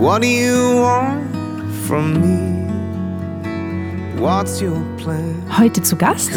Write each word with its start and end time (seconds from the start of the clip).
What 0.00 0.22
do 0.22 0.28
you 0.28 0.80
want 0.80 1.30
from 1.86 2.14
me? 2.22 2.72
What's 4.18 4.62
your 4.62 4.80
plan? 4.96 5.42
Heute 5.58 5.82
zu 5.82 5.94
Gast 5.94 6.30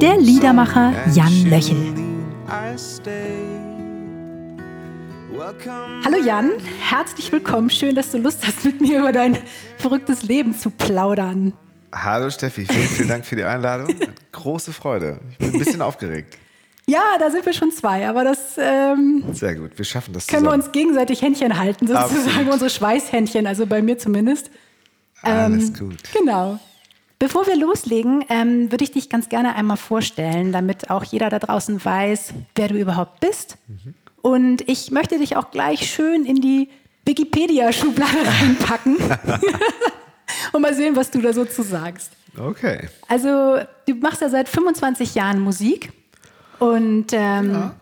Der 0.00 0.16
Liedermacher 0.16 0.94
Jan 1.12 1.50
Löchel. 1.50 1.76
Hallo 6.02 6.16
Jan, 6.24 6.52
herzlich 6.80 7.30
willkommen. 7.30 7.68
Schön, 7.68 7.94
dass 7.94 8.10
du 8.10 8.16
Lust 8.16 8.46
hast, 8.46 8.64
mit 8.64 8.80
mir 8.80 9.00
über 9.00 9.12
dein 9.12 9.36
verrücktes 9.76 10.22
Leben 10.22 10.58
zu 10.58 10.70
plaudern. 10.70 11.52
Hallo 11.94 12.30
Steffi, 12.30 12.64
vielen, 12.64 12.88
vielen 12.88 13.08
Dank 13.08 13.26
für 13.26 13.36
die 13.36 13.44
Einladung. 13.44 13.94
Große 14.32 14.72
Freude. 14.72 15.20
Ich 15.32 15.36
bin 15.36 15.52
ein 15.52 15.58
bisschen 15.58 15.82
aufgeregt. 15.82 16.38
Ja, 16.86 17.02
da 17.20 17.30
sind 17.30 17.46
wir 17.46 17.52
schon 17.52 17.70
zwei, 17.70 18.08
aber 18.08 18.24
das 18.24 18.56
ähm, 18.58 19.22
Sehr 19.32 19.54
gut, 19.54 19.70
wir 19.76 19.84
schaffen 19.84 20.12
das 20.14 20.26
können 20.26 20.42
wir 20.44 20.50
zusammen. 20.50 20.62
uns 20.64 20.72
gegenseitig 20.72 21.22
Händchen 21.22 21.58
halten, 21.58 21.86
sozusagen 21.86 22.16
Absolut. 22.26 22.52
unsere 22.52 22.70
Schweißhändchen, 22.70 23.46
also 23.46 23.66
bei 23.66 23.82
mir 23.82 23.98
zumindest. 23.98 24.50
Alles 25.22 25.68
Ähm, 25.68 25.74
gut. 25.78 25.98
Genau. 26.12 26.58
Bevor 27.20 27.46
wir 27.46 27.54
loslegen, 27.56 28.24
ähm, 28.28 28.72
würde 28.72 28.82
ich 28.82 28.90
dich 28.90 29.08
ganz 29.08 29.28
gerne 29.28 29.54
einmal 29.54 29.76
vorstellen, 29.76 30.50
damit 30.50 30.90
auch 30.90 31.04
jeder 31.04 31.30
da 31.30 31.38
draußen 31.38 31.84
weiß, 31.84 32.34
wer 32.56 32.66
du 32.66 32.74
überhaupt 32.74 33.20
bist. 33.20 33.58
Mhm. 33.68 33.94
Und 34.22 34.68
ich 34.68 34.90
möchte 34.90 35.18
dich 35.18 35.36
auch 35.36 35.52
gleich 35.52 35.88
schön 35.88 36.24
in 36.26 36.40
die 36.40 36.68
Wikipedia-Schublade 37.06 38.18
reinpacken 38.40 38.96
und 40.52 40.62
mal 40.62 40.74
sehen, 40.74 40.96
was 40.96 41.10
du 41.12 41.20
da 41.20 41.32
so 41.32 41.44
zu 41.44 41.62
sagst. 41.62 42.10
Okay. 42.36 42.88
Also, 43.08 43.58
du 43.86 43.94
machst 43.94 44.20
ja 44.20 44.28
seit 44.28 44.48
25 44.48 45.14
Jahren 45.14 45.38
Musik 45.40 45.92
und 46.62 47.06
ähm, 47.12 47.72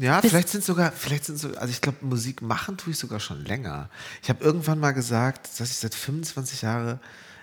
Ja, 0.00 0.20
Bis- 0.20 0.30
vielleicht 0.30 0.48
sind 0.48 0.62
sogar, 0.64 0.92
vielleicht 0.92 1.24
sind 1.24 1.38
so, 1.38 1.48
also 1.56 1.68
ich 1.70 1.80
glaube, 1.80 1.98
Musik 2.02 2.40
machen 2.42 2.76
tue 2.76 2.92
ich 2.92 2.98
sogar 2.98 3.20
schon 3.20 3.44
länger. 3.44 3.90
Ich 4.22 4.28
habe 4.28 4.44
irgendwann 4.44 4.78
mal 4.78 4.92
gesagt, 4.92 5.48
dass 5.58 5.70
ich 5.70 5.76
seit 5.76 5.94
25 5.94 6.62
Jahren 6.62 7.00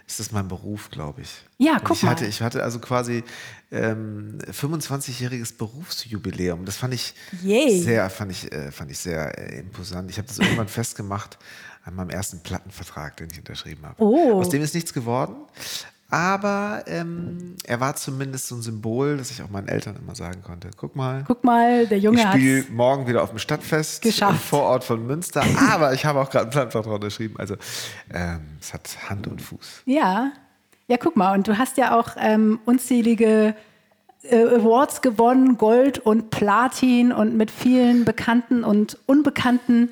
ist 0.07 0.19
das 0.19 0.31
mein 0.31 0.47
Beruf, 0.47 0.91
glaube 0.91 1.21
ich. 1.21 1.29
Ja, 1.57 1.79
guck 1.83 1.97
ich 1.97 2.03
mal. 2.03 2.11
Hatte, 2.11 2.25
ich 2.27 2.41
hatte 2.41 2.63
also 2.63 2.77
quasi 2.79 3.23
ähm, 3.71 4.37
25-jähriges 4.51 5.57
Berufsjubiläum. 5.57 6.63
Das 6.63 6.77
fand 6.77 6.93
ich 6.93 7.15
Yay. 7.43 7.81
sehr, 7.81 8.09
fand 8.11 8.31
ich, 8.31 8.51
äh, 8.51 8.71
fand 8.71 8.91
ich 8.91 8.99
sehr 8.99 9.35
äh, 9.37 9.59
imposant. 9.61 10.09
Ich 10.11 10.17
habe 10.19 10.27
das 10.27 10.37
irgendwann 10.37 10.67
festgemacht 10.79 11.39
an 11.83 11.95
meinem 11.95 12.11
ersten 12.11 12.39
Plattenvertrag, 12.41 13.17
den 13.17 13.29
ich 13.31 13.39
unterschrieben 13.39 13.83
habe. 13.85 13.95
Oh. 14.01 14.39
Aus 14.39 14.49
dem 14.49 14.61
ist 14.61 14.75
nichts 14.75 14.93
geworden. 14.93 15.35
Aber 16.15 16.85
ähm, 16.87 17.57
er 17.65 17.81
war 17.81 17.93
zumindest 17.97 18.47
so 18.47 18.55
ein 18.55 18.61
Symbol, 18.61 19.17
dass 19.17 19.31
ich 19.31 19.41
auch 19.41 19.49
meinen 19.49 19.67
Eltern 19.67 19.97
immer 19.97 20.15
sagen 20.15 20.41
konnte: 20.43 20.69
guck 20.77 20.95
mal, 20.95 21.25
guck 21.27 21.43
mal, 21.43 21.87
der 21.87 21.99
Junge 21.99 22.19
ich 22.19 22.25
hat 22.25 22.35
spiele 22.35 22.63
morgen 22.71 23.05
wieder 23.05 23.21
auf 23.21 23.31
dem 23.31 23.37
Stadtfest 23.37 24.01
Geschafft. 24.01 24.31
im 24.31 24.39
Vorort 24.39 24.85
von 24.85 25.05
Münster, 25.05 25.43
aber 25.69 25.93
ich 25.93 26.05
habe 26.05 26.21
auch 26.21 26.29
gerade 26.29 26.43
einen 26.43 26.51
Plattenvertrag 26.51 26.93
unterschrieben. 26.93 27.35
Also 27.37 27.55
ähm, 28.13 28.39
es 28.61 28.73
hat 28.73 28.87
Hand 29.09 29.27
und 29.27 29.41
Fuß. 29.41 29.81
Ja, 29.83 30.31
ja, 30.87 30.95
guck 30.95 31.17
mal, 31.17 31.33
und 31.33 31.49
du 31.49 31.57
hast 31.57 31.75
ja 31.75 31.99
auch 31.99 32.11
ähm, 32.17 32.59
unzählige 32.63 33.53
äh, 34.23 34.37
Awards 34.37 35.01
gewonnen, 35.01 35.57
Gold 35.57 35.99
und 35.99 36.29
Platin 36.29 37.11
und 37.11 37.35
mit 37.35 37.51
vielen 37.51 38.05
bekannten 38.05 38.63
und 38.63 38.97
unbekannten 39.05 39.89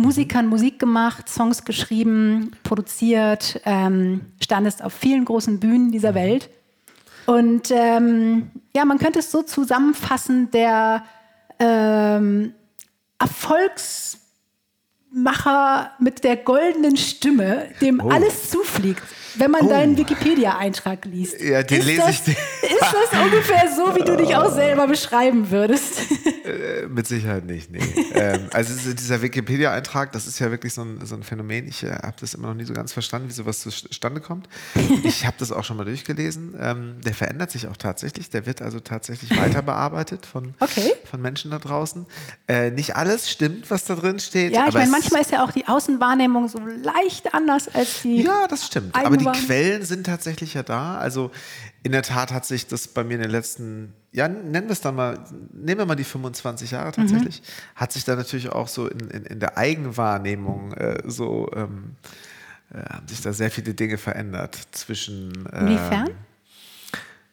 Musikern 0.00 0.46
Musik 0.46 0.78
gemacht, 0.78 1.28
Songs 1.28 1.64
geschrieben, 1.64 2.52
produziert, 2.62 3.60
ähm, 3.66 4.22
standest 4.42 4.82
auf 4.82 4.94
vielen 4.94 5.26
großen 5.26 5.60
Bühnen 5.60 5.92
dieser 5.92 6.14
Welt. 6.14 6.48
Und 7.26 7.70
ähm, 7.70 8.50
ja, 8.74 8.86
man 8.86 8.98
könnte 8.98 9.18
es 9.18 9.30
so 9.30 9.42
zusammenfassen, 9.42 10.50
der 10.52 11.04
ähm, 11.58 12.54
Erfolgsmacher 13.18 15.90
mit 15.98 16.24
der 16.24 16.36
goldenen 16.38 16.96
Stimme, 16.96 17.68
dem 17.82 18.00
Oh. 18.00 18.08
alles 18.08 18.48
zufliegt, 18.50 19.02
wenn 19.36 19.50
man 19.50 19.62
Oh. 19.62 19.68
deinen 19.68 19.96
Wikipedia-Eintrag 19.96 21.04
liest. 21.04 21.40
Ja, 21.40 21.62
den 21.62 21.80
ist 21.80 21.86
lese 21.86 22.00
das, 22.02 22.26
ich- 22.28 22.36
Ist 22.70 22.80
das 22.82 23.20
ungefähr 23.22 23.64
so, 23.76 23.94
wie 23.96 24.04
du 24.04 24.16
dich 24.16 24.34
auch 24.36 24.52
selber 24.54 24.86
beschreiben 24.86 25.50
würdest? 25.50 26.00
Äh, 26.50 26.88
mit 26.88 27.06
Sicherheit 27.06 27.44
nicht, 27.44 27.70
nee. 27.70 27.78
ähm, 28.12 28.48
also 28.52 28.72
dieser 28.92 29.22
Wikipedia-Eintrag, 29.22 30.10
das 30.10 30.26
ist 30.26 30.40
ja 30.40 30.50
wirklich 30.50 30.74
so 30.74 30.82
ein, 30.82 30.98
so 31.04 31.14
ein 31.14 31.22
Phänomen. 31.22 31.68
Ich 31.68 31.84
äh, 31.84 31.90
habe 31.92 32.14
das 32.20 32.34
immer 32.34 32.48
noch 32.48 32.54
nie 32.54 32.64
so 32.64 32.72
ganz 32.72 32.92
verstanden, 32.92 33.28
wie 33.28 33.32
sowas 33.32 33.60
zustande 33.60 34.20
kommt. 34.20 34.48
Ich 35.04 35.26
habe 35.26 35.36
das 35.38 35.52
auch 35.52 35.62
schon 35.62 35.76
mal 35.76 35.84
durchgelesen. 35.84 36.56
Ähm, 36.58 36.96
der 37.04 37.14
verändert 37.14 37.52
sich 37.52 37.68
auch 37.68 37.76
tatsächlich. 37.76 38.30
Der 38.30 38.46
wird 38.46 38.62
also 38.62 38.80
tatsächlich 38.80 39.38
weiter 39.38 39.62
bearbeitet 39.62 40.26
von, 40.26 40.54
Okay. 40.58 40.92
von 41.08 41.20
Menschen 41.22 41.52
da 41.52 41.58
draußen. 41.60 42.06
Äh, 42.48 42.70
nicht 42.72 42.96
alles 42.96 43.30
stimmt, 43.30 43.70
was 43.70 43.84
da 43.84 43.94
drin 43.94 44.18
steht. 44.18 44.52
Ja, 44.52 44.66
ich 44.66 44.74
meine, 44.74 44.90
manchmal 44.90 45.20
ist 45.20 45.30
ja 45.30 45.44
auch 45.44 45.52
die 45.52 45.68
Außenwahrnehmung 45.68 46.48
so 46.48 46.58
leicht 46.58 47.32
anders 47.32 47.68
als 47.72 48.02
die. 48.02 48.22
Ja, 48.22 48.48
das 48.48 48.66
stimmt. 48.66 48.94
Aber 48.96 49.16
die 49.20 49.26
Eigenwahrnehmung. 49.26 49.46
Quellen 49.46 49.84
sind 49.84 50.04
tatsächlich 50.04 50.54
ja 50.54 50.62
da. 50.62 50.98
Also 50.98 51.30
in 51.82 51.92
der 51.92 52.02
Tat 52.02 52.32
hat 52.32 52.44
sich 52.44 52.66
das 52.66 52.88
bei 52.88 53.04
mir 53.04 53.14
in 53.14 53.22
den 53.22 53.30
letzten, 53.30 53.92
ja, 54.12 54.28
nennen 54.28 54.68
wir 54.68 54.72
es 54.72 54.80
dann 54.80 54.96
mal, 54.96 55.18
nehmen 55.52 55.80
wir 55.80 55.86
mal 55.86 55.94
die 55.94 56.04
25 56.04 56.72
Jahre 56.72 56.92
tatsächlich, 56.92 57.42
hat 57.74 57.92
sich 57.92 58.04
da 58.04 58.16
natürlich 58.16 58.50
auch 58.50 58.68
so 58.68 58.88
in, 58.88 59.00
in, 59.10 59.24
in 59.24 59.40
der 59.40 59.56
Eigenwahrnehmung 59.56 60.72
äh, 60.72 61.02
so, 61.06 61.50
ähm, 61.54 61.96
äh, 62.72 62.78
haben 62.78 63.08
sich 63.08 63.20
da 63.20 63.32
sehr 63.32 63.50
viele 63.50 63.74
Dinge 63.74 63.98
verändert 63.98 64.56
zwischen. 64.72 65.46
Äh, 65.46 65.60
Inwiefern? 65.60 66.10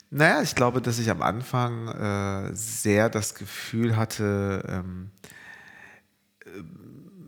Naja, 0.09 0.41
ich 0.41 0.55
glaube, 0.55 0.81
dass 0.81 0.99
ich 0.99 1.09
am 1.09 1.21
Anfang 1.21 1.89
äh, 1.89 2.55
sehr 2.55 3.09
das 3.09 3.35
Gefühl 3.35 3.97
hatte, 3.97 4.63
ähm, 4.67 5.11
äh, 6.45 6.49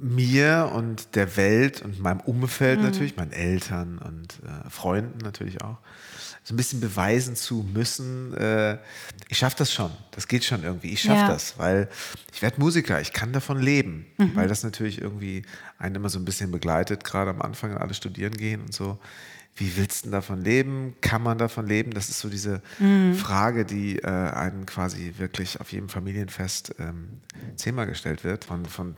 mir 0.01 0.71
und 0.73 1.15
der 1.15 1.35
Welt 1.37 1.81
und 1.81 1.99
meinem 1.99 2.21
Umfeld 2.21 2.81
natürlich, 2.81 3.17
meinen 3.17 3.31
Eltern 3.33 3.97
und 3.99 4.39
äh, 4.45 4.69
Freunden 4.69 5.19
natürlich 5.19 5.61
auch, 5.61 5.77
so 6.43 6.53
ein 6.53 6.57
bisschen 6.57 6.79
beweisen 6.79 7.35
zu 7.35 7.65
müssen, 7.73 8.33
äh, 8.35 8.77
ich 9.27 9.37
schaffe 9.37 9.57
das 9.57 9.71
schon, 9.73 9.91
das 10.11 10.27
geht 10.27 10.43
schon 10.45 10.63
irgendwie, 10.63 10.91
ich 10.91 11.01
schaffe 11.01 11.21
Ja. 11.21 11.27
das, 11.27 11.59
weil 11.59 11.89
ich 12.33 12.41
werde 12.41 12.59
Musiker, 12.59 13.01
ich 13.01 13.13
kann 13.13 13.33
davon 13.33 13.59
leben, 13.61 14.05
weil 14.35 14.47
das 14.47 14.63
natürlich 14.63 15.01
irgendwie 15.01 15.43
einen 15.77 15.95
immer 15.95 16.09
so 16.09 16.17
ein 16.17 16.25
bisschen 16.25 16.49
begleitet, 16.51 17.03
gerade 17.03 17.29
am 17.31 17.41
Anfang, 17.41 17.77
alle 17.77 17.93
studieren 17.93 18.33
gehen 18.33 18.61
und 18.61 18.73
so. 18.73 18.97
Wie 19.59 19.75
willst 19.75 20.01
du 20.01 20.03
denn 20.05 20.13
davon 20.13 20.41
leben? 20.41 20.95
Kann 21.01 21.21
man 21.21 21.37
davon 21.37 21.67
leben? 21.67 21.91
Das 21.91 22.07
ist 22.09 22.19
so 22.19 22.29
diese 22.29 22.61
Frage, 23.13 23.65
die 23.65 23.99
äh, 23.99 24.07
einen 24.07 24.65
quasi 24.65 25.15
wirklich 25.17 25.59
auf 25.59 25.71
jedem 25.73 25.89
Familienfest 25.89 26.75
ähm, 26.79 27.19
zehnmal 27.57 27.85
gestellt 27.85 28.23
wird 28.23 28.45
von, 28.45 28.65
von 28.65 28.95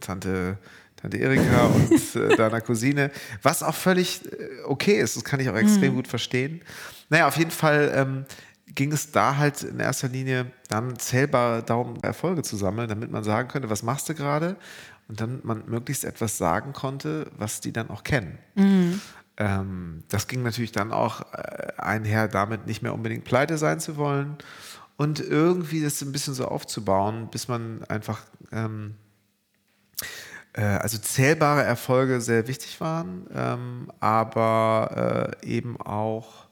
Tante, 0.00 0.58
Tante 0.96 1.16
Erika 1.16 1.66
und 1.74 2.14
äh, 2.14 2.36
deiner 2.36 2.60
Cousine, 2.60 3.10
was 3.42 3.62
auch 3.62 3.74
völlig 3.74 4.20
äh, 4.26 4.64
okay 4.66 5.00
ist. 5.00 5.16
Das 5.16 5.24
kann 5.24 5.40
ich 5.40 5.48
auch 5.48 5.56
extrem 5.56 5.94
gut 5.94 6.08
verstehen. 6.08 6.60
Naja, 7.08 7.26
auf 7.26 7.38
jeden 7.38 7.50
Fall 7.50 7.90
ähm, 7.94 8.24
ging 8.74 8.92
es 8.92 9.12
da 9.12 9.38
halt 9.38 9.62
in 9.62 9.80
erster 9.80 10.08
Linie 10.08 10.50
dann 10.68 10.98
zählbare 10.98 11.62
Daumen 11.62 12.02
Erfolge 12.02 12.42
zu 12.42 12.56
sammeln, 12.56 12.88
damit 12.88 13.10
man 13.10 13.24
sagen 13.24 13.48
könnte, 13.48 13.70
was 13.70 13.82
machst 13.82 14.08
du 14.10 14.14
gerade? 14.14 14.56
Und 15.08 15.20
dann 15.20 15.40
man 15.44 15.62
möglichst 15.68 16.04
etwas 16.04 16.36
sagen 16.36 16.72
konnte, 16.72 17.30
was 17.38 17.60
die 17.60 17.72
dann 17.72 17.88
auch 17.90 18.02
kennen. 18.02 18.38
Ähm, 19.38 20.02
das 20.08 20.28
ging 20.28 20.42
natürlich 20.42 20.72
dann 20.72 20.92
auch 20.92 21.32
äh, 21.32 21.72
einher, 21.76 22.28
damit 22.28 22.66
nicht 22.66 22.82
mehr 22.82 22.94
unbedingt 22.94 23.24
pleite 23.24 23.58
sein 23.58 23.80
zu 23.80 23.96
wollen 23.96 24.38
und 24.96 25.20
irgendwie 25.20 25.82
das 25.82 26.00
ein 26.02 26.12
bisschen 26.12 26.34
so 26.34 26.46
aufzubauen, 26.46 27.28
bis 27.30 27.48
man 27.48 27.84
einfach, 27.84 28.22
ähm, 28.50 28.94
äh, 30.54 30.62
also 30.62 30.98
zählbare 30.98 31.62
Erfolge 31.62 32.20
sehr 32.20 32.48
wichtig 32.48 32.80
waren, 32.80 33.26
ähm, 33.34 33.92
aber 34.00 35.36
äh, 35.42 35.46
eben 35.46 35.78
auch 35.80 36.46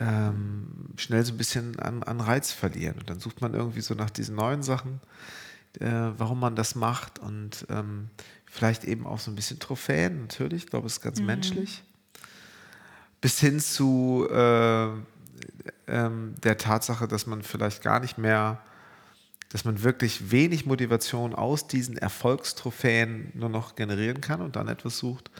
ähm, 0.00 0.92
schnell 0.96 1.24
so 1.24 1.32
ein 1.32 1.38
bisschen 1.38 1.78
an, 1.78 2.02
an 2.02 2.20
Reiz 2.20 2.52
verlieren. 2.52 2.98
Und 2.98 3.08
dann 3.08 3.20
sucht 3.20 3.40
man 3.40 3.54
irgendwie 3.54 3.80
so 3.80 3.94
nach 3.94 4.10
diesen 4.10 4.34
neuen 4.34 4.62
Sachen, 4.62 5.00
äh, 5.78 6.10
warum 6.16 6.40
man 6.40 6.56
das 6.56 6.74
macht 6.74 7.20
und 7.20 7.66
ähm, 7.70 8.10
vielleicht 8.56 8.84
eben 8.84 9.06
auch 9.06 9.18
so 9.20 9.30
ein 9.30 9.34
bisschen 9.34 9.58
Trophäen, 9.58 10.22
natürlich, 10.22 10.64
ich 10.64 10.70
glaube, 10.70 10.86
es 10.86 10.94
ist 10.94 11.02
ganz 11.02 11.20
menschlich. 11.20 11.82
Bis 13.20 13.38
hin 13.38 13.60
zu 13.60 14.26
äh, 14.30 14.88
ähm, 15.88 16.34
der 16.42 16.56
Tatsache, 16.56 17.06
dass 17.06 17.26
man 17.26 17.42
vielleicht 17.42 17.82
gar 17.82 18.00
nicht 18.00 18.18
mehr 18.18 18.58
dass 19.50 19.64
man 19.64 19.84
wirklich 19.84 20.32
wenig 20.32 20.66
Motivation 20.66 21.32
aus 21.34 21.68
diesen 21.68 21.96
Erfolgstrophäen 21.96 23.30
nur 23.34 23.48
noch 23.48 23.76
generieren 23.76 24.20
kann 24.20 24.40
und 24.40 24.56
dann 24.56 24.66
etwas 24.66 24.98
sucht. 24.98 25.30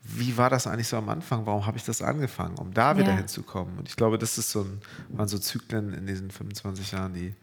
Wie 0.00 0.36
war 0.36 0.48
das 0.48 0.68
eigentlich 0.68 0.86
so 0.86 0.96
am 0.96 1.08
Anfang? 1.08 1.44
Warum 1.44 1.66
habe 1.66 1.76
ich 1.76 1.84
das 1.84 2.02
angefangen, 2.02 2.56
um 2.56 2.72
da 2.72 2.96
wieder 2.96 3.08
Ja. 3.10 3.16
hinzukommen? 3.16 3.76
Und 3.78 3.88
ich 3.88 3.96
glaube, 3.96 4.16
das 4.16 4.38
ist 4.38 4.52
so 4.52 4.62
ein, 4.62 4.80
waren 5.08 5.26
so 5.26 5.38
Zyklen 5.40 5.92
in 5.92 6.06
diesen 6.06 6.30
25 6.30 6.92
Jahren, 6.92 7.14
die 7.14 7.34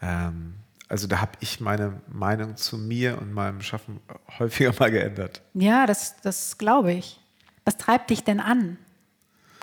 ähm, 0.00 0.54
also 0.92 1.06
da 1.06 1.22
habe 1.22 1.32
ich 1.40 1.58
meine 1.58 2.02
Meinung 2.06 2.58
zu 2.58 2.76
mir 2.76 3.16
und 3.18 3.32
meinem 3.32 3.62
Schaffen 3.62 4.00
häufiger 4.38 4.74
mal 4.78 4.90
geändert. 4.90 5.40
Ja, 5.54 5.86
das, 5.86 6.16
das 6.20 6.58
glaube 6.58 6.92
ich. 6.92 7.18
Was 7.64 7.78
treibt 7.78 8.10
dich 8.10 8.24
denn 8.24 8.40
an? 8.40 8.76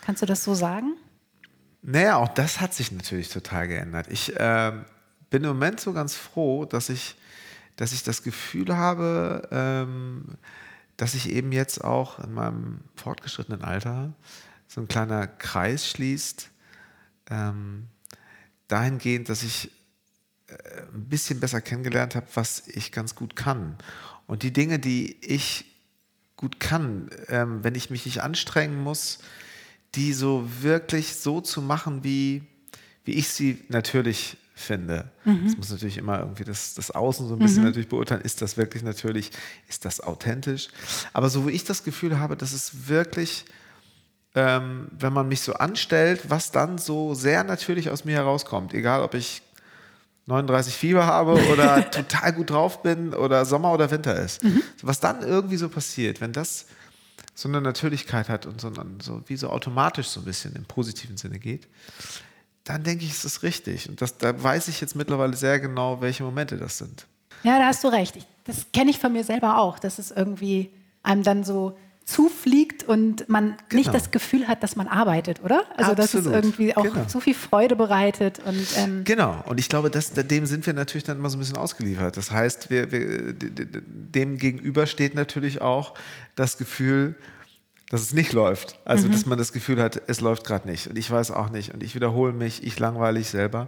Kannst 0.01 0.23
du 0.23 0.25
das 0.25 0.43
so 0.43 0.55
sagen? 0.55 0.95
Naja, 1.83 2.15
auch 2.15 2.29
das 2.29 2.59
hat 2.59 2.73
sich 2.73 2.91
natürlich 2.91 3.29
total 3.29 3.67
geändert. 3.67 4.07
Ich 4.09 4.33
ähm, 4.37 4.85
bin 5.29 5.43
im 5.43 5.49
Moment 5.49 5.79
so 5.79 5.93
ganz 5.93 6.15
froh, 6.15 6.65
dass 6.65 6.89
ich, 6.89 7.15
dass 7.75 7.91
ich 7.91 8.01
das 8.01 8.23
Gefühl 8.23 8.75
habe, 8.75 9.47
ähm, 9.51 10.35
dass 10.97 11.11
sich 11.11 11.29
eben 11.29 11.51
jetzt 11.51 11.83
auch 11.83 12.17
in 12.23 12.33
meinem 12.33 12.79
fortgeschrittenen 12.95 13.61
Alter 13.63 14.13
so 14.67 14.81
ein 14.81 14.87
kleiner 14.87 15.27
Kreis 15.27 15.87
schließt, 15.87 16.49
ähm, 17.29 17.85
dahingehend, 18.67 19.29
dass 19.29 19.43
ich 19.43 19.67
äh, 19.67 19.78
ein 20.93 21.05
bisschen 21.05 21.39
besser 21.39 21.61
kennengelernt 21.61 22.15
habe, 22.15 22.27
was 22.33 22.67
ich 22.67 22.91
ganz 22.91 23.15
gut 23.15 23.35
kann. 23.35 23.77
Und 24.27 24.43
die 24.43 24.53
Dinge, 24.53 24.79
die 24.79 25.17
ich 25.21 25.65
gut 26.35 26.59
kann, 26.59 27.09
ähm, 27.27 27.63
wenn 27.63 27.75
ich 27.75 27.89
mich 27.89 28.05
nicht 28.05 28.21
anstrengen 28.21 28.81
muss, 28.81 29.19
die 29.95 30.13
so 30.13 30.49
wirklich 30.61 31.15
so 31.15 31.41
zu 31.41 31.61
machen, 31.61 32.03
wie, 32.03 32.43
wie 33.03 33.13
ich 33.13 33.29
sie 33.29 33.63
natürlich 33.69 34.37
finde. 34.53 35.11
Es 35.47 35.57
muss 35.57 35.69
natürlich 35.69 35.97
immer 35.97 36.19
irgendwie 36.19 36.43
das, 36.43 36.75
das 36.75 36.91
Außen 36.91 37.27
so 37.27 37.35
ein 37.35 37.39
bisschen 37.39 37.63
natürlich 37.63 37.89
beurteilen, 37.89 38.21
ist 38.21 38.41
das 38.41 38.57
wirklich 38.57 38.83
natürlich, 38.83 39.31
ist 39.67 39.85
das 39.85 40.01
authentisch. 40.01 40.67
Aber 41.13 41.29
so 41.29 41.47
wie 41.47 41.51
ich 41.51 41.63
das 41.63 41.83
Gefühl 41.83 42.19
habe, 42.19 42.35
dass 42.35 42.51
es 42.51 42.87
wirklich, 42.87 43.45
ähm, 44.35 44.89
wenn 44.91 45.13
man 45.13 45.27
mich 45.27 45.41
so 45.41 45.53
anstellt, 45.53 46.29
was 46.29 46.51
dann 46.51 46.77
so 46.77 47.13
sehr 47.15 47.43
natürlich 47.43 47.89
aus 47.89 48.05
mir 48.05 48.15
herauskommt, 48.15 48.73
egal 48.73 49.01
ob 49.01 49.13
ich 49.13 49.41
39 50.29 50.73
Fieber 50.73 51.05
habe 51.05 51.33
oder 51.51 51.89
total 51.91 52.33
gut 52.33 52.51
drauf 52.51 52.81
bin 52.81 53.13
oder 53.13 53.45
Sommer 53.45 53.73
oder 53.73 53.91
Winter 53.91 54.15
ist. 54.15 54.41
Was 54.81 54.99
dann 54.99 55.21
irgendwie 55.21 55.57
so 55.57 55.67
passiert, 55.67 56.21
wenn 56.21 56.31
das 56.31 56.67
so 57.35 57.49
eine 57.49 57.61
Natürlichkeit 57.61 58.29
hat 58.29 58.45
und 58.45 58.61
so, 58.61 58.71
so 59.01 59.21
wie 59.27 59.37
so 59.37 59.49
automatisch 59.49 60.07
so 60.07 60.21
ein 60.21 60.25
bisschen 60.25 60.55
im 60.55 60.65
positiven 60.65 61.17
Sinne 61.17 61.39
geht, 61.39 61.67
dann 62.63 62.83
denke 62.83 63.03
ich, 63.03 63.11
ist 63.11 63.25
das 63.25 63.43
richtig. 63.43 63.89
Und 63.89 64.01
das, 64.01 64.17
da 64.17 64.41
weiß 64.41 64.67
ich 64.67 64.79
jetzt 64.81 64.95
mittlerweile 64.95 65.35
sehr 65.35 65.59
genau, 65.59 66.01
welche 66.01 66.23
Momente 66.23 66.57
das 66.57 66.77
sind. 66.77 67.07
Ja, 67.43 67.57
da 67.57 67.65
hast 67.65 67.83
du 67.83 67.87
recht. 67.87 68.15
Ich, 68.15 68.27
das 68.43 68.67
kenne 68.73 68.91
ich 68.91 68.99
von 68.99 69.13
mir 69.13 69.23
selber 69.23 69.57
auch, 69.57 69.79
dass 69.79 69.97
es 69.97 70.11
irgendwie 70.11 70.69
einem 71.01 71.23
dann 71.23 71.43
so 71.43 71.77
zufliegt 72.09 72.83
und 72.83 73.29
man 73.29 73.55
nicht 73.71 73.85
Genau. 73.85 73.91
das 73.91 74.09
Gefühl 74.11 74.47
hat, 74.47 74.63
dass 74.63 74.75
man 74.75 74.87
arbeitet, 74.87 75.43
oder? 75.43 75.63
Also 75.77 75.93
dass 75.93 76.13
es 76.13 76.25
Absolut. 76.25 76.43
irgendwie 76.43 76.75
auch 76.75 76.83
Genau. 76.83 77.05
so 77.07 77.19
viel 77.19 77.35
Freude 77.35 77.75
bereitet 77.75 78.39
und 78.45 78.65
ähm, 78.77 79.03
Genau, 79.03 79.43
und 79.45 79.59
ich 79.59 79.69
glaube, 79.69 79.89
das, 79.91 80.11
dem 80.13 80.45
sind 80.45 80.65
wir 80.65 80.73
natürlich 80.73 81.03
dann 81.03 81.17
immer 81.17 81.29
so 81.29 81.37
ein 81.37 81.39
bisschen 81.39 81.57
ausgeliefert. 81.57 82.17
Das 82.17 82.31
heißt, 82.31 82.69
wir, 82.69 82.91
wir, 82.91 83.33
dem 83.33 84.37
gegenüber 84.37 84.87
steht 84.87 85.13
natürlich 85.13 85.61
auch 85.61 85.93
das 86.35 86.57
Gefühl, 86.57 87.15
dass 87.91 88.01
es 88.01 88.13
nicht 88.13 88.33
läuft. 88.33 88.79
Also, 88.85 89.07
dass 89.07 89.25
man 89.25 89.39
das 89.39 89.51
Gefühl 89.51 89.81
hat, 89.81 89.99
es 90.05 90.21
läuft 90.21 90.45
gerade 90.45 90.67
nicht. 90.69 90.87
Und 90.87 90.97
ich 90.97 91.09
weiß 91.09 91.31
auch 91.31 91.49
nicht. 91.49 91.73
Und 91.73 91.81
ich 91.81 91.95
wiederhole 91.95 92.33
mich, 92.33 92.63
ich 92.63 92.77
langweile 92.77 93.19
ich 93.19 93.29
selber. 93.29 93.67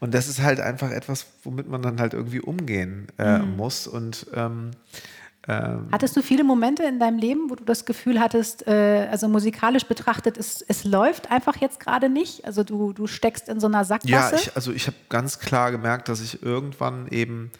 Und 0.00 0.12
das 0.12 0.28
ist 0.28 0.42
halt 0.42 0.60
einfach 0.60 0.90
etwas, 0.90 1.26
womit 1.44 1.66
man 1.68 1.80
dann 1.80 1.98
halt 1.98 2.12
irgendwie 2.12 2.40
umgehen 2.40 3.06
äh, 3.18 3.38
muss. 3.38 3.86
Und 3.86 4.26
ähm, 4.34 4.72
hattest 5.46 6.16
du 6.16 6.22
viele 6.22 6.42
Momente 6.44 6.84
in 6.84 6.98
deinem 6.98 7.18
Leben, 7.18 7.50
wo 7.50 7.54
du 7.54 7.64
das 7.64 7.84
Gefühl 7.84 8.18
hattest, 8.20 8.66
äh, 8.66 9.08
also 9.10 9.28
musikalisch 9.28 9.84
betrachtet, 9.84 10.38
es, 10.38 10.62
es 10.62 10.84
läuft 10.84 11.30
einfach 11.30 11.56
jetzt 11.56 11.80
gerade 11.80 12.08
nicht? 12.08 12.46
Also 12.46 12.64
du, 12.64 12.92
du 12.92 13.06
steckst 13.06 13.48
in 13.48 13.60
so 13.60 13.66
einer 13.66 13.78
Ja, 13.78 13.84
Sackgasse? 13.84 14.36
ich, 14.36 14.56
also 14.56 14.72
ich 14.72 14.86
habe 14.86 14.96
ganz 15.08 15.38
klar 15.38 15.70
gemerkt, 15.70 16.08
dass 16.08 16.20
ich 16.20 16.42
irgendwann 16.42 17.08
eben 17.08 17.50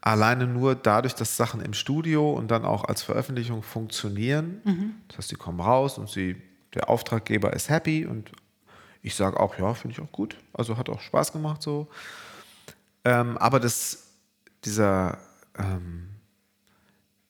alleine 0.00 0.46
nur 0.46 0.74
dadurch, 0.76 1.14
dass 1.14 1.36
Sachen 1.36 1.60
im 1.60 1.74
Studio 1.74 2.32
und 2.32 2.50
dann 2.50 2.64
auch 2.64 2.84
als 2.84 3.02
Veröffentlichung 3.02 3.62
funktionieren, 3.62 4.62
das 5.08 5.18
heißt, 5.18 5.30
die 5.32 5.36
kommen 5.36 5.60
raus 5.60 5.98
und 5.98 6.08
sie, 6.08 6.36
der 6.74 6.88
Auftraggeber 6.88 7.52
ist 7.52 7.68
happy 7.68 8.06
und 8.06 8.30
ich 9.02 9.14
sage 9.14 9.38
auch, 9.38 9.58
ja, 9.58 9.74
finde 9.74 9.94
ich 9.94 10.00
auch 10.00 10.10
gut. 10.12 10.36
Also 10.52 10.76
hat 10.78 10.88
auch 10.88 11.00
Spaß 11.00 11.32
gemacht 11.32 11.62
so. 11.62 11.88
Ähm, 13.04 13.36
aber 13.38 13.60
das, 13.60 14.04
dieser, 14.64 15.18
ähm, 15.58 16.05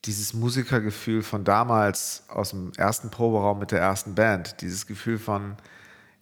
dieses 0.06 0.34
Musikergefühl 0.34 1.22
von 1.22 1.44
damals 1.44 2.24
aus 2.28 2.50
dem 2.50 2.72
ersten 2.76 3.10
Proberaum 3.10 3.58
mit 3.58 3.72
der 3.72 3.80
ersten 3.80 4.14
Band, 4.14 4.60
dieses 4.60 4.86
Gefühl 4.86 5.18
von, 5.18 5.56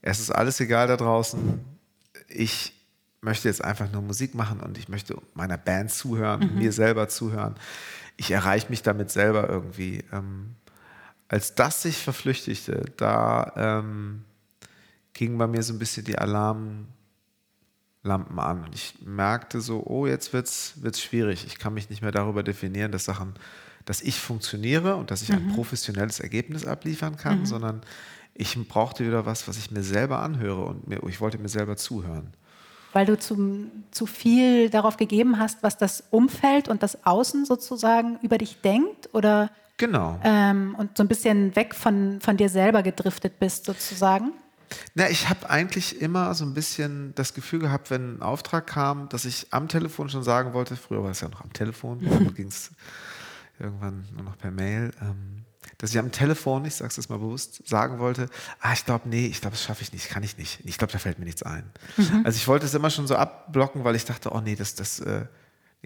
es 0.02 0.20
ist 0.20 0.30
alles 0.30 0.60
egal 0.60 0.86
da 0.86 0.96
draußen, 0.96 1.64
ich 2.28 2.72
möchte 3.20 3.48
jetzt 3.48 3.64
einfach 3.64 3.90
nur 3.90 4.02
Musik 4.02 4.34
machen 4.34 4.60
und 4.60 4.78
ich 4.78 4.88
möchte 4.88 5.16
meiner 5.34 5.58
Band 5.58 5.90
zuhören, 5.90 6.54
mir 6.56 6.72
selber 6.72 7.08
zuhören. 7.08 7.54
Ich 8.16 8.30
erreiche 8.30 8.68
mich 8.70 8.82
damit 8.82 9.10
selber 9.10 9.48
irgendwie. 9.48 10.04
Ähm, 10.12 10.54
als 11.28 11.54
das 11.54 11.82
sich 11.82 11.96
verflüchtigte, 11.96 12.84
da 12.96 13.52
ähm, 13.56 14.24
gingen 15.14 15.38
bei 15.38 15.46
mir 15.46 15.62
so 15.62 15.72
ein 15.72 15.78
bisschen 15.78 16.04
die 16.04 16.18
Alarmlampen 16.18 16.86
an. 18.38 18.64
Und 18.64 18.74
ich 18.74 18.96
merkte 19.04 19.60
so, 19.60 19.82
oh, 19.86 20.06
jetzt 20.06 20.32
wird 20.32 20.46
es 20.46 21.02
schwierig. 21.02 21.46
Ich 21.46 21.58
kann 21.58 21.74
mich 21.74 21.90
nicht 21.90 22.02
mehr 22.02 22.12
darüber 22.12 22.42
definieren, 22.42 22.92
dass 22.92 23.06
Sachen, 23.06 23.34
dass 23.84 24.00
ich 24.00 24.18
funktioniere 24.20 24.96
und 24.96 25.10
dass 25.10 25.22
ich 25.22 25.32
ein 25.32 25.52
professionelles 25.54 26.20
Ergebnis 26.20 26.66
abliefern 26.66 27.16
kann, 27.16 27.44
sondern 27.46 27.82
ich 28.34 28.56
brauchte 28.68 29.06
wieder 29.06 29.26
was, 29.26 29.46
was 29.46 29.56
ich 29.58 29.70
mir 29.70 29.82
selber 29.82 30.20
anhöre 30.20 30.64
und 30.64 30.88
mir, 30.88 31.02
ich 31.08 31.20
wollte 31.20 31.38
mir 31.38 31.48
selber 31.48 31.76
zuhören. 31.76 32.32
Weil 32.92 33.06
du 33.06 33.18
zum, 33.18 33.70
zu 33.90 34.06
viel 34.06 34.70
darauf 34.70 34.96
gegeben 34.96 35.38
hast, 35.38 35.62
was 35.62 35.76
das 35.76 36.04
Umfeld 36.10 36.68
und 36.68 36.82
das 36.82 37.04
Außen 37.04 37.44
sozusagen 37.44 38.18
über 38.22 38.38
dich 38.38 38.60
denkt? 38.60 39.10
Oder 39.12 39.50
Genau. 39.76 40.20
ähm, 40.22 40.76
und 40.78 40.96
so 40.96 41.02
ein 41.02 41.08
bisschen 41.08 41.56
weg 41.56 41.74
von, 41.74 42.20
von 42.20 42.36
dir 42.36 42.48
selber 42.48 42.82
gedriftet 42.82 43.40
bist, 43.40 43.64
sozusagen? 43.64 44.32
Na, 44.94 45.10
ich 45.10 45.28
habe 45.28 45.50
eigentlich 45.50 46.00
immer 46.00 46.34
so 46.34 46.44
ein 46.44 46.54
bisschen 46.54 47.12
das 47.16 47.34
Gefühl 47.34 47.60
gehabt, 47.60 47.90
wenn 47.90 48.18
ein 48.18 48.22
Auftrag 48.22 48.66
kam, 48.66 49.08
dass 49.08 49.24
ich 49.24 49.48
am 49.50 49.68
Telefon 49.68 50.08
schon 50.08 50.22
sagen 50.22 50.52
wollte, 50.52 50.76
früher 50.76 51.02
war 51.02 51.10
es 51.10 51.20
ja 51.20 51.28
noch 51.28 51.42
am 51.42 51.52
Telefon, 51.52 52.00
ging 52.34 52.48
es 52.48 52.70
irgendwann 53.58 54.06
nur 54.12 54.24
noch 54.24 54.38
per 54.38 54.50
Mail, 54.50 54.90
ähm, 55.00 55.44
dass 55.78 55.90
ich 55.90 55.98
am 55.98 56.12
Telefon, 56.12 56.64
ich 56.64 56.74
sage 56.74 56.90
es 56.90 56.96
jetzt 56.96 57.08
mal 57.08 57.18
bewusst, 57.18 57.66
sagen 57.66 57.98
wollte, 57.98 58.28
ah, 58.60 58.72
ich 58.72 58.84
glaube, 58.84 59.08
nee, 59.08 59.26
ich 59.26 59.40
glaube, 59.40 59.56
das 59.56 59.64
schaffe 59.64 59.82
ich 59.82 59.92
nicht, 59.92 60.08
kann 60.08 60.22
ich 60.22 60.36
nicht. 60.36 60.60
Ich 60.64 60.78
glaube, 60.78 60.92
da 60.92 60.98
fällt 60.98 61.18
mir 61.18 61.24
nichts 61.24 61.42
ein. 61.42 61.70
Also 62.24 62.36
ich 62.36 62.46
wollte 62.48 62.66
es 62.66 62.74
immer 62.74 62.90
schon 62.90 63.06
so 63.06 63.16
abblocken, 63.16 63.84
weil 63.84 63.96
ich 63.96 64.04
dachte, 64.04 64.30
oh 64.32 64.40
nee, 64.40 64.56
das, 64.56 64.74
das 64.74 65.00
äh, 65.00 65.26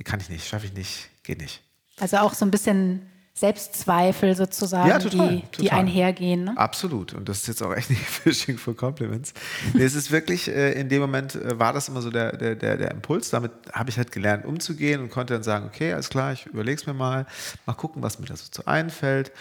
kann 0.04 0.20
ich 0.20 0.28
nicht, 0.28 0.46
schaffe 0.46 0.66
ich 0.66 0.72
nicht, 0.72 1.10
geht 1.22 1.40
nicht. 1.40 1.62
Also 2.00 2.18
auch 2.18 2.34
so 2.34 2.44
ein 2.44 2.50
bisschen 2.50 3.08
Selbstzweifel 3.40 4.34
sozusagen, 4.34 4.88
Ja, 4.88 4.98
total, 4.98 5.28
die, 5.28 5.36
die 5.42 5.64
total. 5.64 5.78
einhergehen. 5.80 6.44
Ne? 6.44 6.56
Absolut. 6.56 7.14
Und 7.14 7.28
das 7.28 7.38
ist 7.38 7.46
jetzt 7.48 7.62
auch 7.62 7.74
echt 7.74 7.90
nicht 7.90 8.02
Fishing 8.04 8.58
for 8.58 8.76
Compliments. 8.76 9.32
Nee, 9.74 9.84
es 9.84 9.94
ist 9.94 10.10
wirklich, 10.10 10.48
äh, 10.48 10.72
in 10.72 10.88
dem 10.88 11.00
Moment 11.00 11.34
äh, 11.34 11.58
war 11.58 11.72
das 11.72 11.88
immer 11.88 12.02
so 12.02 12.10
der, 12.10 12.36
der, 12.36 12.54
der, 12.56 12.76
der 12.76 12.90
Impuls. 12.90 13.30
Damit 13.30 13.52
habe 13.72 13.90
ich 13.90 13.96
halt 13.98 14.12
gelernt, 14.12 14.44
umzugehen 14.44 15.00
und 15.00 15.10
konnte 15.10 15.34
dann 15.34 15.42
sagen, 15.42 15.66
okay, 15.66 15.92
alles 15.92 16.08
klar, 16.08 16.32
ich 16.32 16.46
überlege 16.46 16.80
es 16.80 16.86
mir 16.86 16.94
mal, 16.94 17.26
mal 17.66 17.74
gucken, 17.74 18.02
was 18.02 18.18
mir 18.18 18.26
da 18.26 18.36
so 18.36 18.46
zu 18.50 18.66
einfällt. 18.66 19.32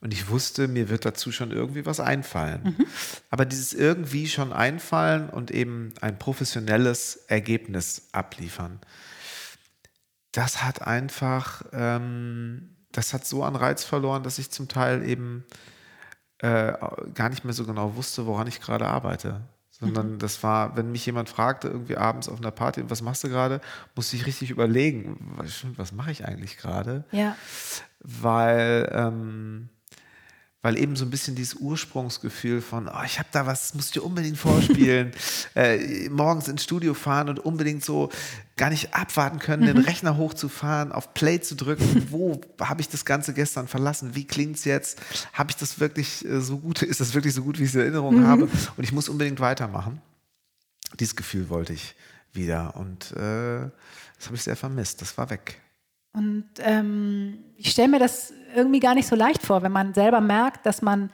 Und 0.00 0.12
ich 0.12 0.28
wusste, 0.28 0.66
mir 0.66 0.88
wird 0.88 1.04
dazu 1.04 1.30
schon 1.30 1.52
irgendwie 1.52 1.86
was 1.86 2.00
einfallen. 2.00 2.76
Aber 3.30 3.44
dieses 3.44 3.72
irgendwie 3.72 4.26
schon 4.26 4.52
einfallen 4.52 5.30
und 5.30 5.52
eben 5.52 5.94
ein 6.00 6.18
professionelles 6.18 7.16
Ergebnis 7.28 8.08
abliefern, 8.10 8.80
das 10.32 10.64
hat 10.64 10.82
einfach, 10.82 11.62
ähm, 11.72 12.71
das 12.92 13.12
hat 13.12 13.26
so 13.26 13.42
an 13.42 13.56
Reiz 13.56 13.84
verloren, 13.84 14.22
dass 14.22 14.38
ich 14.38 14.50
zum 14.50 14.68
Teil 14.68 15.06
eben 15.06 15.44
äh, 16.38 16.72
gar 17.14 17.28
nicht 17.28 17.44
mehr 17.44 17.54
so 17.54 17.64
genau 17.64 17.96
wusste, 17.96 18.26
woran 18.26 18.46
ich 18.46 18.60
gerade 18.60 18.86
arbeite. 18.86 19.42
Sondern 19.70 20.18
das 20.18 20.44
war, 20.44 20.76
wenn 20.76 20.92
mich 20.92 21.04
jemand 21.06 21.28
fragte, 21.28 21.66
irgendwie 21.66 21.96
abends 21.96 22.28
auf 22.28 22.38
einer 22.38 22.52
Party, 22.52 22.88
was 22.88 23.02
machst 23.02 23.24
du 23.24 23.28
gerade, 23.28 23.60
musste 23.96 24.14
ich 24.14 24.26
richtig 24.26 24.50
überlegen, 24.50 25.34
was, 25.36 25.64
was 25.76 25.90
mache 25.90 26.12
ich 26.12 26.24
eigentlich 26.24 26.56
gerade? 26.56 27.04
Ja. 27.10 27.36
Weil, 27.98 28.88
ähm, 28.94 29.70
weil 30.62 30.78
eben 30.78 30.94
so 30.94 31.04
ein 31.04 31.10
bisschen 31.10 31.34
dieses 31.34 31.54
Ursprungsgefühl 31.54 32.62
von, 32.62 32.88
oh, 32.88 33.02
ich 33.04 33.18
habe 33.18 33.28
da 33.32 33.46
was, 33.46 33.62
das 33.62 33.74
musst 33.74 33.94
du 33.94 34.00
dir 34.00 34.06
unbedingt 34.06 34.38
vorspielen, 34.38 35.12
äh, 35.56 36.08
morgens 36.08 36.46
ins 36.46 36.62
Studio 36.62 36.94
fahren 36.94 37.28
und 37.28 37.40
unbedingt 37.40 37.84
so 37.84 38.10
gar 38.56 38.70
nicht 38.70 38.94
abwarten 38.94 39.40
können, 39.40 39.66
den 39.66 39.78
Rechner 39.78 40.16
hochzufahren, 40.16 40.92
auf 40.92 41.14
Play 41.14 41.40
zu 41.40 41.56
drücken. 41.56 42.06
Wo 42.10 42.40
habe 42.60 42.80
ich 42.80 42.88
das 42.88 43.04
Ganze 43.04 43.34
gestern 43.34 43.66
verlassen? 43.66 44.14
Wie 44.14 44.24
klingt 44.24 44.56
es 44.56 44.64
jetzt? 44.64 45.00
Habe 45.32 45.50
ich 45.50 45.56
das 45.56 45.80
wirklich 45.80 46.24
äh, 46.24 46.40
so 46.40 46.58
gut? 46.58 46.82
Ist 46.82 47.00
das 47.00 47.12
wirklich 47.12 47.34
so 47.34 47.42
gut, 47.42 47.58
wie 47.58 47.64
ich 47.64 47.70
es 47.70 47.74
in 47.74 47.80
Erinnerung 47.80 48.24
habe? 48.24 48.44
Und 48.44 48.84
ich 48.84 48.92
muss 48.92 49.08
unbedingt 49.08 49.40
weitermachen. 49.40 50.00
Dieses 51.00 51.16
Gefühl 51.16 51.48
wollte 51.48 51.72
ich 51.72 51.96
wieder. 52.32 52.76
Und 52.76 53.10
äh, 53.12 53.68
das 54.16 54.26
habe 54.26 54.36
ich 54.36 54.42
sehr 54.42 54.56
vermisst. 54.56 55.02
Das 55.02 55.18
war 55.18 55.28
weg. 55.28 55.60
Und 56.12 56.46
ähm, 56.58 57.38
ich 57.56 57.70
stelle 57.70 57.88
mir 57.88 57.98
das 57.98 58.32
irgendwie 58.54 58.80
gar 58.80 58.94
nicht 58.94 59.08
so 59.08 59.16
leicht 59.16 59.42
vor, 59.42 59.62
wenn 59.62 59.72
man 59.72 59.94
selber 59.94 60.20
merkt, 60.20 60.66
dass 60.66 60.82
man 60.82 61.10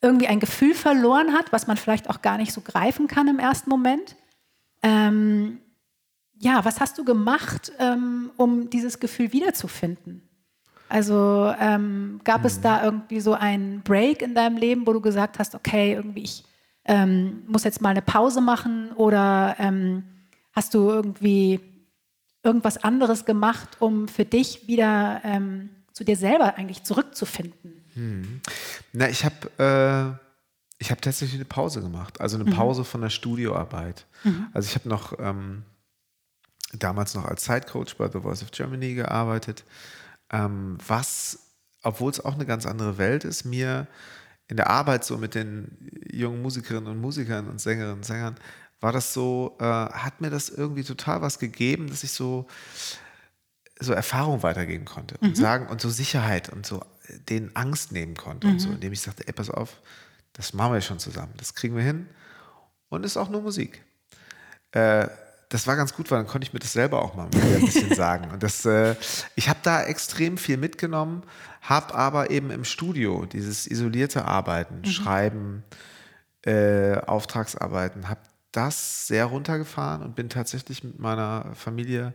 irgendwie 0.00 0.28
ein 0.28 0.40
Gefühl 0.40 0.74
verloren 0.74 1.32
hat, 1.32 1.52
was 1.52 1.66
man 1.66 1.76
vielleicht 1.76 2.08
auch 2.08 2.22
gar 2.22 2.38
nicht 2.38 2.52
so 2.52 2.60
greifen 2.60 3.08
kann 3.08 3.28
im 3.28 3.38
ersten 3.38 3.68
Moment. 3.68 4.16
Ähm, 4.82 5.58
ja, 6.38 6.64
was 6.64 6.80
hast 6.80 6.96
du 6.98 7.04
gemacht, 7.04 7.72
ähm, 7.78 8.30
um 8.36 8.70
dieses 8.70 9.00
Gefühl 9.00 9.32
wiederzufinden? 9.32 10.22
Also 10.88 11.52
ähm, 11.60 12.20
gab 12.24 12.40
mhm. 12.40 12.46
es 12.46 12.60
da 12.60 12.82
irgendwie 12.84 13.20
so 13.20 13.34
einen 13.34 13.82
Break 13.82 14.22
in 14.22 14.34
deinem 14.34 14.56
Leben, 14.56 14.86
wo 14.86 14.92
du 14.92 15.00
gesagt 15.00 15.38
hast, 15.38 15.54
okay, 15.54 15.94
irgendwie 15.94 16.22
ich 16.22 16.44
ähm, 16.84 17.42
muss 17.46 17.64
jetzt 17.64 17.82
mal 17.82 17.90
eine 17.90 18.02
Pause 18.02 18.40
machen 18.40 18.92
oder 18.92 19.56
ähm, 19.58 20.04
hast 20.52 20.72
du 20.72 20.88
irgendwie 20.88 21.60
irgendwas 22.42 22.78
anderes 22.78 23.24
gemacht, 23.24 23.68
um 23.80 24.08
für 24.08 24.24
dich 24.24 24.68
wieder 24.68 25.20
ähm, 25.24 25.70
zu 25.92 26.04
dir 26.04 26.16
selber 26.16 26.56
eigentlich 26.56 26.84
zurückzufinden? 26.84 27.84
Hm. 27.94 28.40
Na, 28.92 29.08
ich 29.08 29.24
habe 29.24 30.18
äh, 30.18 30.28
ich 30.78 30.90
habe 30.90 31.00
tatsächlich 31.00 31.34
eine 31.34 31.44
Pause 31.44 31.80
gemacht, 31.82 32.20
also 32.20 32.36
eine 32.36 32.48
mhm. 32.48 32.54
Pause 32.54 32.84
von 32.84 33.00
der 33.00 33.10
Studioarbeit. 33.10 34.06
Mhm. 34.22 34.46
Also 34.52 34.68
ich 34.68 34.74
habe 34.76 34.88
noch 34.88 35.18
ähm, 35.18 35.64
damals 36.72 37.14
noch 37.14 37.24
als 37.24 37.44
Sidecoach 37.44 37.96
bei 37.98 38.08
The 38.08 38.20
Voice 38.20 38.42
of 38.42 38.52
Germany 38.52 38.94
gearbeitet, 38.94 39.64
ähm, 40.30 40.78
was, 40.86 41.40
obwohl 41.82 42.12
es 42.12 42.24
auch 42.24 42.34
eine 42.34 42.46
ganz 42.46 42.64
andere 42.64 42.96
Welt 42.96 43.24
ist, 43.24 43.44
mir 43.44 43.88
in 44.46 44.56
der 44.56 44.70
Arbeit 44.70 45.04
so 45.04 45.18
mit 45.18 45.34
den 45.34 45.76
jungen 46.10 46.42
Musikerinnen 46.42 46.90
und 46.90 47.00
Musikern 47.00 47.48
und 47.48 47.60
Sängerinnen 47.60 47.96
und 47.96 48.04
Sängern 48.04 48.36
war 48.80 48.92
das 48.92 49.12
so, 49.12 49.56
äh, 49.60 49.64
hat 49.64 50.20
mir 50.20 50.30
das 50.30 50.48
irgendwie 50.48 50.84
total 50.84 51.22
was 51.22 51.38
gegeben, 51.38 51.88
dass 51.88 52.04
ich 52.04 52.12
so 52.12 52.46
so 53.80 53.92
Erfahrung 53.92 54.42
weitergeben 54.42 54.84
konnte 54.84 55.16
mhm. 55.20 55.28
und 55.28 55.36
sagen 55.36 55.68
und 55.68 55.80
so 55.80 55.88
Sicherheit 55.88 56.48
und 56.48 56.66
so 56.66 56.82
den 57.28 57.54
Angst 57.56 57.92
nehmen 57.92 58.16
konnte 58.16 58.46
mhm. 58.46 58.54
und 58.54 58.58
so, 58.58 58.68
mhm. 58.68 58.74
indem 58.74 58.92
ich 58.92 59.00
sagte, 59.00 59.26
ey, 59.26 59.32
pass 59.32 59.50
auf, 59.50 59.80
das 60.32 60.52
machen 60.52 60.74
wir 60.74 60.80
schon 60.80 60.98
zusammen, 60.98 61.32
das 61.36 61.54
kriegen 61.54 61.76
wir 61.76 61.82
hin 61.82 62.08
und 62.88 63.04
ist 63.04 63.16
auch 63.16 63.28
nur 63.28 63.40
Musik. 63.40 63.84
Äh, 64.72 65.08
das 65.48 65.66
war 65.66 65.76
ganz 65.76 65.94
gut, 65.94 66.10
weil 66.10 66.18
dann 66.18 66.26
konnte 66.26 66.46
ich 66.46 66.52
mir 66.52 66.58
das 66.58 66.72
selber 66.74 67.02
auch 67.02 67.14
mal 67.14 67.24
ein 67.24 67.64
bisschen 67.64 67.94
sagen. 67.94 68.30
Und 68.30 68.42
das, 68.42 68.66
äh, 68.66 68.96
ich 69.34 69.48
habe 69.48 69.60
da 69.62 69.82
extrem 69.82 70.36
viel 70.36 70.58
mitgenommen, 70.58 71.22
habe 71.62 71.94
aber 71.94 72.30
eben 72.30 72.50
im 72.50 72.64
Studio 72.64 73.24
dieses 73.24 73.66
isolierte 73.66 74.26
Arbeiten, 74.26 74.80
mhm. 74.80 74.84
Schreiben, 74.84 75.64
äh, 76.44 76.98
Auftragsarbeiten, 76.98 78.08
habe 78.10 78.20
das 78.52 79.06
sehr 79.06 79.26
runtergefahren 79.26 80.02
und 80.02 80.14
bin 80.14 80.28
tatsächlich 80.28 80.82
mit 80.84 80.98
meiner 80.98 81.54
Familie 81.54 82.14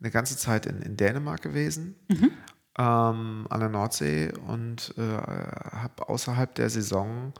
eine 0.00 0.10
ganze 0.10 0.36
Zeit 0.36 0.66
in, 0.66 0.82
in 0.82 0.96
Dänemark 0.96 1.42
gewesen, 1.42 1.96
mhm. 2.08 2.30
ähm, 2.78 3.46
an 3.48 3.60
der 3.60 3.68
Nordsee 3.68 4.32
und 4.46 4.94
äh, 4.96 5.02
habe 5.02 6.08
außerhalb 6.08 6.54
der 6.54 6.70
Saison 6.70 7.32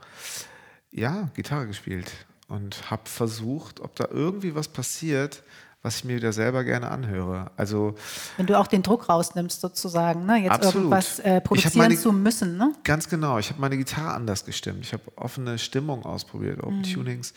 ja 0.91 1.29
Gitarre 1.35 1.67
gespielt 1.67 2.11
und 2.47 2.89
habe 2.89 3.03
versucht, 3.05 3.79
ob 3.79 3.95
da 3.95 4.07
irgendwie 4.09 4.55
was 4.55 4.67
passiert, 4.67 5.43
was 5.81 5.97
ich 5.97 6.03
mir 6.03 6.17
wieder 6.17 6.33
selber 6.33 6.65
gerne 6.65 6.91
anhöre. 6.91 7.51
Also 7.55 7.95
wenn 8.35 8.47
du 8.47 8.59
auch 8.59 8.67
den 8.67 8.83
Druck 8.83 9.07
rausnimmst 9.07 9.61
sozusagen, 9.61 10.25
ne? 10.25 10.37
jetzt 10.37 10.51
absolut. 10.51 10.75
irgendwas 10.75 11.19
äh, 11.19 11.39
produzieren 11.39 11.77
meine, 11.77 11.95
zu 11.95 12.11
müssen, 12.11 12.57
ne? 12.57 12.73
Ganz 12.83 13.07
genau. 13.07 13.37
Ich 13.37 13.49
habe 13.49 13.61
meine 13.61 13.77
Gitarre 13.77 14.13
anders 14.13 14.43
gestimmt. 14.43 14.79
Ich 14.81 14.91
habe 14.91 15.03
offene 15.15 15.57
Stimmung 15.57 16.03
ausprobiert, 16.03 16.61
Open 16.61 16.79
mhm. 16.79 16.83
Tunings 16.83 17.33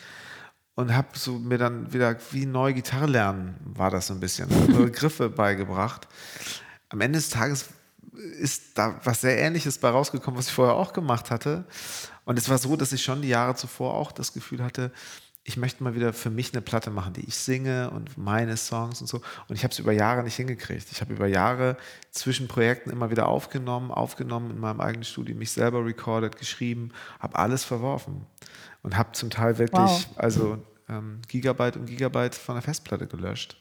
und 0.74 0.94
habe 0.94 1.08
so 1.14 1.38
mir 1.38 1.58
dann 1.58 1.92
wieder 1.92 2.16
wie 2.30 2.46
neu 2.46 2.72
Gitarre 2.72 3.06
lernen 3.06 3.56
war 3.64 3.90
das 3.90 4.06
so 4.06 4.14
ein 4.14 4.20
bisschen, 4.20 4.50
andere 4.50 4.90
Griffe 4.90 5.28
beigebracht. 5.30 6.08
Am 6.88 7.00
Ende 7.00 7.18
des 7.18 7.30
Tages 7.30 7.68
ist 8.38 8.78
da 8.78 9.00
was 9.04 9.22
sehr 9.22 9.38
Ähnliches 9.38 9.78
bei 9.78 9.88
rausgekommen, 9.90 10.38
was 10.38 10.48
ich 10.48 10.52
vorher 10.52 10.74
auch 10.74 10.92
gemacht 10.92 11.30
hatte. 11.30 11.64
Und 12.24 12.38
es 12.38 12.48
war 12.48 12.58
so, 12.58 12.76
dass 12.76 12.92
ich 12.92 13.02
schon 13.02 13.22
die 13.22 13.28
Jahre 13.28 13.54
zuvor 13.54 13.94
auch 13.94 14.12
das 14.12 14.32
Gefühl 14.32 14.62
hatte, 14.62 14.92
ich 15.44 15.56
möchte 15.56 15.82
mal 15.82 15.96
wieder 15.96 16.12
für 16.12 16.30
mich 16.30 16.52
eine 16.52 16.62
Platte 16.62 16.90
machen, 16.90 17.14
die 17.14 17.26
ich 17.26 17.34
singe 17.34 17.90
und 17.90 18.16
meine 18.16 18.56
Songs 18.56 19.00
und 19.00 19.08
so. 19.08 19.20
Und 19.48 19.56
ich 19.56 19.64
habe 19.64 19.72
es 19.72 19.78
über 19.80 19.90
Jahre 19.90 20.22
nicht 20.22 20.36
hingekriegt. 20.36 20.92
Ich 20.92 21.00
habe 21.00 21.12
über 21.12 21.26
Jahre 21.26 21.76
zwischen 22.12 22.46
Projekten 22.46 22.90
immer 22.90 23.10
wieder 23.10 23.26
aufgenommen, 23.26 23.90
aufgenommen 23.90 24.52
in 24.52 24.60
meinem 24.60 24.80
eigenen 24.80 25.02
Studio, 25.02 25.34
mich 25.34 25.50
selber 25.50 25.84
recorded, 25.84 26.38
geschrieben, 26.38 26.92
habe 27.18 27.36
alles 27.36 27.64
verworfen 27.64 28.24
und 28.82 28.96
habe 28.96 29.12
zum 29.12 29.30
Teil 29.30 29.58
wirklich, 29.58 29.80
wow. 29.80 30.06
also 30.16 30.58
ähm, 30.88 31.20
Gigabyte 31.28 31.76
und 31.76 31.86
Gigabyte 31.86 32.34
von 32.34 32.54
der 32.56 32.62
Festplatte 32.62 33.06
gelöscht 33.06 33.56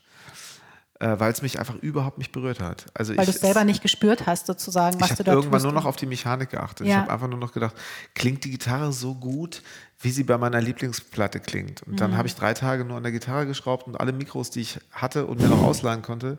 äh, 1.01 1.19
weil 1.19 1.31
es 1.31 1.41
mich 1.41 1.57
einfach 1.57 1.75
überhaupt 1.75 2.19
nicht 2.19 2.31
berührt 2.31 2.59
hat. 2.59 2.85
Also 2.93 3.17
weil 3.17 3.25
du 3.25 3.31
es 3.31 3.41
selber 3.41 3.63
nicht 3.63 3.81
gespürt 3.81 4.27
hast, 4.27 4.45
sozusagen, 4.45 5.01
was 5.01 5.09
du 5.09 5.15
da 5.15 5.21
Ich 5.23 5.27
habe 5.29 5.37
irgendwann 5.39 5.63
nur 5.63 5.71
noch 5.71 5.85
auf 5.85 5.95
die 5.95 6.05
Mechanik 6.05 6.51
geachtet. 6.51 6.85
Ja. 6.85 6.93
Ich 6.93 7.01
habe 7.01 7.11
einfach 7.11 7.27
nur 7.27 7.39
noch 7.39 7.53
gedacht, 7.53 7.75
klingt 8.13 8.43
die 8.43 8.51
Gitarre 8.51 8.93
so 8.93 9.15
gut, 9.15 9.63
wie 9.99 10.11
sie 10.11 10.23
bei 10.23 10.37
meiner 10.37 10.61
Lieblingsplatte 10.61 11.39
klingt. 11.39 11.81
Und 11.83 11.99
dann 11.99 12.11
mhm. 12.11 12.17
habe 12.17 12.27
ich 12.27 12.35
drei 12.35 12.53
Tage 12.53 12.85
nur 12.85 12.97
an 12.97 13.03
der 13.03 13.11
Gitarre 13.11 13.47
geschraubt 13.47 13.87
und 13.87 13.99
alle 13.99 14.13
Mikros, 14.13 14.51
die 14.51 14.61
ich 14.61 14.79
hatte 14.91 15.25
und 15.25 15.41
mir 15.41 15.47
noch 15.47 15.63
ausleihen 15.63 16.03
konnte, 16.03 16.37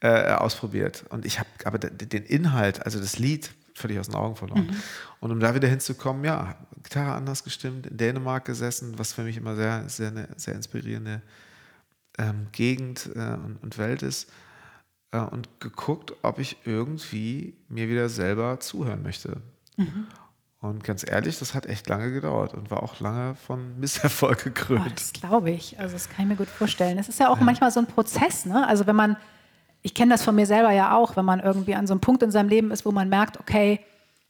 äh, 0.00 0.30
ausprobiert. 0.32 1.04
Und 1.08 1.26
ich 1.26 1.40
habe 1.40 1.48
aber 1.64 1.78
den 1.78 2.22
Inhalt, 2.22 2.84
also 2.84 3.00
das 3.00 3.18
Lied, 3.18 3.50
völlig 3.74 3.98
aus 3.98 4.06
den 4.06 4.14
Augen 4.14 4.36
verloren. 4.36 4.68
Mhm. 4.68 4.76
Und 5.26 5.32
um 5.32 5.40
da 5.40 5.56
wieder 5.56 5.66
hinzukommen, 5.66 6.24
ja, 6.24 6.54
Gitarre 6.84 7.14
anders 7.14 7.42
gestimmt, 7.42 7.84
in 7.88 7.96
Dänemark 7.96 8.44
gesessen, 8.44 8.96
was 8.96 9.12
für 9.12 9.24
mich 9.24 9.36
immer 9.36 9.56
sehr, 9.56 9.88
sehr, 9.88 10.10
eine, 10.10 10.28
sehr 10.36 10.54
inspirierende 10.54 11.20
ähm, 12.16 12.46
Gegend 12.52 13.10
äh, 13.16 13.34
und, 13.34 13.58
und, 13.60 13.76
Welt 13.76 14.04
ist 14.04 14.30
äh, 15.10 15.18
und 15.18 15.48
geguckt, 15.58 16.12
ob 16.22 16.38
ich 16.38 16.58
irgendwie 16.64 17.56
mir 17.68 17.88
wieder 17.88 18.08
selber 18.08 18.60
zuhören 18.60 19.02
möchte. 19.02 19.42
Mhm. 19.76 20.06
Und 20.60 20.84
ganz 20.84 21.04
ehrlich, 21.04 21.40
das 21.40 21.54
hat 21.54 21.66
echt 21.66 21.88
lange 21.88 22.12
gedauert 22.12 22.54
und 22.54 22.70
war 22.70 22.84
auch 22.84 23.00
lange 23.00 23.34
von 23.34 23.76
Misserfolg 23.80 24.44
gekrönt. 24.44 24.86
Oh, 24.86 24.94
das 24.94 25.12
glaube 25.12 25.50
ich. 25.50 25.76
Also 25.80 25.94
das 25.94 26.08
kann 26.08 26.26
ich 26.26 26.28
mir 26.28 26.36
gut 26.36 26.46
vorstellen. 26.46 26.98
Es 26.98 27.08
ist 27.08 27.18
ja 27.18 27.30
auch 27.30 27.38
ja. 27.38 27.42
manchmal 27.42 27.72
so 27.72 27.80
ein 27.80 27.86
Prozess. 27.86 28.46
Ne? 28.46 28.64
Also 28.64 28.86
wenn 28.86 28.94
man, 28.94 29.16
ich 29.82 29.92
kenne 29.92 30.12
das 30.12 30.22
von 30.22 30.36
mir 30.36 30.46
selber 30.46 30.70
ja 30.70 30.96
auch, 30.96 31.16
wenn 31.16 31.24
man 31.24 31.40
irgendwie 31.40 31.74
an 31.74 31.88
so 31.88 31.94
einem 31.94 32.00
Punkt 32.00 32.22
in 32.22 32.30
seinem 32.30 32.48
Leben 32.48 32.70
ist, 32.70 32.86
wo 32.86 32.92
man 32.92 33.08
merkt, 33.08 33.40
okay, 33.40 33.80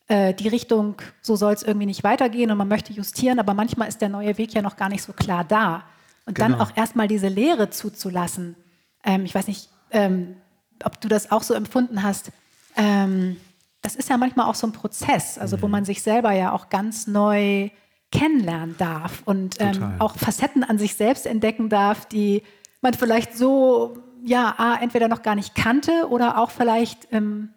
äh, 0.09 0.35
die 0.35 0.49
Richtung, 0.49 0.97
so 1.21 1.37
soll 1.37 1.53
es 1.53 1.63
irgendwie 1.63 1.87
nicht 1.87 2.05
weitergehen 2.05 2.51
und 2.51 2.59
man 2.59 2.69
möchte 2.69 2.93
justieren, 2.93 3.39
aber 3.39 3.55
manchmal 3.55 3.89
ist 3.89 4.01
der 4.01 4.09
neue 4.09 4.39
Weg 4.39 4.55
ja 4.55 4.63
noch 4.63 4.77
gar 4.77 4.89
nicht 4.89 5.03
so 5.03 5.13
klar 5.13 5.45
da. 5.45 5.85
Und 6.27 6.35
genau. 6.35 6.51
dann 6.51 6.61
auch 6.61 6.77
erstmal 6.77 7.09
diese 7.09 7.29
Lehre 7.29 7.71
zuzulassen. 7.71 8.57
Ähm, 9.05 9.25
ich 9.25 9.35
weiß 9.35 9.47
nicht, 9.47 9.69
ähm, 9.91 10.37
ob 10.85 11.01
du 11.01 11.09
das 11.09 11.31
auch 11.31 11.43
so 11.43 11.55
empfunden 11.55 12.03
hast. 12.03 12.31
Ähm, 12.77 13.37
das 13.83 13.95
ist 13.95 14.09
ja 14.11 14.17
manchmal 14.17 14.47
auch 14.47 14.55
so 14.55 14.67
ein 14.67 14.73
Prozess, 14.73 15.39
also 15.39 15.57
mhm. 15.57 15.63
wo 15.63 15.69
man 15.69 15.85
sich 15.85 16.03
selber 16.03 16.33
ja 16.33 16.53
auch 16.53 16.69
ganz 16.69 17.07
neu 17.07 17.71
kennenlernen 18.13 18.77
darf 18.79 19.23
und 19.25 19.57
ähm, 19.61 19.95
auch 19.99 20.17
Facetten 20.17 20.65
an 20.65 20.79
sich 20.79 20.95
selbst 20.95 21.27
entdecken 21.27 21.69
darf, 21.69 22.07
die 22.07 22.43
man 22.81 22.95
vielleicht 22.95 23.37
so, 23.37 23.99
ja, 24.25 24.55
A, 24.59 24.77
entweder 24.77 25.09
noch 25.09 25.23
gar 25.23 25.35
nicht 25.35 25.55
kannte 25.55 26.09
oder 26.09 26.39
auch 26.39 26.51
vielleicht 26.51 27.09
ähm, 27.13 27.51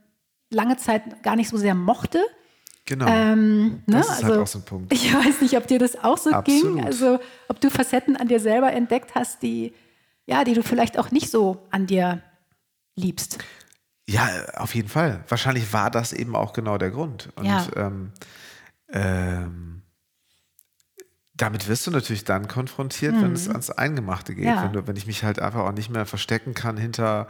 lange 0.50 0.78
Zeit 0.78 1.24
gar 1.24 1.36
nicht 1.36 1.50
so 1.50 1.58
sehr 1.58 1.76
mochte. 1.76 2.20
Genau. 2.90 3.06
Ähm, 3.08 3.84
ne? 3.86 3.98
Das 4.00 4.08
ist 4.08 4.16
halt 4.16 4.26
also, 4.26 4.42
auch 4.42 4.48
so 4.48 4.60
ein 4.60 4.66
Punkt. 4.66 4.92
Ich 4.94 5.14
weiß 5.14 5.42
nicht, 5.42 5.56
ob 5.56 5.68
dir 5.68 5.78
das 5.78 6.04
auch 6.04 6.18
so 6.18 6.32
Absolut. 6.32 6.76
ging. 6.78 6.84
Also, 6.84 7.20
ob 7.48 7.62
du 7.62 7.70
Facetten 7.70 8.18
an 8.18 8.28
dir 8.28 8.40
selber 8.40 8.74
entdeckt 8.74 9.14
hast, 9.14 9.44
die, 9.44 9.76
ja, 10.26 10.44
die 10.44 10.56
du 10.56 10.64
vielleicht 10.64 10.98
auch 10.98 11.12
nicht 11.12 11.30
so 11.30 11.68
an 11.70 11.86
dir 11.86 12.24
liebst. 12.96 13.38
Ja, 14.08 14.28
auf 14.56 14.74
jeden 14.74 14.90
Fall. 14.90 15.24
Wahrscheinlich 15.28 15.72
war 15.72 15.92
das 15.92 16.14
eben 16.14 16.36
auch 16.36 16.52
genau 16.52 16.80
der 16.80 16.90
Grund. 16.90 17.30
Und 17.36 17.46
ja. 17.46 17.68
ähm, 17.76 18.12
ähm, 18.92 19.84
damit 21.36 21.68
wirst 21.68 21.86
du 21.86 21.92
natürlich 21.92 22.24
dann 22.24 22.48
konfrontiert, 22.48 23.14
mhm. 23.14 23.22
wenn 23.22 23.34
es 23.34 23.48
ans 23.50 23.70
Eingemachte 23.70 24.34
geht. 24.34 24.46
Ja. 24.46 24.64
Wenn, 24.64 24.74
du, 24.74 24.88
wenn 24.88 24.96
ich 24.96 25.06
mich 25.06 25.24
halt 25.24 25.38
einfach 25.38 25.60
auch 25.60 25.74
nicht 25.74 25.92
mehr 25.92 26.08
verstecken 26.08 26.56
kann 26.56 26.76
hinter 26.76 27.28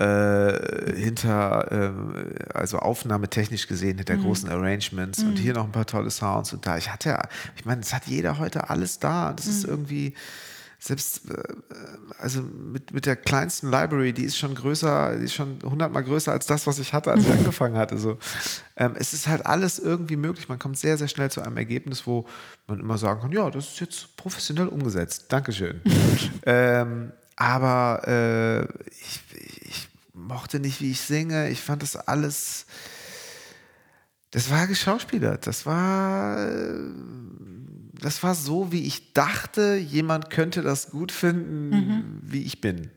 äh, 0.00 0.96
hinter, 0.96 1.70
äh, 1.70 2.54
also 2.54 2.78
aufnahmetechnisch 2.78 3.68
gesehen, 3.68 3.98
hinter 3.98 4.16
mhm. 4.16 4.22
großen 4.22 4.48
Arrangements 4.48 5.22
mhm. 5.22 5.30
und 5.30 5.36
hier 5.36 5.52
noch 5.52 5.64
ein 5.64 5.72
paar 5.72 5.86
tolle 5.86 6.10
Sounds 6.10 6.52
und 6.54 6.66
da. 6.66 6.78
Ich 6.78 6.90
hatte 6.90 7.10
ja, 7.10 7.22
ich 7.56 7.66
meine, 7.66 7.82
es 7.82 7.92
hat 7.92 8.06
jeder 8.06 8.38
heute 8.38 8.70
alles 8.70 8.98
da. 8.98 9.34
Das 9.34 9.46
mhm. 9.46 9.52
ist 9.52 9.64
irgendwie, 9.64 10.14
selbst, 10.78 11.30
äh, 11.30 11.42
also 12.18 12.40
mit, 12.40 12.94
mit 12.94 13.04
der 13.04 13.16
kleinsten 13.16 13.70
Library, 13.70 14.14
die 14.14 14.24
ist 14.24 14.38
schon 14.38 14.54
größer, 14.54 15.16
die 15.18 15.24
ist 15.24 15.34
schon 15.34 15.58
hundertmal 15.62 16.02
größer 16.02 16.32
als 16.32 16.46
das, 16.46 16.66
was 16.66 16.78
ich 16.78 16.94
hatte, 16.94 17.10
als 17.10 17.26
ich 17.26 17.30
angefangen 17.38 17.76
hatte. 17.76 17.98
So, 17.98 18.16
ähm, 18.76 18.94
es 18.96 19.12
ist 19.12 19.28
halt 19.28 19.44
alles 19.44 19.78
irgendwie 19.78 20.16
möglich. 20.16 20.48
Man 20.48 20.58
kommt 20.58 20.78
sehr, 20.78 20.96
sehr 20.96 21.08
schnell 21.08 21.30
zu 21.30 21.42
einem 21.42 21.58
Ergebnis, 21.58 22.06
wo 22.06 22.26
man 22.66 22.80
immer 22.80 22.96
sagen 22.96 23.20
kann, 23.20 23.32
ja, 23.32 23.50
das 23.50 23.66
ist 23.66 23.80
jetzt 23.80 24.16
professionell 24.16 24.68
umgesetzt. 24.68 25.26
Dankeschön. 25.28 25.82
ähm, 26.46 27.12
aber 27.36 28.02
äh, 28.06 28.62
ich, 28.90 29.20
ich 29.68 29.89
mochte 30.20 30.60
nicht, 30.60 30.80
wie 30.80 30.90
ich 30.92 31.00
singe. 31.00 31.48
Ich 31.50 31.60
fand 31.60 31.82
das 31.82 31.96
alles. 31.96 32.66
Das 34.30 34.50
war 34.50 34.66
geschauspielert. 34.66 35.46
Das 35.46 35.66
war. 35.66 36.36
das 38.00 38.22
war 38.22 38.34
so, 38.34 38.72
wie 38.72 38.86
ich 38.86 39.12
dachte, 39.12 39.74
jemand 39.74 40.30
könnte 40.30 40.62
das 40.62 40.90
gut 40.90 41.12
finden, 41.12 41.68
Mhm. 41.70 42.20
wie 42.22 42.42
ich 42.44 42.60
bin 42.60 42.90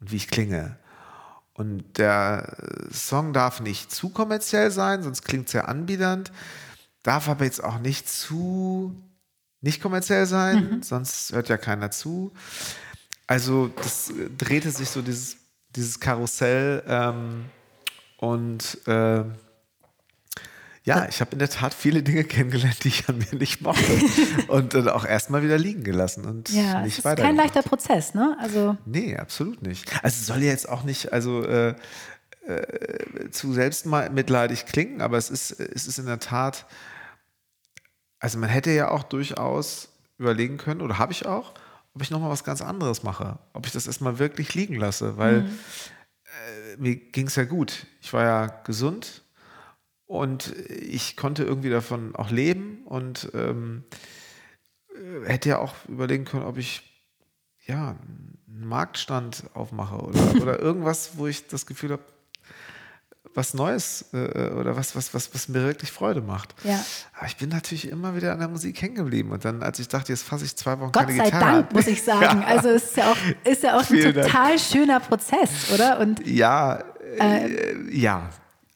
und 0.00 0.10
wie 0.10 0.16
ich 0.16 0.28
klinge. 0.28 0.78
Und 1.54 1.96
der 1.98 2.56
Song 2.92 3.32
darf 3.32 3.60
nicht 3.60 3.90
zu 3.92 4.08
kommerziell 4.10 4.70
sein, 4.70 5.02
sonst 5.02 5.22
klingt 5.22 5.46
es 5.46 5.52
sehr 5.52 5.68
anbiedernd. 5.68 6.32
Darf 7.02 7.28
aber 7.28 7.44
jetzt 7.44 7.62
auch 7.62 7.78
nicht 7.78 8.08
zu 8.08 8.94
nicht 9.62 9.80
kommerziell 9.80 10.26
sein, 10.26 10.70
Mhm. 10.70 10.82
sonst 10.82 11.32
hört 11.32 11.48
ja 11.48 11.56
keiner 11.56 11.90
zu. 11.90 12.32
Also 13.26 13.68
das 13.68 14.10
äh, 14.10 14.28
drehte 14.36 14.70
sich 14.70 14.90
so 14.90 15.02
dieses, 15.02 15.36
dieses 15.76 16.00
Karussell 16.00 16.82
ähm, 16.88 17.44
und 18.18 18.78
äh, 18.86 19.24
ja, 20.84 21.06
ich 21.08 21.20
habe 21.20 21.32
in 21.32 21.40
der 21.40 21.48
Tat 21.50 21.74
viele 21.74 22.02
Dinge 22.04 22.22
kennengelernt, 22.22 22.84
die 22.84 22.88
ich 22.88 23.08
an 23.08 23.18
mir 23.18 23.36
nicht 23.36 23.60
mochte 23.60 23.82
und 24.48 24.72
dann 24.74 24.88
auch 24.88 25.04
erstmal 25.04 25.42
wieder 25.42 25.58
liegen 25.58 25.82
gelassen 25.82 26.24
und 26.24 26.48
Ja, 26.50 26.78
es 26.78 26.84
nicht 26.84 26.98
ist 26.98 27.04
weiter. 27.04 27.22
kein 27.24 27.34
leichter 27.36 27.62
Prozess, 27.62 28.14
ne? 28.14 28.36
Also 28.40 28.76
Nee, 28.86 29.16
absolut 29.16 29.62
nicht. 29.62 29.92
Also 30.04 30.20
es 30.20 30.26
soll 30.26 30.38
ja 30.44 30.50
jetzt 30.50 30.68
auch 30.68 30.84
nicht, 30.84 31.12
also 31.12 31.42
äh, 31.44 31.74
äh, 32.46 33.30
zu 33.32 33.52
selbstmitleidig 33.52 34.66
klingen, 34.66 35.00
aber 35.00 35.18
es 35.18 35.28
ist, 35.30 35.58
es 35.58 35.88
ist 35.88 35.98
in 35.98 36.06
der 36.06 36.20
Tat, 36.20 36.66
also 38.20 38.38
man 38.38 38.48
hätte 38.48 38.70
ja 38.70 38.88
auch 38.92 39.02
durchaus 39.02 39.88
überlegen 40.18 40.56
können, 40.56 40.80
oder 40.82 40.98
habe 40.98 41.12
ich 41.12 41.26
auch, 41.26 41.52
ob 41.96 42.02
ich 42.02 42.10
nochmal 42.10 42.28
was 42.28 42.44
ganz 42.44 42.60
anderes 42.60 43.02
mache, 43.02 43.38
ob 43.54 43.64
ich 43.64 43.72
das 43.72 43.86
erstmal 43.86 44.18
wirklich 44.18 44.54
liegen 44.54 44.76
lasse, 44.76 45.16
weil 45.16 45.48
äh, 46.24 46.76
mir 46.76 46.94
ging 46.94 47.26
es 47.26 47.36
ja 47.36 47.44
gut. 47.44 47.86
Ich 48.02 48.12
war 48.12 48.22
ja 48.22 48.46
gesund 48.64 49.22
und 50.04 50.54
ich 50.68 51.16
konnte 51.16 51.42
irgendwie 51.44 51.70
davon 51.70 52.14
auch 52.14 52.30
leben 52.30 52.82
und 52.84 53.30
ähm, 53.32 53.84
äh, 54.94 55.26
hätte 55.26 55.48
ja 55.48 55.58
auch 55.58 55.74
überlegen 55.88 56.26
können, 56.26 56.44
ob 56.44 56.58
ich 56.58 56.82
ja, 57.64 57.92
einen 57.92 58.38
Marktstand 58.46 59.44
aufmache 59.54 59.96
oder, 59.96 60.34
oder 60.42 60.60
irgendwas, 60.60 61.16
wo 61.16 61.26
ich 61.26 61.46
das 61.46 61.64
Gefühl 61.64 61.92
habe, 61.92 62.04
was 63.36 63.54
Neues 63.54 64.06
äh, 64.12 64.50
oder 64.50 64.76
was, 64.76 64.96
was, 64.96 65.12
was, 65.14 65.32
was 65.34 65.48
mir 65.48 65.62
wirklich 65.62 65.92
Freude 65.92 66.20
macht. 66.22 66.54
Ja. 66.64 66.82
Aber 67.16 67.26
ich 67.26 67.36
bin 67.36 67.50
natürlich 67.50 67.88
immer 67.88 68.16
wieder 68.16 68.32
an 68.32 68.38
der 68.38 68.48
Musik 68.48 68.80
hängen 68.80 68.94
geblieben. 68.96 69.30
Und 69.32 69.44
dann, 69.44 69.62
als 69.62 69.78
ich 69.78 69.88
dachte, 69.88 70.12
jetzt 70.12 70.22
fasse 70.22 70.44
ich 70.44 70.56
zwei 70.56 70.78
Wochen 70.80 70.92
Gott 70.92 71.06
keine 71.06 71.16
sei 71.16 71.24
Gitarre 71.26 71.44
Dank, 71.44 71.68
an. 71.68 71.76
muss 71.76 71.86
ich 71.86 72.02
sagen. 72.02 72.44
Also 72.46 72.70
es 72.70 72.84
ist 72.84 72.96
ja 72.96 73.12
auch, 73.12 73.16
ist 73.44 73.62
ja 73.62 73.76
auch 73.76 73.80
ein 73.80 73.86
Vielen 73.86 74.14
Dank. 74.14 74.26
total 74.28 74.58
schöner 74.58 75.00
Prozess, 75.00 75.70
oder? 75.72 75.98
Und, 76.00 76.26
Ja, 76.26 76.82
äh, 77.18 77.74
ja, 77.90 78.30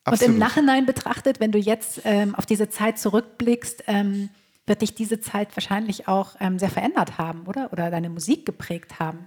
und 0.05 0.12
absolut. 0.14 0.35
im 0.35 0.38
Nachhinein 0.38 0.87
betrachtet, 0.87 1.40
wenn 1.40 1.52
du 1.52 1.59
jetzt 1.59 2.02
ähm, 2.05 2.35
auf 2.35 2.47
diese 2.47 2.69
Zeit 2.69 2.99
zurückblickst, 2.99 3.85
ähm, 3.87 4.29
wird 4.67 4.83
dich 4.83 4.95
diese 4.95 5.21
Zeit 5.21 5.57
wahrscheinlich 5.57 6.09
auch 6.09 6.37
ähm, 6.40 6.59
sehr 6.59 6.71
verändert 6.71 7.19
haben, 7.19 7.47
oder? 7.47 7.73
Oder 7.73 7.90
deine 7.90 8.09
Musik 8.11 8.47
geprägt 8.47 8.99
haben. 8.99 9.26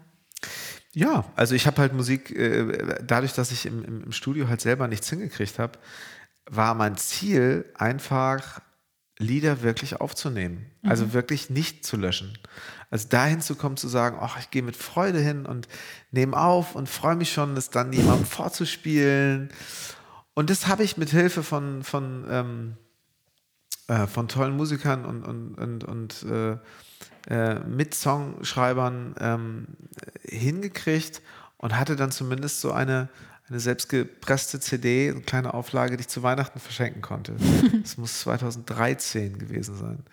Ja, 0.96 1.26
also 1.36 1.56
ich 1.56 1.66
habe 1.66 1.82
halt 1.82 1.94
Musik, 1.94 2.32
äh, 2.32 3.02
dadurch, 3.04 3.34
dass 3.34 3.52
ich 3.52 3.66
im, 3.66 3.84
im, 3.84 4.12
Studio 4.12 4.48
halt 4.48 4.62
selber 4.62 4.88
nichts 4.88 5.10
hingekriegt 5.10 5.58
habe, 5.58 5.80
war 6.46 6.76
mein 6.76 6.98
Ziel 6.98 7.66
einfach, 7.76 8.62
Lieder 9.20 9.62
wirklich 9.62 10.02
aufzunehmen. 10.02 10.66
Also 10.82 11.14
wirklich 11.14 11.50
nicht 11.50 11.86
zu 11.86 11.98
löschen. 11.98 12.38
Also 12.90 13.08
dahin 13.08 13.42
zu 13.42 13.56
kommen, 13.56 13.78
zu 13.78 13.88
sagen, 13.88 14.18
ach, 14.20 14.40
ich 14.40 14.50
gehe 14.50 14.64
mit 14.64 14.76
Freude 14.76 15.20
hin 15.20 15.46
und 15.46 15.68
nehme 16.12 16.36
auf 16.36 16.76
und 16.76 16.90
freue 16.90 17.16
mich 17.16 17.32
schon, 17.32 17.56
das 17.56 17.70
dann 17.70 17.94
jemandem 17.94 18.26
vorzuspielen. 18.26 19.50
Und 20.34 20.50
das 20.50 20.68
habe 20.68 20.84
ich 20.84 20.98
mit 20.98 21.12
Hilfe 21.12 21.44
von, 21.44 21.84
von, 21.84 22.26
ähm, 22.30 22.78
äh, 23.88 24.08
von 24.08 24.28
tollen 24.28 24.58
Musikern 24.58 25.06
und, 25.06 25.24
und, 25.24 25.56
und, 25.56 25.84
und 25.84 26.24
äh, 26.24 26.58
äh, 27.30 27.56
mit 27.60 27.94
Songschreibern 27.96 29.16
ähm, 29.20 29.68
hingekriegt 30.24 31.22
und 31.58 31.78
hatte 31.78 31.96
dann 31.96 32.12
zumindest 32.12 32.62
so 32.62 32.72
eine, 32.72 33.10
eine 33.48 33.60
selbstgepresste 33.60 34.60
CD, 34.60 35.10
eine 35.12 35.22
kleine 35.22 35.54
Auflage, 35.54 35.96
die 35.98 36.02
ich 36.02 36.08
zu 36.10 36.24
Weihnachten 36.24 36.60
verschenken 36.60 37.02
konnte. 37.02 37.36
Das 37.82 37.98
muss 37.98 38.20
2013 38.22 39.38
gewesen 39.38 39.76
sein. 39.78 40.04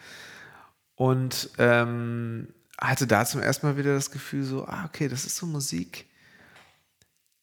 Und 0.96 1.50
ähm, 1.58 2.48
hatte 2.80 3.06
da 3.06 3.24
zum 3.24 3.40
ersten 3.40 3.66
Mal 3.66 3.76
wieder 3.76 3.94
das 3.94 4.10
Gefühl, 4.10 4.44
so, 4.44 4.66
ah, 4.66 4.84
okay, 4.86 5.08
das 5.08 5.24
ist 5.24 5.36
so 5.36 5.46
Musik, 5.46 6.06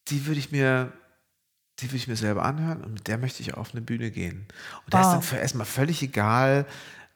die 0.10 0.26
würde 0.26 0.39
ich 0.39 0.52
mir, 0.52 0.91
die 1.80 1.86
würde 1.88 1.98
ich 1.98 2.08
mir 2.08 2.15
selber 2.15 2.43
anhören 2.43 2.84
und 2.84 2.93
mit 2.93 3.08
der 3.08 3.17
möchte 3.17 3.41
ich 3.41 3.54
auf 3.56 3.71
eine 3.71 3.82
Bühne 3.82 4.12
gehen. 4.12 4.48
Und 4.86 4.93
da 4.93 5.02
ist 5.02 5.08
Wow. 5.17 5.30
dann 5.32 5.39
erstmal 5.39 5.65
völlig 5.65 6.02
egal, 6.02 6.65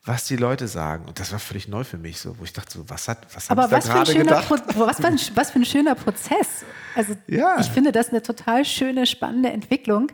was 0.04 0.26
die 0.26 0.36
Leute 0.36 0.68
sagen. 0.68 1.06
Und 1.06 1.20
das 1.20 1.32
war 1.32 1.40
völlig 1.40 1.68
neu 1.68 1.84
für 1.84 1.98
mich, 1.98 2.20
so, 2.20 2.38
wo 2.40 2.44
ich 2.44 2.54
dachte, 2.54 2.72
so, 2.74 2.90
was 2.90 3.08
hat, 3.08 3.20
was 3.36 3.50
Aber 3.52 3.70
was 3.72 3.86
da 3.86 4.04
für, 4.06 4.12
ein 4.12 4.18
gedacht? 4.18 4.48
Pro 4.48 4.56
was, 4.88 4.98
für 4.98 5.08
ein, 5.08 5.20
was 5.36 5.52
für 5.52 5.60
ein 5.60 5.66
schöner 5.66 5.96
Prozess. 5.96 6.66
Also 6.96 7.14
Ja. 7.28 7.60
ich 7.60 7.68
finde 7.70 7.92
das 7.92 8.10
eine 8.10 8.22
total 8.24 8.66
schöne, 8.66 9.06
spannende 9.06 9.52
Entwicklung, 9.52 10.12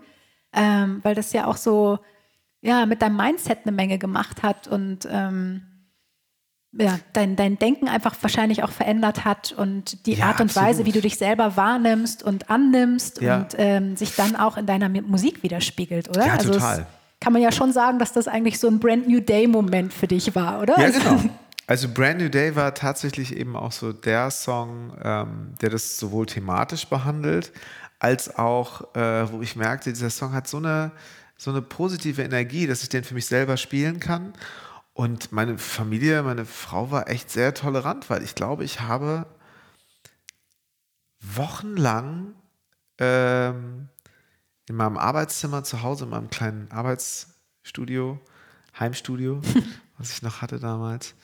ähm, 0.53 0.99
weil 1.03 1.15
das 1.15 1.31
ja 1.33 1.45
auch 1.47 1.57
so 1.57 1.99
ja, 2.59 2.85
mit 2.85 3.01
deinem 3.01 3.15
Mindset 3.15 3.59
eine 3.63 3.71
Menge 3.71 3.97
gemacht 3.97 4.43
hat 4.43 4.67
und 4.67 5.07
ähm, 5.09 5.61
ja, 6.73 6.99
dein, 7.13 7.35
dein 7.37 7.57
Denken 7.57 7.87
einfach 7.87 8.15
wahrscheinlich 8.21 8.63
auch 8.63 8.71
verändert 8.71 9.23
hat 9.25 9.53
und 9.53 10.05
die 10.05 10.15
Ja, 10.15 10.25
Art 10.25 10.41
und 10.41 10.53
Weise, 10.55 10.81
absolut. 10.81 10.85
wie 10.87 10.91
du 10.91 11.01
dich 11.01 11.17
selber 11.17 11.55
wahrnimmst 11.55 12.23
und 12.23 12.49
annimmst 12.49 13.21
Ja. 13.21 13.37
und 13.37 13.55
ähm, 13.57 13.95
sich 13.95 14.15
dann 14.15 14.35
auch 14.35 14.57
in 14.57 14.65
deiner 14.65 14.89
Musik 14.89 15.43
widerspiegelt, 15.43 16.09
oder? 16.09 16.25
Ja, 16.27 16.33
also 16.33 16.51
total. 16.51 16.87
Kann 17.19 17.33
man 17.33 17.41
ja 17.41 17.51
schon 17.51 17.73
sagen, 17.73 17.99
dass 17.99 18.13
das 18.13 18.27
eigentlich 18.27 18.59
so 18.59 18.67
ein 18.67 18.79
Brand 18.79 19.07
New 19.07 19.19
Day-Moment 19.19 19.93
für 19.93 20.07
dich 20.07 20.35
war, 20.35 20.61
oder? 20.61 20.77
Ja, 20.79 20.85
Also- 20.85 20.99
genau. 20.99 21.21
Also 21.69 21.89
Brand 21.93 22.21
New 22.21 22.29
Day 22.29 22.55
war 22.55 22.73
tatsächlich 22.73 23.35
eben 23.35 23.57
auch 23.57 23.73
so 23.73 23.91
der 23.91 24.31
Song, 24.31 24.93
ähm, 25.03 25.53
der 25.59 25.69
das 25.69 25.97
sowohl 25.99 26.25
thematisch 26.25 26.87
behandelt, 26.87 27.51
als 27.99 28.33
auch, 28.37 28.95
äh, 28.95 29.29
wo 29.29 29.41
ich 29.41 29.57
merkte, 29.57 29.89
dieser 29.91 30.09
Song 30.09 30.31
hat 30.31 30.47
so 30.47 30.57
eine, 30.57 30.91
so 31.35 31.51
eine 31.51 31.61
positive 31.61 32.21
Energie, 32.23 32.67
dass 32.67 32.83
ich 32.83 32.87
den 32.89 33.03
für 33.03 33.15
mich 33.15 33.25
selber 33.25 33.57
spielen 33.57 33.99
kann. 33.99 34.31
Und 34.93 35.33
meine 35.33 35.57
Familie, 35.57 36.23
meine 36.23 36.45
Frau 36.45 36.89
war 36.89 37.09
echt 37.09 37.29
sehr 37.31 37.53
tolerant, 37.53 38.09
weil 38.09 38.23
ich 38.23 38.33
glaube, 38.33 38.63
ich 38.63 38.79
habe 38.79 39.25
wochenlang 41.19 42.33
ähm, 42.99 43.89
in 44.67 44.75
meinem 44.75 44.97
Arbeitszimmer 44.97 45.63
zu 45.63 45.81
Hause, 45.81 46.05
in 46.05 46.09
meinem 46.11 46.29
kleinen 46.29 46.69
Arbeitsstudio, 46.71 48.19
Heimstudio, 48.79 49.41
was 49.97 50.11
ich 50.11 50.21
noch 50.21 50.41
hatte 50.41 50.59
damals, 50.59 51.15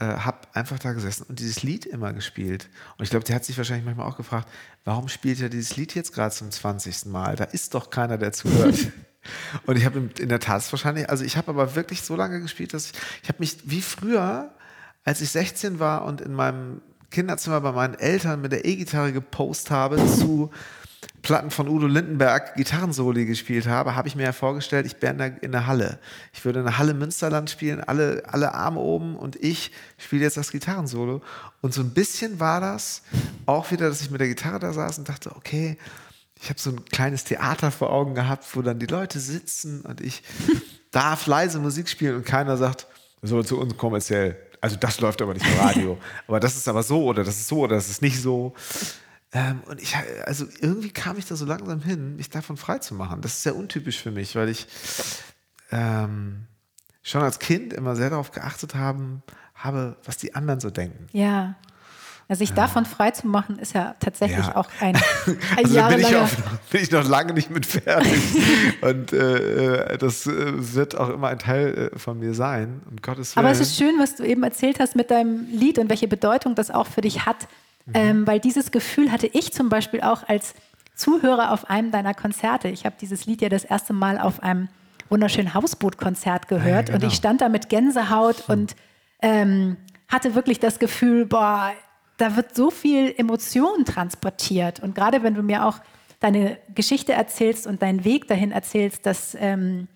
äh, 0.00 0.06
habe 0.06 0.38
einfach 0.54 0.78
da 0.78 0.92
gesessen 0.92 1.24
und 1.28 1.38
dieses 1.38 1.62
Lied 1.62 1.84
immer 1.84 2.12
gespielt. 2.12 2.68
Und 2.96 3.04
ich 3.04 3.10
glaube, 3.10 3.24
der 3.24 3.36
hat 3.36 3.44
sich 3.44 3.56
wahrscheinlich 3.58 3.84
manchmal 3.84 4.06
auch 4.06 4.16
gefragt, 4.16 4.48
warum 4.84 5.08
spielt 5.08 5.40
er 5.40 5.48
dieses 5.48 5.76
Lied 5.76 5.94
jetzt 5.94 6.12
gerade 6.12 6.34
zum 6.34 6.50
20. 6.50 7.06
Mal? 7.06 7.36
Da 7.36 7.44
ist 7.44 7.74
doch 7.74 7.90
keiner, 7.90 8.16
der 8.16 8.32
zuhört. 8.32 8.92
und 9.66 9.76
ich 9.76 9.84
habe 9.84 10.10
in 10.18 10.28
der 10.28 10.40
Tat 10.40 10.70
wahrscheinlich, 10.72 11.10
also 11.10 11.24
ich 11.24 11.36
habe 11.36 11.50
aber 11.50 11.74
wirklich 11.74 12.02
so 12.02 12.16
lange 12.16 12.40
gespielt, 12.40 12.74
dass 12.74 12.86
ich, 12.86 12.92
ich 13.22 13.28
habe 13.28 13.40
mich 13.40 13.58
wie 13.64 13.82
früher, 13.82 14.54
als 15.04 15.20
ich 15.20 15.30
16 15.30 15.78
war 15.78 16.04
und 16.04 16.20
in 16.20 16.32
meinem 16.32 16.80
Kinderzimmer 17.10 17.60
bei 17.60 17.72
meinen 17.72 17.94
Eltern 17.94 18.40
mit 18.40 18.52
der 18.52 18.64
E-Gitarre 18.66 19.12
gepostet 19.12 19.70
habe 19.70 19.96
zu 20.06 20.50
Platten 21.22 21.50
von 21.50 21.68
Udo 21.68 21.86
Lindenberg 21.86 22.54
Gitarrensoli 22.54 23.26
gespielt 23.26 23.66
habe, 23.66 23.94
habe 23.94 24.08
ich 24.08 24.16
mir 24.16 24.22
ja 24.22 24.32
vorgestellt, 24.32 24.86
ich 24.86 25.00
wäre 25.02 25.12
in 25.12 25.18
der, 25.18 25.42
in 25.42 25.52
der 25.52 25.66
Halle. 25.66 25.98
Ich 26.32 26.44
würde 26.44 26.60
in 26.60 26.64
der 26.64 26.78
Halle 26.78 26.94
Münsterland 26.94 27.50
spielen, 27.50 27.80
alle, 27.80 28.22
alle 28.26 28.54
Arme 28.54 28.80
oben 28.80 29.16
und 29.16 29.36
ich 29.36 29.72
spiele 29.98 30.22
jetzt 30.22 30.36
das 30.36 30.50
Gitarrensolo. 30.50 31.20
Und 31.60 31.74
so 31.74 31.82
ein 31.82 31.90
bisschen 31.90 32.40
war 32.40 32.60
das 32.60 33.02
auch 33.46 33.70
wieder, 33.70 33.88
dass 33.88 34.00
ich 34.00 34.10
mit 34.10 34.20
der 34.20 34.28
Gitarre 34.28 34.58
da 34.58 34.72
saß 34.72 34.98
und 34.98 35.08
dachte, 35.08 35.34
okay, 35.36 35.76
ich 36.40 36.48
habe 36.48 36.58
so 36.58 36.70
ein 36.70 36.84
kleines 36.86 37.24
Theater 37.24 37.70
vor 37.70 37.90
Augen 37.90 38.14
gehabt, 38.14 38.44
wo 38.54 38.62
dann 38.62 38.78
die 38.78 38.86
Leute 38.86 39.20
sitzen 39.20 39.82
und 39.82 40.00
ich 40.00 40.22
darf 40.90 41.26
leise 41.26 41.58
Musik 41.58 41.88
spielen 41.88 42.16
und 42.16 42.24
keiner 42.24 42.56
sagt, 42.56 42.86
so 43.22 43.42
zu 43.42 43.58
uns 43.58 43.76
kommerziell. 43.76 44.36
Also 44.60 44.76
das 44.76 45.00
läuft 45.00 45.20
aber 45.22 45.34
nicht 45.34 45.46
im 45.46 45.58
Radio. 45.58 45.98
aber 46.26 46.40
das 46.40 46.56
ist 46.56 46.68
aber 46.68 46.82
so 46.82 47.04
oder 47.04 47.24
das 47.24 47.36
ist 47.36 47.48
so 47.48 47.60
oder 47.60 47.76
das 47.76 47.88
ist 47.88 48.02
nicht 48.02 48.20
so. 48.20 48.54
Ähm, 49.32 49.60
und 49.66 49.80
ich, 49.82 49.94
also 50.24 50.46
irgendwie 50.60 50.90
kam 50.90 51.18
ich 51.18 51.26
da 51.26 51.36
so 51.36 51.44
langsam 51.44 51.82
hin, 51.82 52.16
mich 52.16 52.30
davon 52.30 52.56
frei 52.56 52.78
zu 52.78 52.94
machen. 52.94 53.20
Das 53.20 53.32
ist 53.32 53.42
sehr 53.42 53.56
untypisch 53.56 54.00
für 54.00 54.10
mich, 54.10 54.34
weil 54.36 54.48
ich 54.48 54.66
ähm, 55.70 56.46
schon 57.02 57.22
als 57.22 57.38
Kind 57.38 57.72
immer 57.72 57.94
sehr 57.94 58.10
darauf 58.10 58.30
geachtet 58.32 58.74
haben, 58.74 59.22
habe, 59.54 59.96
was 60.04 60.16
die 60.16 60.34
anderen 60.34 60.60
so 60.60 60.70
denken. 60.70 61.06
Ja. 61.12 61.56
Also 62.30 62.40
sich 62.40 62.52
davon 62.52 62.84
frei 62.84 63.10
zu 63.10 63.26
machen, 63.26 63.58
ist 63.58 63.72
ja 63.74 63.96
tatsächlich 64.00 64.46
Ja. 64.46 64.56
auch 64.56 64.68
ein, 64.80 64.94
ein 65.26 65.38
Also 65.56 65.74
da 65.74 65.88
bin 65.88 66.00
ich, 66.00 66.14
auch, 66.14 66.28
bin 66.70 66.82
ich 66.82 66.90
noch 66.90 67.08
lange 67.08 67.32
nicht 67.32 67.48
mit 67.50 67.64
fertig. 67.64 68.22
und 68.82 69.14
äh, 69.14 69.94
äh, 69.94 69.98
das 69.98 70.26
äh, 70.26 70.74
wird 70.74 70.94
auch 70.94 71.08
immer 71.08 71.28
ein 71.28 71.38
Teil 71.38 71.90
äh, 71.94 71.98
von 71.98 72.18
mir 72.18 72.34
sein. 72.34 72.82
Um 72.90 72.96
Gottes 73.00 73.34
Willen. 73.34 73.46
Aber 73.46 73.52
es 73.52 73.60
ist 73.60 73.78
schön, 73.78 73.98
was 73.98 74.16
du 74.16 74.24
eben 74.24 74.42
erzählt 74.42 74.78
hast 74.78 74.94
mit 74.94 75.10
deinem 75.10 75.46
Lied 75.50 75.78
und 75.78 75.88
welche 75.88 76.06
Bedeutung 76.06 76.54
das 76.54 76.70
auch 76.70 76.86
für 76.86 77.00
dich 77.00 77.24
hat. 77.24 77.48
Mhm. 77.88 77.94
Ähm, 77.94 78.26
weil 78.26 78.40
dieses 78.40 78.70
Gefühl 78.70 79.10
hatte 79.12 79.26
ich 79.26 79.52
zum 79.52 79.68
Beispiel 79.68 80.00
auch 80.02 80.28
als 80.28 80.54
Zuhörer 80.94 81.52
auf 81.52 81.70
einem 81.70 81.90
deiner 81.90 82.14
Konzerte. 82.14 82.68
Ich 82.68 82.84
habe 82.84 82.96
dieses 83.00 83.26
Lied 83.26 83.40
ja 83.42 83.48
das 83.48 83.64
erste 83.64 83.92
Mal 83.92 84.18
auf 84.18 84.42
einem 84.42 84.68
wunderschönen 85.08 85.54
Hausbootkonzert 85.54 86.48
gehört 86.48 86.88
Ja, 86.88 86.94
und 86.94 87.00
genau. 87.00 87.12
ich 87.12 87.16
stand 87.16 87.40
da 87.40 87.48
mit 87.48 87.68
Gänsehaut 87.68 88.48
und 88.48 88.76
ähm, 89.22 89.76
hatte 90.08 90.34
wirklich 90.34 90.58
das 90.60 90.78
Gefühl, 90.78 91.24
boah, 91.26 91.72
da 92.18 92.36
wird 92.36 92.54
so 92.54 92.70
viel 92.70 93.14
Emotion 93.16 93.84
transportiert. 93.84 94.80
Und 94.80 94.94
gerade 94.94 95.22
wenn 95.22 95.34
du 95.34 95.42
mir 95.42 95.64
auch 95.64 95.78
deine 96.20 96.58
Geschichte 96.74 97.12
erzählst 97.12 97.66
und 97.66 97.80
deinen 97.80 98.04
Weg 98.04 98.26
dahin 98.28 98.50
erzählst, 98.50 99.06
dass 99.06 99.36
ähm, 99.40 99.86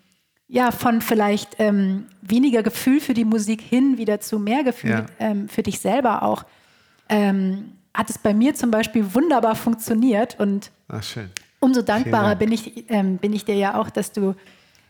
ja 0.47 0.71
von 0.71 1.01
vielleicht 1.01 1.57
ähm, 1.59 2.05
weniger 2.21 2.63
Gefühl 2.63 3.01
für 3.01 3.13
die 3.13 3.25
Musik 3.25 3.61
hin 3.61 3.97
wieder 3.97 4.19
zu 4.21 4.39
mehr 4.39 4.63
Gefühl 4.63 4.91
Ja. 4.91 5.05
ähm, 5.19 5.49
für 5.49 5.63
dich 5.63 5.79
selber 5.79 6.23
auch, 6.23 6.43
ähm, 7.09 7.73
hat 7.93 8.09
es 8.09 8.17
bei 8.17 8.33
mir 8.33 8.55
zum 8.55 8.71
Beispiel 8.71 9.13
wunderbar 9.13 9.55
funktioniert 9.55 10.39
und 10.39 10.71
Ach, 10.87 11.03
schön. 11.03 11.29
umso 11.59 11.81
dankbarer 11.81 12.29
Dank. 12.35 12.39
bin 12.39 12.51
ich, 12.51 12.89
ähm, 12.89 13.17
bin 13.17 13.33
ich 13.33 13.45
dir 13.45 13.55
ja 13.55 13.75
auch, 13.79 13.89
dass 13.89 14.11
du 14.11 14.35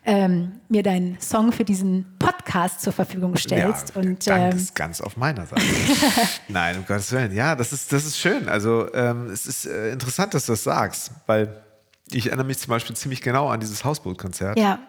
ähm, 0.06 0.54
mir 0.68 0.84
deinen 0.84 1.18
Song 1.22 1.52
für 1.54 1.64
diesen 1.64 2.06
Podcast 2.20 2.82
zur 2.82 2.92
Verfügung 2.92 3.38
stellst. 3.38 3.94
Ja, 3.96 4.02
und 4.02 4.28
Dank 4.28 4.54
ähm, 4.54 4.58
ist 4.60 4.76
ganz 4.76 5.00
auf 5.00 5.16
meiner 5.18 5.46
Seite. 5.46 5.62
Nein, 6.50 6.78
um 6.78 6.86
Gottes 6.86 7.12
Willen. 7.14 7.34
Ja, 7.34 7.56
das 7.56 7.72
ist, 7.72 7.92
das 7.94 8.06
ist 8.06 8.18
schön. 8.18 8.50
Also 8.50 8.94
ähm, 8.94 9.28
es 9.28 9.48
ist 9.48 9.66
äh, 9.66 9.92
interessant, 9.92 10.34
dass 10.34 10.46
du 10.46 10.54
das 10.54 10.64
sagst, 10.64 11.12
weil 11.26 11.62
ich 12.12 12.28
erinnere 12.28 12.46
mich 12.46 12.58
zum 12.60 12.70
Beispiel 12.70 12.96
ziemlich 12.98 13.22
genau 13.22 13.48
an 13.50 13.60
dieses 13.62 13.86
Hausbootkonzert. 13.86 14.60
ja, 14.60 14.80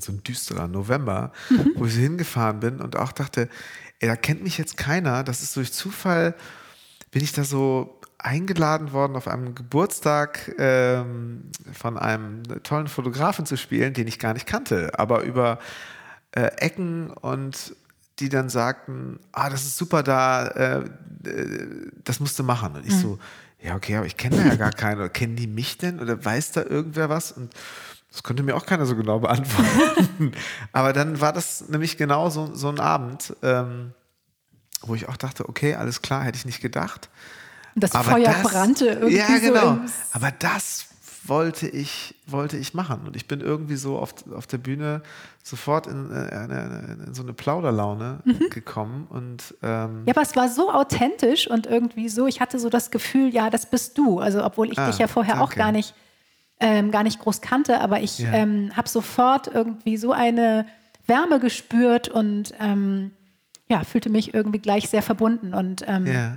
so 0.00 0.10
ein 0.12 0.22
düsterer 0.22 0.68
November, 0.68 1.32
Mhm. 1.50 1.72
wo 1.76 1.84
ich 1.84 1.92
so 1.94 2.00
hingefahren 2.00 2.60
bin 2.60 2.80
und 2.80 2.96
auch 2.96 3.12
dachte, 3.12 3.50
ey, 4.00 4.08
da 4.08 4.16
kennt 4.16 4.42
mich 4.42 4.56
jetzt 4.56 4.78
keiner. 4.78 5.22
Das 5.24 5.42
ist 5.42 5.54
durch 5.56 5.74
Zufall, 5.74 6.34
bin 7.12 7.22
ich 7.22 7.32
da 7.32 7.44
so 7.44 8.00
eingeladen 8.18 8.92
worden, 8.92 9.16
auf 9.16 9.28
einem 9.28 9.54
Geburtstag 9.54 10.54
ähm, 10.58 11.50
von 11.72 11.98
einem 11.98 12.42
tollen 12.62 12.88
Fotografen 12.88 13.46
zu 13.46 13.56
spielen, 13.56 13.94
den 13.94 14.08
ich 14.08 14.18
gar 14.18 14.32
nicht 14.32 14.46
kannte, 14.46 14.98
aber 14.98 15.22
über 15.22 15.58
äh, 16.32 16.46
Ecken 16.56 17.10
und 17.10 17.76
die 18.18 18.28
dann 18.28 18.48
sagten, 18.48 19.18
ah, 19.32 19.50
das 19.50 19.62
ist 19.62 19.76
super 19.76 20.02
da, 20.02 20.46
äh, 20.46 20.78
äh, 21.24 21.90
das 22.04 22.20
musst 22.20 22.38
du 22.38 22.44
machen. 22.44 22.74
Und 22.74 22.86
ich 22.86 22.94
so, 22.94 23.18
ja, 23.60 23.74
okay, 23.74 23.96
aber 23.96 24.06
ich 24.06 24.16
kenne 24.16 24.36
da 24.36 24.44
ja 24.44 24.54
gar 24.56 24.72
keinen. 24.72 24.98
Oder 24.98 25.08
kennen 25.10 25.36
die 25.36 25.46
mich 25.46 25.78
denn? 25.78 26.00
Oder 26.00 26.22
weiß 26.22 26.52
da 26.52 26.62
irgendwer 26.62 27.08
was? 27.08 27.32
Und 27.32 27.52
das 28.10 28.22
konnte 28.22 28.42
mir 28.42 28.54
auch 28.54 28.66
keiner 28.66 28.86
so 28.86 28.94
genau 28.94 29.20
beantworten. 29.20 30.32
aber 30.72 30.92
dann 30.92 31.20
war 31.20 31.32
das 31.32 31.68
nämlich 31.68 31.96
genau 31.96 32.28
so, 32.30 32.54
so 32.54 32.68
ein 32.68 32.80
Abend, 32.80 33.34
ähm, 33.42 33.92
wo 34.84 34.94
ich 34.94 35.08
auch 35.08 35.16
dachte, 35.16 35.48
okay, 35.48 35.74
alles 35.74 36.02
klar, 36.02 36.24
hätte 36.24 36.36
ich 36.38 36.44
nicht 36.44 36.60
gedacht. 36.60 37.08
das 37.74 37.92
Aber 37.94 38.10
Feuer 38.12 38.24
das- 38.32 38.42
brannte 38.42 38.86
irgendwie 38.86 39.16
Ja, 39.16 39.38
genau. 39.38 39.74
so. 39.86 39.92
Aber 40.12 40.30
das 40.30 40.86
wollte 41.24 41.68
ich, 41.68 42.16
wollte 42.26 42.56
ich 42.56 42.74
machen. 42.74 43.06
Und 43.06 43.14
ich 43.14 43.28
bin 43.28 43.40
irgendwie 43.40 43.76
so 43.76 43.96
auf, 43.96 44.12
auf 44.34 44.46
der 44.48 44.58
Bühne 44.58 45.02
sofort 45.44 45.86
in, 45.86 46.10
äh, 46.10 46.14
eine, 46.34 46.98
in 47.06 47.14
so 47.14 47.22
eine 47.22 47.32
Plauderlaune 47.32 48.20
Mhm. 48.24 48.50
gekommen. 48.50 49.06
Und 49.08 49.54
ähm, 49.62 50.02
ja, 50.06 50.12
aber 50.14 50.22
es 50.22 50.34
war 50.34 50.48
so 50.48 50.72
authentisch 50.72 51.48
und 51.48 51.66
irgendwie 51.66 52.08
so, 52.08 52.26
ich 52.26 52.40
hatte 52.40 52.58
so 52.58 52.68
das 52.68 52.90
Gefühl, 52.90 53.28
ja, 53.32 53.50
das 53.50 53.66
bist 53.70 53.96
du. 53.98 54.18
Also 54.18 54.44
obwohl 54.44 54.72
ich 54.72 54.78
Ah, 54.80 54.88
dich 54.88 54.98
ja 54.98 55.06
vorher 55.06 55.36
auch 55.36 55.50
danke. 55.50 55.58
gar 55.58 55.72
nicht, 55.72 55.94
ähm, 56.58 56.90
gar 56.90 57.04
nicht 57.04 57.20
groß 57.20 57.40
kannte, 57.40 57.80
aber 57.80 58.00
ich 58.00 58.18
Ja. 58.18 58.32
ähm, 58.32 58.72
habe 58.76 58.88
sofort 58.88 59.46
irgendwie 59.46 59.96
so 59.96 60.10
eine 60.12 60.66
Wärme 61.06 61.38
gespürt 61.38 62.08
und 62.08 62.52
ähm, 62.60 63.12
ja, 63.68 63.84
fühlte 63.84 64.10
mich 64.10 64.34
irgendwie 64.34 64.58
gleich 64.58 64.88
sehr 64.88 65.02
verbunden. 65.02 65.54
Und 65.54 65.84
ähm, 65.86 66.06
ja. 66.06 66.36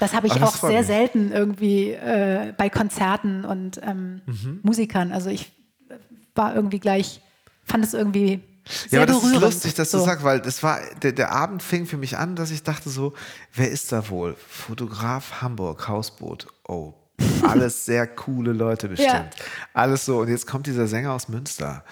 Das 0.00 0.14
habe 0.14 0.28
ich 0.28 0.34
Ah, 0.34 0.38
das 0.38 0.62
auch 0.62 0.68
sehr 0.68 0.78
mich. 0.78 0.86
selten 0.86 1.32
irgendwie 1.32 1.90
äh, 1.90 2.52
bei 2.56 2.70
Konzerten 2.70 3.44
und 3.44 3.80
ähm, 3.82 4.20
Mhm. 4.26 4.60
Musikern. 4.62 5.12
Also 5.12 5.28
ich 5.30 5.50
äh, 5.88 5.94
war 6.36 6.54
irgendwie 6.54 6.78
gleich, 6.78 7.20
fand 7.64 7.84
es 7.84 7.94
irgendwie 7.94 8.40
sehr 8.88 9.00
Ja, 9.00 9.04
aber 9.04 9.12
das 9.12 9.24
ist 9.24 9.40
lustig, 9.40 9.74
dass 9.74 9.90
so. 9.90 9.98
du 9.98 10.04
sagst, 10.04 10.24
weil 10.24 10.40
das 10.40 10.62
war, 10.62 10.78
der, 11.02 11.10
der 11.12 11.32
Abend 11.32 11.62
fing 11.64 11.86
für 11.86 11.96
mich 11.96 12.16
an, 12.16 12.36
dass 12.36 12.52
ich 12.52 12.62
dachte 12.62 12.90
so, 12.90 13.12
wer 13.54 13.70
ist 13.70 13.90
da 13.90 14.08
wohl? 14.08 14.36
Fotograf 14.46 15.40
Hamburg, 15.42 15.88
Hausboot. 15.88 16.46
Oh, 16.68 16.94
alles 17.42 17.84
sehr 17.84 18.06
coole 18.06 18.52
Leute 18.52 18.88
bestimmt. 18.88 19.12
Ja. 19.12 19.28
Alles 19.72 20.04
so. 20.04 20.18
Und 20.20 20.28
jetzt 20.28 20.46
kommt 20.46 20.66
dieser 20.66 20.86
Sänger 20.86 21.12
aus 21.12 21.28
Münster. 21.28 21.84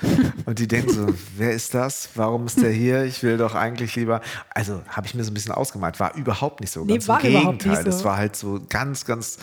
Und 0.45 0.59
die 0.59 0.69
denken 0.69 0.93
so, 0.93 1.07
wer 1.37 1.53
ist 1.53 1.75
das? 1.75 2.11
Warum 2.15 2.47
ist 2.47 2.61
der 2.61 2.71
hier? 2.71 3.05
Ich 3.05 3.23
will 3.23 3.37
doch 3.39 3.55
eigentlich 3.55 3.95
lieber. 3.97 4.21
Also 4.51 4.83
habe 4.89 5.07
ich 5.07 5.15
mir 5.15 5.25
so 5.25 5.31
ein 5.31 5.35
bisschen 5.35 5.53
ausgemalt. 5.53 5.99
War 6.01 6.15
überhaupt 6.17 6.61
nicht 6.61 6.73
so. 6.73 6.85
Nee, 6.85 6.95
ganz 6.95 7.09
war 7.09 7.25
im 7.25 7.33
Gegenteil. 7.33 7.83
so. 7.85 7.89
Es 7.91 8.05
war 8.05 8.17
halt 8.17 8.37
so 8.37 8.61
ganz, 8.69 9.05
ganz. 9.05 9.39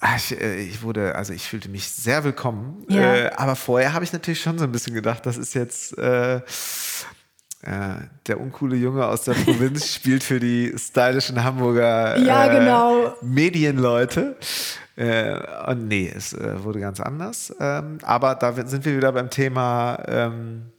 Ah, 0.00 0.16
Ich, 0.16 0.40
äh, 0.40 0.56
ich 0.60 0.82
wurde, 0.82 1.14
also 1.14 1.32
ich 1.32 1.48
fühlte 1.48 1.68
mich 1.68 1.88
sehr 1.90 2.24
willkommen. 2.24 2.84
Ja. 2.88 3.14
Äh, 3.16 3.30
aber 3.36 3.56
vorher 3.56 3.92
habe 3.92 4.04
ich 4.04 4.12
natürlich 4.12 4.40
schon 4.40 4.58
so 4.58 4.64
ein 4.64 4.72
bisschen 4.72 4.94
gedacht, 4.94 5.26
das 5.26 5.36
ist 5.36 5.54
jetzt 5.54 5.96
äh, 5.98 6.40
äh, 7.62 7.94
der 8.26 8.40
uncoole 8.40 8.76
Junge 8.76 9.06
aus 9.06 9.22
der 9.24 9.34
Provinz 9.34 9.86
spielt 9.94 10.22
für 10.22 10.40
die 10.40 10.72
stylischen 10.78 11.42
Hamburger 11.44 12.16
Ja, 12.18 12.46
äh, 12.46 12.58
genau. 12.58 13.14
Medienleute. 13.22 14.36
Äh, 14.96 15.70
und 15.70 15.88
nee, 15.88 16.12
es 16.14 16.32
äh, 16.32 16.62
wurde 16.64 16.80
ganz 16.80 17.00
anders. 17.00 17.54
Ähm, 17.60 17.98
aber 18.02 18.34
da 18.34 18.52
sind 18.66 18.84
wir 18.84 18.96
wieder 18.96 19.12
beim 19.12 19.30
Thema, 19.30 20.02
ähm, 20.08 20.72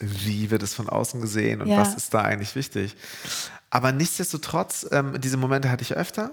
wie 0.00 0.50
wird 0.50 0.62
es 0.62 0.74
von 0.74 0.88
außen 0.88 1.20
gesehen 1.20 1.60
und 1.62 1.68
Ja. 1.68 1.78
was 1.78 1.94
ist 1.94 2.12
da 2.12 2.22
eigentlich 2.22 2.56
wichtig. 2.56 2.96
Aber 3.70 3.92
nichtsdestotrotz, 3.92 4.86
ähm, 4.92 5.14
diese 5.20 5.36
Momente 5.36 5.70
hatte 5.70 5.82
ich 5.82 5.96
öfter. 5.96 6.32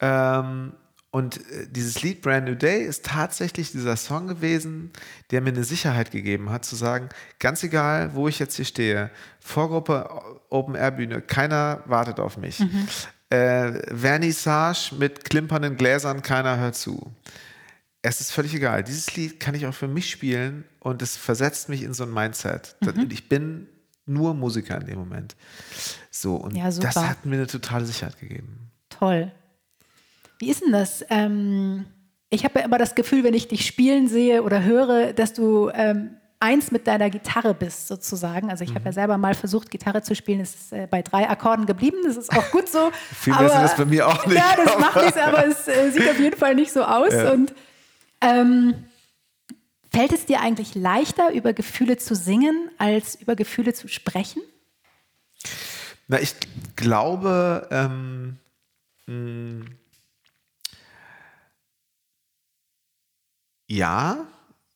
Ähm, 0.00 0.72
und 1.12 1.36
äh, 1.50 1.68
dieses 1.70 2.02
Lied 2.02 2.22
Brand 2.22 2.46
New 2.48 2.54
Day 2.54 2.82
ist 2.84 3.04
tatsächlich 3.04 3.70
dieser 3.70 3.96
Song 3.96 4.26
gewesen, 4.26 4.90
der 5.30 5.42
mir 5.42 5.50
eine 5.50 5.62
Sicherheit 5.62 6.10
gegeben 6.10 6.48
hat, 6.50 6.64
zu 6.64 6.74
sagen, 6.74 7.10
ganz 7.38 7.62
egal, 7.62 8.14
wo 8.14 8.28
ich 8.28 8.38
jetzt 8.38 8.56
hier 8.56 8.64
stehe, 8.64 9.10
Vorgruppe, 9.38 10.08
Open 10.48 10.74
Air 10.74 10.90
Bühne, 10.92 11.20
keiner 11.20 11.82
wartet 11.84 12.18
auf 12.18 12.38
mich. 12.38 12.64
Äh, 13.28 13.94
Vernissage 13.94 14.94
mit 14.98 15.24
klimpernden 15.28 15.76
Gläsern, 15.76 16.22
keiner 16.22 16.58
hört 16.58 16.76
zu. 16.76 17.12
Es 18.00 18.22
ist 18.22 18.32
völlig 18.32 18.54
egal. 18.54 18.82
Dieses 18.82 19.14
Lied 19.14 19.38
kann 19.38 19.54
ich 19.54 19.66
auch 19.66 19.74
für 19.74 19.88
mich 19.88 20.10
spielen 20.10 20.64
und 20.80 21.02
es 21.02 21.18
versetzt 21.18 21.68
mich 21.68 21.82
in 21.82 21.92
so 21.92 22.04
ein 22.04 22.12
Mindset. 22.12 22.74
Und 22.80 23.12
Ich 23.12 23.28
bin 23.28 23.68
nur 24.06 24.32
Musiker 24.32 24.80
in 24.80 24.86
dem 24.86 24.98
Moment. 24.98 25.36
So, 26.10 26.36
und 26.36 26.56
Ja, 26.56 26.70
das 26.70 26.96
hat 26.96 27.26
mir 27.26 27.36
eine 27.36 27.46
totale 27.46 27.84
Sicherheit 27.84 28.18
gegeben. 28.18 28.70
Toll. 28.88 29.30
Wie 30.42 30.50
ist 30.50 30.60
denn 30.64 30.72
das? 30.72 31.04
Ähm, 31.08 31.84
ich 32.28 32.42
habe 32.42 32.58
ja 32.58 32.64
immer 32.64 32.76
das 32.78 32.96
Gefühl, 32.96 33.22
wenn 33.22 33.32
ich 33.32 33.46
dich 33.46 33.64
spielen 33.64 34.08
sehe 34.08 34.42
oder 34.42 34.64
höre, 34.64 35.12
dass 35.12 35.34
du 35.34 35.70
ähm, 35.72 36.16
eins 36.40 36.72
mit 36.72 36.88
deiner 36.88 37.10
Gitarre 37.10 37.54
bist, 37.54 37.86
sozusagen. 37.86 38.50
Also 38.50 38.64
ich 38.64 38.70
habe 38.70 38.80
Mhm. 38.80 38.86
ja 38.86 38.92
selber 38.92 39.18
mal 39.18 39.34
versucht, 39.34 39.70
Gitarre 39.70 40.02
zu 40.02 40.16
spielen. 40.16 40.40
Es 40.40 40.52
ist 40.56 40.72
äh, 40.72 40.88
bei 40.90 41.00
drei 41.02 41.30
Akkorden 41.30 41.64
geblieben. 41.66 41.98
Das 42.04 42.16
ist 42.16 42.36
auch 42.36 42.50
gut 42.50 42.68
so. 42.68 42.90
Viel 43.20 43.34
mehr 43.36 43.50
sind 43.50 43.62
das 43.62 43.76
bei 43.76 43.84
mir 43.84 44.08
auch 44.08 44.26
nicht, 44.26 44.36
Ja, 44.36 44.56
das 44.56 44.72
aber- 44.72 44.80
macht 44.80 44.96
nichts, 45.00 45.16
aber 45.16 45.46
es 45.46 45.68
äh, 45.68 45.92
sieht 45.92 46.10
auf 46.10 46.18
jeden 46.18 46.36
Fall 46.36 46.56
nicht 46.56 46.72
so 46.72 46.82
aus. 46.82 47.12
Ja. 47.12 47.30
Und 47.30 47.54
ähm, 48.20 48.74
fällt 49.92 50.10
es 50.12 50.26
dir 50.26 50.40
eigentlich 50.40 50.74
leichter, 50.74 51.30
über 51.32 51.52
Gefühle 51.52 51.98
zu 51.98 52.16
singen, 52.16 52.68
als 52.78 53.14
über 53.14 53.36
Gefühle 53.36 53.74
zu 53.74 53.86
sprechen? 53.86 54.42
Na, 56.08 56.18
ich 56.18 56.34
glaube, 56.74 57.68
ähm, 57.70 58.38
ja, 63.72 64.26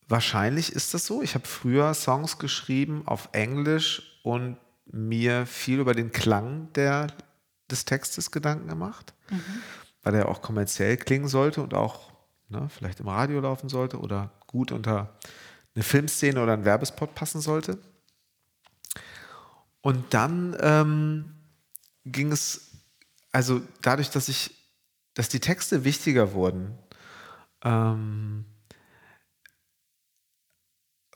wahrscheinlich 0.09 0.73
ist 0.73 0.95
das 0.95 1.05
so. 1.05 1.21
Ich 1.21 1.35
habe 1.35 1.47
früher 1.47 1.93
Songs 1.93 2.39
geschrieben 2.39 3.03
auf 3.05 3.29
Englisch 3.33 4.21
und 4.23 4.57
mir 4.87 5.45
viel 5.45 5.81
über 5.81 5.93
den 5.93 6.13
Klang 6.13 6.73
der, 6.73 7.09
des 7.71 7.85
Textes 7.85 8.31
Gedanken 8.31 8.69
gemacht, 8.69 9.13
weil 10.03 10.15
er 10.15 10.31
auch 10.31 10.41
kommerziell 10.41 10.97
klingen 10.97 11.29
sollte 11.29 11.63
und 11.63 11.75
auch 11.75 12.11
ne, 12.49 12.71
vielleicht 12.71 13.01
im 13.01 13.09
Radio 13.09 13.41
laufen 13.41 13.69
sollte 13.69 14.01
oder 14.01 14.33
gut 14.47 14.73
unter 14.73 15.15
eine 15.75 15.85
Filmszene 15.85 16.43
oder 16.43 16.55
einen 16.55 16.65
Werbespot 16.65 17.15
passen 17.15 17.43
sollte. 17.43 17.79
Und 19.83 20.15
dann 20.15 20.57
ähm, 20.61 21.35
ging 22.07 22.33
es, 22.33 22.71
also 23.31 23.61
dadurch, 23.83 24.09
dass 24.09 24.29
ich, 24.31 24.55
dass 25.13 25.29
die 25.29 25.41
Texte 25.41 25.85
wichtiger 25.85 26.33
wurden, 26.33 26.79
ähm, 27.63 28.47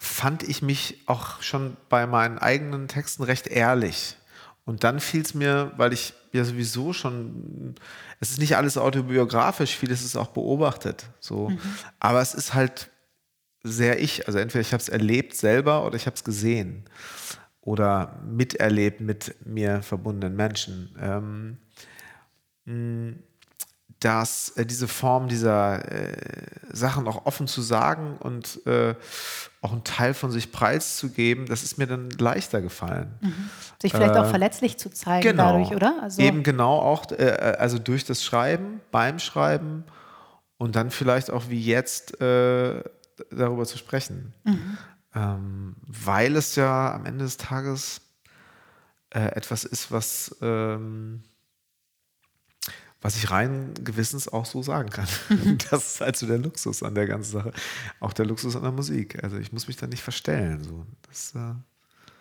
fand 0.02 0.42
ich 0.42 0.62
mich 0.62 1.02
auch 1.04 1.42
schon 1.42 1.76
bei 1.90 2.06
meinen 2.06 2.38
eigenen 2.38 2.88
Texten 2.88 3.22
recht 3.22 3.46
ehrlich. 3.46 4.16
Und 4.64 4.82
dann 4.82 4.98
fiel 4.98 5.20
es 5.20 5.34
mir, 5.34 5.72
weil 5.76 5.92
ich 5.92 6.14
ja 6.32 6.42
sowieso 6.42 6.94
schon, 6.94 7.74
es 8.18 8.30
ist 8.30 8.38
nicht 8.38 8.56
alles 8.56 8.78
autobiografisch, 8.78 9.76
vieles 9.76 10.02
ist 10.02 10.16
auch 10.16 10.28
beobachtet. 10.28 11.04
So. 11.20 11.52
Aber 11.98 12.22
es 12.22 12.32
ist 12.32 12.54
halt 12.54 12.90
sehr 13.62 14.00
ich. 14.00 14.26
Also 14.26 14.38
entweder 14.38 14.62
ich 14.62 14.72
habe 14.72 14.80
es 14.80 14.88
erlebt 14.88 15.36
selber 15.36 15.84
oder 15.84 15.96
ich 15.96 16.06
habe 16.06 16.16
es 16.16 16.24
gesehen 16.24 16.86
oder 17.60 18.18
miterlebt 18.24 19.02
mit 19.02 19.34
mir 19.44 19.82
verbundenen 19.82 20.34
Menschen. 20.34 20.96
Ähm, 20.98 21.58
mh, 22.64 23.16
dass 24.00 24.50
äh, 24.56 24.64
diese 24.64 24.88
Form 24.88 25.28
dieser 25.28 25.90
äh, 25.90 26.16
Sachen 26.72 27.06
auch 27.06 27.26
offen 27.26 27.46
zu 27.46 27.60
sagen 27.62 28.16
und 28.18 28.66
äh, 28.66 28.94
auch 29.60 29.72
einen 29.72 29.84
Teil 29.84 30.14
von 30.14 30.30
sich 30.30 30.52
preiszugeben, 30.52 31.46
das 31.46 31.62
ist 31.62 31.76
mir 31.76 31.86
dann 31.86 32.08
leichter 32.10 32.62
gefallen. 32.62 33.14
Mhm. 33.20 33.50
Sich 33.80 33.92
vielleicht 33.92 34.16
auch 34.16 34.28
verletzlich 34.28 34.78
zu 34.78 34.90
zeigen 34.90 35.22
Genau. 35.22 35.52
dadurch, 35.52 35.74
oder? 35.74 36.02
Also, 36.02 36.22
Eben 36.22 36.42
genau 36.42 36.78
auch, 36.78 37.10
äh, 37.12 37.56
also 37.58 37.78
durch 37.78 38.04
das 38.04 38.24
Schreiben, 38.24 38.80
beim 38.90 39.18
Schreiben 39.18 39.84
und 40.56 40.76
dann 40.76 40.90
vielleicht 40.90 41.30
auch 41.30 41.48
wie 41.48 41.62
jetzt 41.62 42.20
äh, 42.20 42.82
darüber 43.30 43.66
zu 43.66 43.76
sprechen. 43.76 44.32
Ähm, 45.14 45.76
weil 45.86 46.36
es 46.36 46.56
ja 46.56 46.94
am 46.94 47.04
Ende 47.04 47.24
des 47.24 47.36
Tages 47.36 48.00
äh, 49.10 49.26
etwas 49.34 49.64
ist, 49.64 49.90
was, 49.90 50.36
ähm, 50.40 51.22
was 53.02 53.16
ich 53.16 53.30
rein 53.30 53.72
gewissens 53.82 54.28
auch 54.28 54.44
so 54.44 54.62
sagen 54.62 54.90
kann. 54.90 55.06
Das 55.70 55.94
ist 55.94 56.00
halt 56.00 56.16
so 56.16 56.26
der 56.26 56.38
Luxus 56.38 56.82
an 56.82 56.94
der 56.94 57.06
ganzen 57.06 57.32
Sache. 57.32 57.52
Auch 57.98 58.12
der 58.12 58.26
Luxus 58.26 58.56
an 58.56 58.62
der 58.62 58.72
Musik. 58.72 59.22
Also 59.22 59.38
ich 59.38 59.52
muss 59.52 59.66
mich 59.68 59.76
da 59.76 59.86
nicht 59.86 60.02
verstellen. 60.02 60.62
So. 60.62 60.84
Das, 61.08 61.34
äh, 61.34 61.54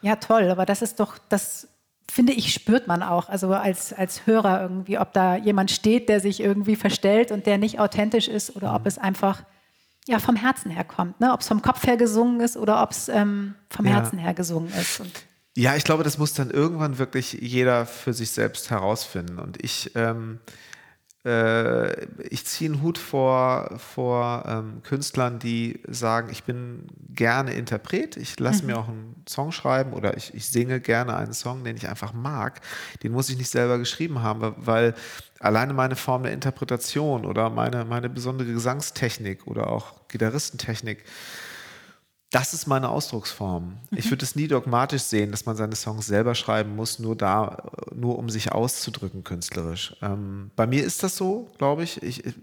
Ja, 0.02 0.16
toll, 0.16 0.50
aber 0.50 0.66
das 0.66 0.82
ist 0.82 1.00
doch, 1.00 1.18
das 1.30 1.68
finde 2.10 2.34
ich, 2.34 2.54
spürt 2.54 2.88
man 2.88 3.04
auch, 3.04 3.30
also 3.30 3.54
als, 3.54 3.94
als 3.94 4.26
Hörer 4.26 4.62
irgendwie, 4.62 4.98
ob 4.98 5.14
da 5.14 5.36
jemand 5.36 5.70
steht, 5.70 6.10
der 6.10 6.20
sich 6.22 6.40
irgendwie 6.40 6.76
verstellt 6.76 7.32
und 7.32 7.46
der 7.46 7.58
nicht 7.58 7.80
authentisch 7.80 8.28
ist 8.28 8.56
oder 8.56 8.74
ob 8.74 8.88
es 8.88 8.98
einfach 8.98 9.44
ja, 10.08 10.18
vom 10.18 10.36
Herzen 10.36 10.72
her 10.72 10.86
kommt, 10.86 11.20
ne? 11.20 11.32
ob 11.34 11.42
es 11.42 11.48
vom 11.48 11.62
Kopf 11.62 11.86
her 11.86 11.98
gesungen 11.98 12.40
ist 12.40 12.58
oder 12.58 12.82
ob 12.82 12.92
es 12.92 13.10
ähm, 13.10 13.54
vom 13.70 13.86
Ja. 13.86 13.92
Herzen 13.94 14.18
her 14.18 14.34
gesungen 14.34 14.72
ist. 14.74 15.00
Und 15.02 15.12
Ja, 15.56 15.76
ich 15.76 15.84
glaube, 15.84 16.04
das 16.04 16.18
muss 16.18 16.34
dann 16.34 16.50
irgendwann 16.50 16.98
wirklich 16.98 17.34
jeder 17.34 17.86
für 17.86 18.14
sich 18.14 18.32
selbst 18.32 18.72
herausfinden. 18.72 19.38
Und 19.38 19.64
ich, 19.64 19.92
ähm, 19.96 20.40
äh, 21.26 22.06
ich 22.30 22.46
ziehe 22.46 22.72
einen 22.72 22.82
Hut 22.82 22.98
vor, 22.98 23.78
vor 23.78 24.44
ähm, 24.48 24.82
Künstlern, 24.84 25.40
die 25.40 25.82
sagen, 25.88 26.30
ich 26.32 26.44
bin 26.44 26.88
gerne 27.10 27.54
Interpret, 27.54 28.16
ich 28.16 28.40
lasse 28.40 28.66
mir 28.66 28.78
auch 28.78 28.88
einen 28.88 29.24
Song 29.28 29.52
schreiben 29.52 29.94
oder 29.94 30.16
ich, 30.16 30.34
ich 30.34 30.48
singe 30.48 30.80
gerne 30.80 31.16
einen 31.18 31.34
Song, 31.34 31.64
den 31.64 31.76
ich 31.76 31.90
einfach 31.90 32.14
mag. 32.14 32.62
Den 33.04 33.12
muss 33.12 33.30
ich 33.30 33.38
nicht 33.38 33.50
selber 33.50 33.78
geschrieben 33.78 34.22
haben, 34.22 34.54
weil 34.58 34.96
alleine 35.40 35.74
meine 35.74 35.96
Form 35.96 36.24
der 36.24 36.32
Interpretation 36.32 37.26
oder 37.26 37.50
meine, 37.50 37.84
meine 37.84 38.10
besondere 38.10 38.52
Gesangstechnik 38.52 39.46
oder 39.46 39.68
auch 39.68 40.08
Gitarristentechnik, 40.08 41.04
das 42.32 42.54
ist 42.54 42.68
meine 42.68 42.90
Ausdrucksform. 42.90 43.78
Ich 43.92 44.10
würde 44.12 44.24
es 44.24 44.36
nie 44.36 44.48
dogmatisch 44.48 45.02
sehen, 45.04 45.32
dass 45.32 45.46
man 45.46 45.56
seine 45.56 45.76
Songs 45.76 46.06
selber 46.06 46.36
schreiben 46.36 46.76
muss, 46.76 47.00
nur 47.00 47.16
da, 47.16 47.64
nur 47.96 48.20
um 48.20 48.30
sich 48.30 48.52
auszudrücken 48.52 49.24
künstlerisch. 49.24 49.96
Ähm, 50.02 50.52
bei 50.56 50.68
mir 50.68 50.84
ist 50.84 51.02
das 51.04 51.16
so, 51.18 51.50
glaube 51.58 51.84
ich. 51.84 52.02
ich. 52.04 52.26
ich- 52.26 52.36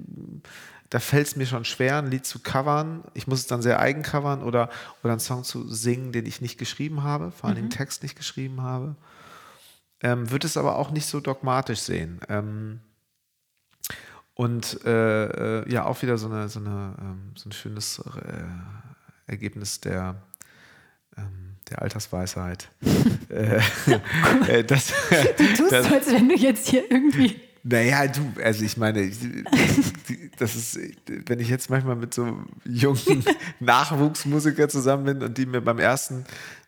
Da 0.90 1.00
fällt 1.00 1.26
es 1.26 1.34
mir 1.36 1.46
schon 1.46 1.64
schwer, 1.64 1.98
ein 1.98 2.10
Lied 2.12 2.24
zu 2.26 2.38
covern. 2.38 3.02
Ich 3.14 3.26
muss 3.26 3.40
es 3.40 3.46
dann 3.48 3.60
sehr 3.60 3.80
eigen 3.80 4.02
covern 4.02 4.42
oder, 4.44 4.70
oder 5.02 5.12
einen 5.14 5.20
Song 5.20 5.42
zu 5.42 5.68
singen, 5.68 6.12
den 6.12 6.26
ich 6.26 6.40
nicht 6.40 6.58
geschrieben 6.58 7.02
habe, 7.02 7.32
vor 7.32 7.48
allem 7.48 7.56
den 7.56 7.70
Text 7.70 8.02
nicht 8.04 8.14
geschrieben 8.16 8.62
habe. 8.62 8.94
Ähm, 10.00 10.30
würde 10.30 10.46
es 10.46 10.56
aber 10.56 10.76
auch 10.76 10.90
nicht 10.92 11.06
so 11.06 11.18
dogmatisch 11.20 11.80
sehen. 11.80 12.20
Ähm, 12.28 12.80
und 14.34 14.84
äh, 14.84 15.60
äh, 15.62 15.72
ja, 15.72 15.86
auch 15.86 16.02
wieder 16.02 16.18
so, 16.18 16.26
eine, 16.26 16.48
so, 16.48 16.60
eine, 16.60 16.94
ähm, 17.00 17.32
so 17.34 17.48
ein 17.48 17.52
schönes 17.52 17.98
äh, 17.98 18.44
Ergebnis 19.26 19.80
der, 19.80 20.22
ähm, 21.16 21.56
der 21.70 21.82
Altersweisheit. 21.82 22.68
äh, 23.28 23.60
äh, 24.48 24.64
das, 24.64 24.92
du 25.36 25.54
tust 25.54 25.72
das, 25.72 25.88
so, 25.88 25.94
als 25.94 26.12
wenn 26.12 26.28
du 26.28 26.36
jetzt 26.36 26.68
hier 26.68 26.90
irgendwie. 26.90 27.40
naja, 27.62 28.06
du, 28.06 28.32
also 28.42 28.64
ich 28.64 28.76
meine, 28.76 29.10
das 30.38 30.54
ist, 30.54 30.78
wenn 31.26 31.40
ich 31.40 31.48
jetzt 31.48 31.70
manchmal 31.70 31.96
mit 31.96 32.14
so 32.14 32.38
jungen 32.64 33.24
Nachwuchsmusiker 33.60 34.68
zusammen 34.68 35.04
bin 35.04 35.22
und 35.22 35.36
die 35.38 35.46
mir 35.46 35.60
beim 35.60 35.78
ersten 35.78 36.24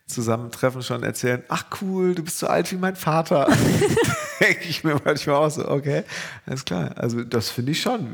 Zusammentreffen 0.09 0.81
schon 0.81 1.03
erzählen, 1.03 1.43
ach 1.49 1.63
cool, 1.81 2.15
du 2.15 2.23
bist 2.23 2.39
so 2.39 2.47
alt 2.47 2.71
wie 2.71 2.75
mein 2.77 2.95
Vater. 2.95 3.47
Denke 4.39 4.69
ich 4.69 4.83
mir 4.85 4.95
manchmal 5.03 5.35
auch 5.35 5.49
so, 5.51 5.67
okay, 5.67 6.03
alles 6.45 6.63
klar. 6.65 6.91
Also 6.95 7.23
das 7.23 7.49
finde 7.49 7.73
ich 7.73 7.81
schon. 7.81 8.09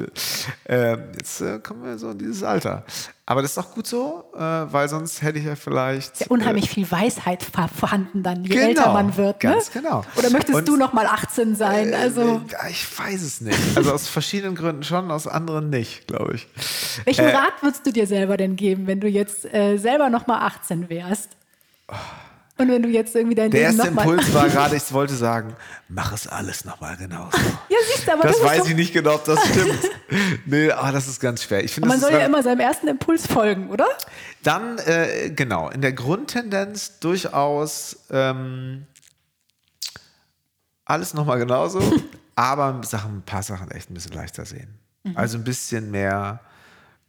Ähm, 0.67 0.99
jetzt 1.13 1.39
äh, 1.41 1.59
kommen 1.59 1.83
wir 1.83 1.97
so 1.99 2.09
in 2.09 2.17
dieses 2.17 2.41
Alter. 2.43 2.83
Aber 3.27 3.41
das 3.43 3.51
ist 3.51 3.57
auch 3.59 3.71
gut 3.73 3.85
so, 3.87 4.23
äh, 4.35 4.39
weil 4.39 4.89
sonst 4.89 5.21
hätte 5.21 5.37
ich 5.39 5.45
ja 5.45 5.55
vielleicht. 5.55 6.21
Ja, 6.21 6.27
unheimlich 6.29 6.69
viel 6.69 6.89
Weisheit 6.91 7.43
vor- 7.43 7.67
vorhanden 7.69 8.23
dann, 8.23 8.43
je 8.43 8.49
Genau, 8.55 8.67
älter 8.67 8.93
man 8.93 9.15
wird. 9.17 9.43
Ne? 9.43 9.51
ganz 9.51 9.71
genau. 9.71 10.03
Oder 10.15 10.31
möchtest 10.31 10.57
Und- 10.57 10.67
du 10.67 10.77
noch 10.77 10.93
mal 10.93 11.05
18 11.05 11.55
sein? 11.55 11.93
Also, 11.93 12.41
Äh, 12.63 12.71
ich 12.71 12.99
weiß 12.99 13.21
es 13.21 13.41
nicht. 13.41 13.57
Also 13.75 13.93
aus 13.93 14.07
verschiedenen 14.07 14.55
Gründen 14.55 14.83
schon, 14.83 15.11
aus 15.11 15.27
anderen 15.27 15.69
nicht, 15.69 16.07
glaube 16.07 16.35
ich. 16.35 16.47
welchen 17.05 17.25
äh, 17.25 17.35
Rat 17.35 17.53
würdest 17.61 17.85
du 17.85 17.91
dir 17.91 18.07
selber 18.07 18.35
denn 18.37 18.55
geben, 18.55 18.87
wenn 18.87 18.99
du 18.99 19.07
jetzt 19.07 19.45
äh, 19.53 19.77
selber 19.77 20.09
noch 20.09 20.25
mal 20.27 20.39
18 20.45 20.89
wärst? 20.89 21.29
Und 22.57 22.69
wenn 22.69 22.81
du 22.81 22.87
jetzt 22.87 23.13
irgendwie 23.13 23.35
dein 23.35 23.51
Der 23.51 23.69
Leben 23.69 23.79
erste 23.79 23.91
Impuls 23.91 24.33
war 24.33 24.47
gerade, 24.47 24.77
ich 24.77 24.93
wollte 24.93 25.13
sagen, 25.13 25.55
mach 25.89 26.13
es 26.13 26.25
alles 26.25 26.63
nochmal 26.63 26.95
genauso. 26.95 27.37
Ja, 27.69 27.77
siehst 27.91 28.07
du, 28.07 28.13
aber 28.13 28.23
Das 28.23 28.37
das, 28.37 28.45
weiß 28.45 28.67
ich 28.69 28.75
nicht 28.75 28.93
genau, 28.93 29.15
ob 29.15 29.25
das 29.25 29.39
stimmt. 29.49 29.79
nee, 30.45 30.71
aber 30.71 30.93
das 30.93 31.07
ist 31.07 31.19
ganz 31.19 31.43
schwer. 31.43 31.63
Ich 31.63 31.73
finde, 31.73 31.89
man 31.89 31.99
soll 31.99 32.13
ja 32.13 32.19
immer 32.19 32.41
seinem 32.43 32.61
ersten 32.61 32.87
Impuls 32.87 33.27
folgen, 33.27 33.69
oder? 33.69 33.87
dann 34.43 34.77
äh, 34.79 35.31
genau, 35.31 35.69
in 35.69 35.81
der 35.81 35.91
Grundtendenz 35.93 36.99
durchaus 36.99 37.97
ähm, 38.11 38.85
alles 40.85 41.13
nochmal 41.13 41.39
genauso, 41.39 41.81
aber 42.35 42.81
Sachen, 42.83 43.17
ein 43.17 43.21
paar 43.23 43.43
Sachen 43.43 43.71
echt 43.71 43.89
ein 43.89 43.95
bisschen 43.95 44.13
leichter 44.13 44.45
sehen. 44.45 44.79
Also 45.13 45.37
ein 45.37 45.43
bisschen 45.43 45.91
mehr 45.91 46.39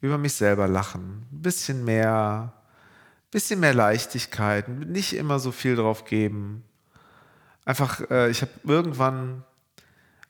über 0.03 0.19
mich 0.19 0.35
selber 0.35 0.69
lachen, 0.69 1.27
ein 1.33 1.43
bisschen 1.43 1.85
mehr, 1.85 2.53
bisschen 3.37 3.61
mehr 3.61 3.75
Leichtigkeit, 3.75 4.67
nicht 4.67 5.13
immer 5.13 5.39
so 5.39 5.53
viel 5.53 5.77
drauf 5.77 6.07
geben. 6.07 6.65
Einfach, 7.67 8.01
äh, 8.11 8.31
ich 8.31 8.41
habe 8.41 8.51
irgendwann 8.65 9.45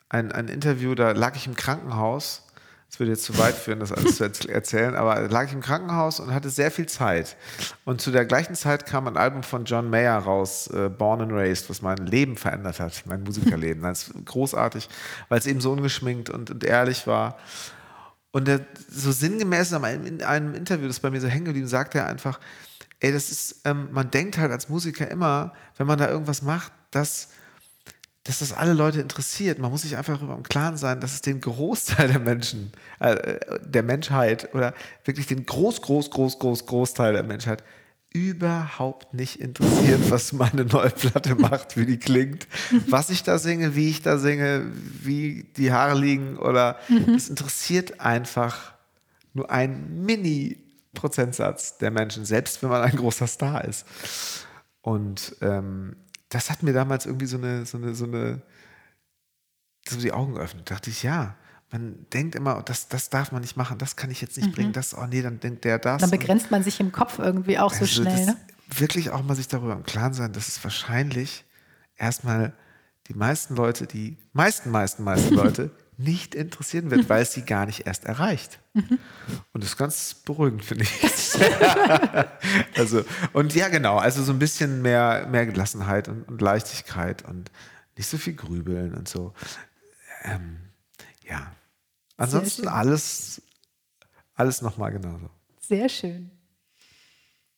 ein, 0.08 0.32
ein 0.32 0.48
Interview, 0.48 0.96
da 0.96 1.12
lag 1.12 1.36
ich 1.36 1.46
im 1.46 1.54
Krankenhaus. 1.54 2.42
Das 2.90 2.98
würde 2.98 3.12
jetzt 3.12 3.22
zu 3.22 3.38
weit 3.38 3.54
führen, 3.54 3.78
das 3.78 3.92
alles 3.92 4.16
zu 4.16 4.24
erz- 4.24 4.48
erzählen, 4.48 4.96
aber 4.96 5.28
lag 5.28 5.44
ich 5.44 5.52
im 5.52 5.60
Krankenhaus 5.60 6.18
und 6.18 6.34
hatte 6.34 6.50
sehr 6.50 6.72
viel 6.72 6.86
Zeit. 6.86 7.36
Und 7.84 8.00
zu 8.00 8.10
der 8.10 8.24
gleichen 8.24 8.56
Zeit 8.56 8.86
kam 8.86 9.06
ein 9.06 9.16
Album 9.16 9.44
von 9.44 9.66
John 9.66 9.88
Mayer 9.88 10.18
raus, 10.18 10.66
äh, 10.66 10.88
Born 10.88 11.20
and 11.20 11.32
Raised, 11.32 11.70
was 11.70 11.82
mein 11.82 11.98
Leben 11.98 12.36
verändert 12.36 12.80
hat, 12.80 13.04
mein 13.06 13.22
Musikerleben. 13.22 13.84
Das 13.84 14.08
ist 14.08 14.24
großartig, 14.24 14.88
weil 15.28 15.38
es 15.38 15.46
eben 15.46 15.60
so 15.60 15.70
ungeschminkt 15.70 16.28
und, 16.28 16.50
und 16.50 16.64
ehrlich 16.64 17.06
war. 17.06 17.38
Und 18.32 18.48
der, 18.48 18.66
so 18.90 19.12
sinngemäß 19.12 19.70
in 19.70 19.84
einem, 19.84 20.06
in 20.06 20.22
einem 20.24 20.54
Interview, 20.54 20.88
das 20.88 20.98
bei 20.98 21.10
mir 21.10 21.20
so 21.20 21.28
hängen 21.28 21.44
geblieben, 21.44 21.68
sagt 21.68 21.94
er 21.94 22.06
einfach, 22.06 22.40
ey, 23.00 23.12
das 23.12 23.30
ist, 23.30 23.62
ähm, 23.64 23.88
man 23.92 24.11
denkt 24.11 24.38
halt 24.38 24.52
als 24.52 24.68
Musiker 24.68 25.11
immer, 25.11 25.52
wenn 25.76 25.87
man 25.87 25.98
da 25.98 26.09
irgendwas 26.09 26.42
macht, 26.42 26.72
dass, 26.90 27.28
dass 28.24 28.38
das 28.38 28.52
alle 28.52 28.72
Leute 28.72 29.00
interessiert. 29.00 29.59
Man 29.59 29.70
muss 29.70 29.82
sich 29.82 29.96
einfach 29.96 30.16
darüber 30.16 30.35
im 30.35 30.42
Klaren 30.42 30.76
sein, 30.76 31.00
dass 31.00 31.12
es 31.12 31.20
den 31.20 31.40
Großteil 31.40 32.09
der 32.09 32.18
Menschen, 32.20 32.72
äh, 33.00 33.38
der 33.64 33.82
Menschheit 33.82 34.54
oder 34.54 34.74
wirklich 35.04 35.26
den 35.26 35.44
groß, 35.44 35.82
groß, 35.82 36.11
groß, 36.11 36.38
groß, 36.38 36.66
Großteil 36.66 37.12
der 37.12 37.22
Menschheit 37.22 37.62
überhaupt 38.12 39.12
nicht 39.12 39.40
interessiert, 39.40 40.00
was 40.11 40.32
meine 40.32 40.64
neue 40.64 40.90
Platte 40.90 41.35
macht, 41.35 41.76
wie 41.76 41.85
die 41.85 41.98
klingt, 41.98 42.46
was 42.88 43.11
ich 43.11 43.22
da 43.24 43.38
singe, 43.38 43.76
wie 43.76 43.90
ich 43.90 44.00
da 44.00 44.16
singe, 44.16 44.72
wie 45.02 45.44
die 45.56 45.70
Haare 45.70 45.98
liegen 45.98 46.38
oder 46.38 46.78
es 47.14 47.28
interessiert 47.28 48.00
einfach 48.00 48.72
nur 49.35 49.50
ein 49.50 50.02
Mini-Prozentsatz 50.96 51.78
der 51.78 51.90
Menschen, 51.90 52.24
selbst 52.24 52.62
wenn 52.62 52.70
man 52.70 52.82
ein 52.82 52.96
großer 52.96 53.26
Star 53.26 53.64
ist. 53.64 53.85
Und 54.80 55.37
ähm, 55.40 55.96
das 56.28 56.50
hat 56.50 56.62
mir 56.62 56.72
damals 56.72 57.06
irgendwie 57.06 57.26
so 57.26 57.37
eine, 57.37 57.66
so 57.66 57.78
eine, 57.78 57.94
so 57.94 58.04
eine, 58.04 58.42
so 59.88 59.98
die 59.98 60.12
Augen 60.12 60.35
geöffnet. 60.35 60.70
Da 60.70 60.74
dachte 60.74 60.90
ich, 60.90 61.02
ja, 61.02 61.37
man 61.70 62.06
denkt 62.12 62.35
immer, 62.35 62.62
das, 62.62 62.88
das 62.88 63.11
darf 63.11 63.32
man 63.32 63.42
nicht 63.42 63.56
machen, 63.56 63.78
das 63.78 63.96
kann 63.96 64.11
ich 64.11 64.20
jetzt 64.20 64.37
nicht 64.37 64.52
bringen, 64.52 64.72
das, 64.72 64.96
oh 64.96 65.06
nee, 65.06 65.22
dann 65.22 65.40
denkt 65.40 65.64
der 65.64 65.78
das. 65.78 66.00
Dann 66.00 66.11
begrenzt 66.11 66.50
man 66.50 66.62
sich 66.62 66.80
im 66.80 66.92
Kopf 66.92 67.18
irgendwie 67.18 67.59
auch 67.59 67.72
so 67.72 67.80
also 67.80 68.02
schnell. 68.02 68.26
das, 68.26 68.26
Ne? 68.26 68.37
Wirklich 68.68 69.11
auch 69.11 69.22
mal 69.22 69.37
sich 69.37 69.48
darüber 69.48 69.74
im 69.74 69.85
Klaren 69.85 70.12
sein, 70.12 70.32
dass 70.32 70.48
es 70.48 70.62
wahrscheinlich 70.64 71.44
erstmal 71.96 72.52
die 73.06 73.14
meisten 73.14 73.54
Leute, 73.54 73.87
die 73.87 74.16
meisten, 74.32 74.70
meisten, 74.70 75.04
meisten 75.04 75.35
Leute 75.35 75.70
nicht 75.98 76.35
interessieren 76.35 76.90
wird, 76.90 77.09
weil 77.09 77.22
es 77.22 77.32
sie 77.32 77.42
gar 77.42 77.66
nicht 77.66 77.87
erst 77.87 78.04
erreicht. 78.04 78.61
Und 78.74 79.62
das 79.62 79.70
ist 79.70 79.76
ganz 79.76 80.14
beruhigend, 80.14 80.64
finde 80.64 80.85
ich. 80.85 81.40
also, 82.76 83.04
und 83.32 83.54
ja, 83.54 83.68
genau, 83.68 83.96
also 83.96 84.22
so 84.22 84.32
ein 84.32 84.38
bisschen 84.38 84.82
mehr, 84.82 85.26
mehr 85.30 85.46
Gelassenheit 85.46 86.09
und, 86.09 86.24
und 86.24 86.40
Leichtigkeit 86.42 87.24
und 87.24 87.50
nicht 87.96 88.09
so 88.09 88.18
viel 88.18 88.35
Grübeln 88.35 88.94
und 88.94 89.09
so. 89.09 89.32
Ähm, 90.22 90.59
ja. 91.26 91.52
Ansonsten 92.18 92.68
alles, 92.68 93.42
alles 94.35 94.62
nochmal 94.62 94.92
genauso. 94.92 95.30
Sehr 95.61 95.88
schön. 95.88 96.30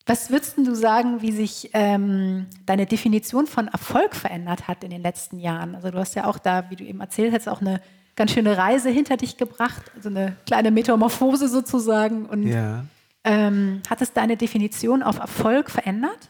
Was 0.07 0.31
würdest 0.31 0.57
du 0.57 0.75
sagen, 0.75 1.21
wie 1.21 1.33
sich 1.33 1.71
ähm, 1.75 2.47
deine 2.65 2.87
Definition 2.87 3.47
von 3.47 3.69
Erfolg 3.69 4.17
verändert 4.17 4.67
hat 4.67 4.83
in 4.83 4.91
den 4.91 5.03
letzten 5.03 5.39
Jahren? 5.39 5.75
Also 5.75 5.91
du 5.91 5.99
hast 5.99 6.15
ja 6.15 6.25
auch 6.25 6.39
da, 6.39 6.71
wie 6.71 6.77
du 6.77 6.85
eben 6.85 7.01
erzählt 7.01 7.35
hast, 7.35 7.47
auch 7.47 7.61
eine 7.61 7.83
ganz 8.19 8.33
schöne 8.33 8.59
Reise 8.59 8.91
hinter 8.91 9.17
dich 9.17 9.37
gebracht, 9.39 9.83
also 9.97 10.11
eine 10.11 10.37
kleine 10.47 10.71
Metamorphose 10.71 11.49
sozusagen. 11.49 12.27
Und 12.27 12.47
Ja. 12.47 12.85
ähm, 13.25 13.81
hat 13.89 14.03
es 14.03 14.13
deine 14.13 14.37
Definition 14.37 15.03
auf 15.03 15.19
Erfolg 15.19 15.71
verändert? 15.71 16.29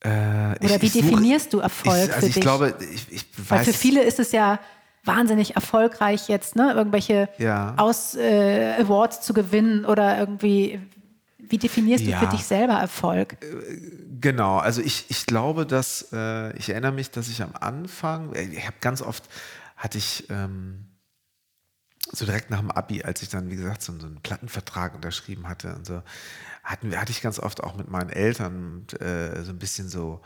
Äh, 0.00 0.08
Oder 0.08 0.56
ich- 0.76 0.82
wie 0.82 0.86
ich 0.86 0.92
suche- 0.94 1.02
definierst 1.04 1.52
du 1.52 1.58
Erfolg 1.60 1.96
ich, 1.96 2.04
für 2.08 2.14
also 2.14 2.26
ich 2.26 2.34
dich? 2.34 2.42
glaube, 2.42 2.74
ich, 2.92 3.06
ich 3.12 3.26
Weil 3.48 3.58
weiß 3.60 3.66
für 3.68 3.72
viele 3.74 4.02
ist 4.02 4.18
es 4.18 4.32
ja 4.32 4.58
wahnsinnig 5.04 5.54
erfolgreich 5.54 6.28
jetzt, 6.28 6.56
ne? 6.56 6.72
irgendwelche 6.74 7.28
Ja. 7.38 7.74
Aus, 7.76 8.14
äh, 8.14 8.74
Awards 8.80 9.20
zu 9.20 9.32
gewinnen 9.34 9.84
oder 9.84 10.18
irgendwie. 10.18 10.80
Wie 11.38 11.58
definierst 11.58 12.04
Ja. 12.04 12.18
du 12.20 12.26
für 12.26 12.30
dich 12.36 12.44
selber 12.44 12.74
Erfolg? 12.74 13.36
Genau, 14.20 14.56
also 14.58 14.80
ich, 14.80 15.04
ich 15.08 15.26
glaube, 15.26 15.66
dass 15.66 16.08
äh, 16.12 16.56
ich 16.56 16.70
erinnere 16.70 16.92
mich, 16.92 17.10
dass 17.10 17.28
ich 17.28 17.42
am 17.42 17.50
Anfang, 17.60 18.32
äh, 18.32 18.42
ich 18.44 18.64
habe 18.64 18.76
ganz 18.80 19.02
oft, 19.02 19.24
hatte 19.82 19.98
ich 19.98 20.30
ähm, 20.30 20.86
so 22.12 22.24
direkt 22.24 22.50
nach 22.50 22.60
dem 22.60 22.70
Abi, 22.70 23.02
als 23.02 23.20
ich 23.22 23.30
dann, 23.30 23.50
wie 23.50 23.56
gesagt, 23.56 23.82
so, 23.82 23.92
einen 23.92 24.20
Plattenvertrag 24.22 24.94
unterschrieben 24.94 25.48
hatte 25.48 25.74
und 25.74 25.84
so, 25.84 26.02
hatten 26.62 26.96
hatte 26.96 27.10
ich 27.10 27.20
ganz 27.20 27.40
oft 27.40 27.64
auch 27.64 27.76
mit 27.76 27.90
meinen 27.90 28.10
Eltern 28.10 28.86
äh, 29.00 29.42
so 29.42 29.50
ein 29.50 29.58
bisschen 29.58 29.88
so, 29.88 30.22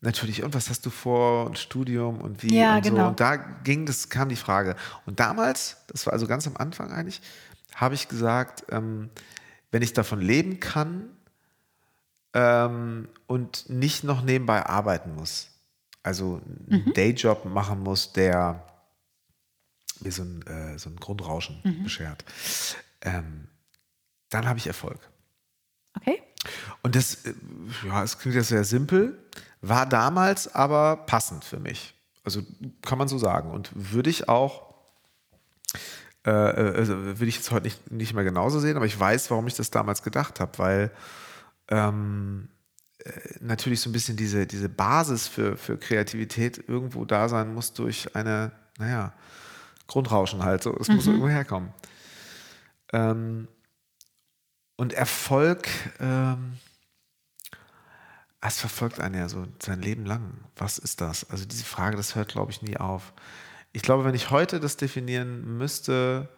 natürlich, 0.00 0.42
und 0.42 0.54
was 0.54 0.70
hast 0.70 0.86
du 0.86 0.90
vor 0.90 1.44
und 1.44 1.58
Studium 1.58 2.22
und 2.22 2.42
wie 2.42 2.56
Ja, 2.58 2.76
und 2.78 2.84
so. 2.86 2.90
genau. 2.90 3.08
Und 3.08 3.20
da 3.20 3.36
ging 3.36 3.84
das, 3.84 4.08
kam 4.08 4.30
die 4.30 4.36
Frage. 4.36 4.74
Und 5.04 5.20
damals, 5.20 5.76
das 5.88 6.06
war 6.06 6.14
also 6.14 6.26
ganz 6.26 6.46
am 6.46 6.56
Anfang 6.56 6.90
eigentlich, 6.90 7.20
habe 7.74 7.94
ich 7.94 8.08
gesagt, 8.08 8.64
ähm, 8.70 9.10
wenn 9.70 9.82
ich 9.82 9.92
davon 9.92 10.20
leben 10.20 10.60
kann, 10.60 11.10
ähm, 12.32 13.08
und 13.26 13.68
nicht 13.68 14.04
noch 14.04 14.22
nebenbei 14.22 14.64
arbeiten 14.64 15.14
muss. 15.14 15.48
Also 16.02 16.40
einen 16.70 16.92
Dayjob 16.94 17.44
machen 17.44 17.82
muss, 17.82 18.12
der 18.12 18.67
mir 20.02 20.12
so 20.12 20.22
ein, 20.22 20.46
äh, 20.46 20.78
so 20.78 20.90
ein 20.90 20.96
Grundrauschen 20.96 21.60
beschert. 21.82 22.24
Ähm, 23.02 23.48
dann 24.30 24.46
habe 24.46 24.58
ich 24.58 24.66
Erfolg. 24.66 24.98
Okay? 25.96 26.22
Und 26.82 26.94
das, 26.94 27.24
äh, 27.26 27.34
ja, 27.86 28.02
es 28.02 28.18
klingt 28.18 28.36
ja 28.36 28.42
sehr 28.42 28.64
simpel, 28.64 29.18
war 29.60 29.86
damals 29.86 30.54
aber 30.54 30.96
passend 30.96 31.44
für 31.44 31.58
mich. 31.58 31.94
Also 32.24 32.42
kann 32.82 32.98
man 32.98 33.08
so 33.08 33.18
sagen. 33.18 33.50
Und 33.50 33.70
würde 33.74 34.10
ich 34.10 34.28
auch, 34.28 34.74
äh, 36.26 36.30
äh, 36.30 36.76
also 36.76 36.94
würde 36.96 37.26
ich 37.26 37.36
jetzt 37.36 37.50
heute 37.50 37.64
nicht, 37.64 37.90
nicht 37.90 38.14
mehr 38.14 38.24
genauso 38.24 38.60
sehen, 38.60 38.76
aber 38.76 38.86
ich 38.86 38.98
weiß, 38.98 39.30
warum 39.30 39.46
ich 39.46 39.54
das 39.54 39.70
damals 39.70 40.02
gedacht 40.02 40.40
habe, 40.40 40.58
weil 40.58 40.90
ähm, 41.68 42.48
äh, 42.98 43.10
natürlich 43.40 43.80
so 43.80 43.90
ein 43.90 43.92
bisschen 43.92 44.16
diese, 44.16 44.46
diese 44.46 44.68
Basis 44.68 45.26
für, 45.26 45.56
für 45.56 45.78
Kreativität 45.78 46.62
irgendwo 46.68 47.04
da 47.04 47.28
sein 47.28 47.54
muss 47.54 47.72
durch 47.72 48.14
eine, 48.14 48.52
naja, 48.78 49.12
Grundrauschen 49.88 50.44
halt. 50.44 50.62
So, 50.62 50.76
es 50.78 50.88
muss 50.88 51.06
irgendwo 51.06 51.28
herkommen. 51.28 51.72
Ähm, 52.92 53.48
und 54.76 54.92
Erfolg, 54.92 55.68
ähm, 55.98 56.58
es 58.40 58.60
verfolgt 58.60 59.00
einen 59.00 59.16
ja 59.16 59.28
so 59.28 59.46
sein 59.60 59.82
Leben 59.82 60.06
lang. 60.06 60.34
Was 60.54 60.78
ist 60.78 61.00
das? 61.00 61.28
Also 61.28 61.44
diese 61.44 61.64
Frage, 61.64 61.96
das 61.96 62.14
hört, 62.14 62.28
glaube 62.28 62.52
ich, 62.52 62.62
nie 62.62 62.76
auf. 62.76 63.12
Ich 63.72 63.82
glaube, 63.82 64.04
wenn 64.04 64.14
ich 64.14 64.30
heute 64.30 64.60
das 64.60 64.76
definieren 64.76 65.58
müsste, 65.58 66.28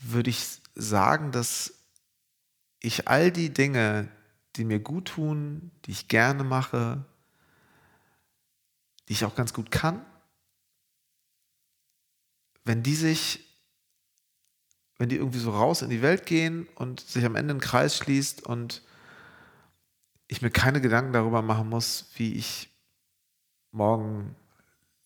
würde 0.00 0.30
ich 0.30 0.60
sagen, 0.74 1.30
dass 1.30 1.74
ich 2.80 3.06
all 3.08 3.30
die 3.30 3.52
Dinge, 3.52 4.08
die 4.56 4.64
mir 4.64 4.80
gut 4.80 5.08
tun, 5.08 5.70
die 5.84 5.92
ich 5.92 6.08
gerne 6.08 6.42
mache, 6.42 7.04
die 9.08 9.12
ich 9.12 9.24
auch 9.24 9.34
ganz 9.34 9.52
gut 9.52 9.70
kann, 9.70 10.04
wenn 12.70 12.84
die 12.84 12.94
sich, 12.94 13.40
wenn 14.98 15.08
die 15.08 15.16
irgendwie 15.16 15.40
so 15.40 15.50
raus 15.50 15.82
in 15.82 15.90
die 15.90 16.02
Welt 16.02 16.24
gehen 16.24 16.68
und 16.76 17.00
sich 17.00 17.24
am 17.24 17.34
Ende 17.34 17.52
ein 17.52 17.60
Kreis 17.60 17.96
schließt 17.96 18.46
und 18.46 18.82
ich 20.28 20.40
mir 20.40 20.50
keine 20.50 20.80
Gedanken 20.80 21.12
darüber 21.12 21.42
machen 21.42 21.68
muss, 21.68 22.06
wie 22.14 22.34
ich 22.34 22.70
morgen 23.72 24.36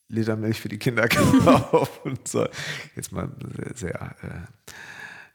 Liter 0.09 0.35
Milch 0.35 0.61
für 0.61 0.69
die 0.69 0.77
Kinder 0.77 1.07
kaufe 1.09 2.07
und 2.07 2.27
so. 2.27 2.47
Jetzt 2.95 3.11
mal 3.11 3.31
sehr, 3.55 3.75
sehr, 3.75 4.15
äh, 4.21 4.71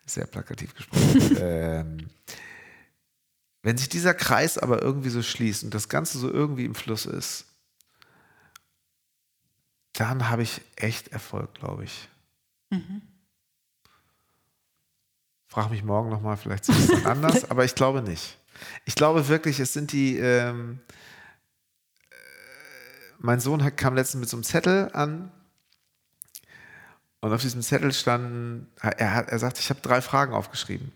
sehr 0.07 0.27
plakativ 0.29 0.73
gesprochen. 0.77 1.37
ähm, 1.41 2.11
wenn 3.63 3.77
sich 3.77 3.89
dieser 3.89 4.15
Kreis 4.15 4.57
aber 4.57 4.83
irgendwie 4.83 5.11
so 5.11 5.21
schließt 5.21 5.65
und 5.65 5.75
das 5.75 5.89
Ganze 5.89 6.21
so 6.21 6.31
irgendwie 6.31 6.67
im 6.67 6.77
Fluss 6.77 7.07
ist, 7.07 7.47
dann 9.95 10.31
habe 10.31 10.45
ich 10.45 10.61
echt 10.77 11.09
Erfolg, 11.09 11.55
glaube 11.55 11.83
ich. 11.83 12.09
Frag 15.49 15.71
mich 15.71 15.83
morgen 15.83 16.11
nochmal, 16.11 16.37
vielleicht 16.37 16.69
ist 16.69 16.91
es 16.91 17.07
anders, 17.07 17.51
aber 17.51 17.65
ich 17.65 17.75
glaube 17.75 18.03
nicht. 18.03 18.39
Ich 18.85 18.95
glaube 18.95 19.29
wirklich, 19.29 19.59
es 19.59 19.73
sind 19.73 19.93
die. 19.93 20.17
Ähm, 20.17 20.81
äh, 22.11 22.15
mein 23.19 23.41
Sohn 23.41 23.65
hat, 23.65 23.77
kam 23.77 23.95
letztens 23.95 24.21
mit 24.21 24.29
so 24.29 24.37
einem 24.37 24.45
Zettel 24.45 24.91
an 24.93 25.33
und 27.21 27.33
auf 27.33 27.43
diesem 27.43 27.63
Zettel 27.63 27.93
standen, 27.93 28.69
er, 28.81 29.15
hat, 29.15 29.29
er 29.29 29.39
sagt, 29.39 29.59
ich 29.59 29.69
habe 29.71 29.81
drei 29.81 30.01
Fragen 30.01 30.33
aufgeschrieben. 30.33 30.93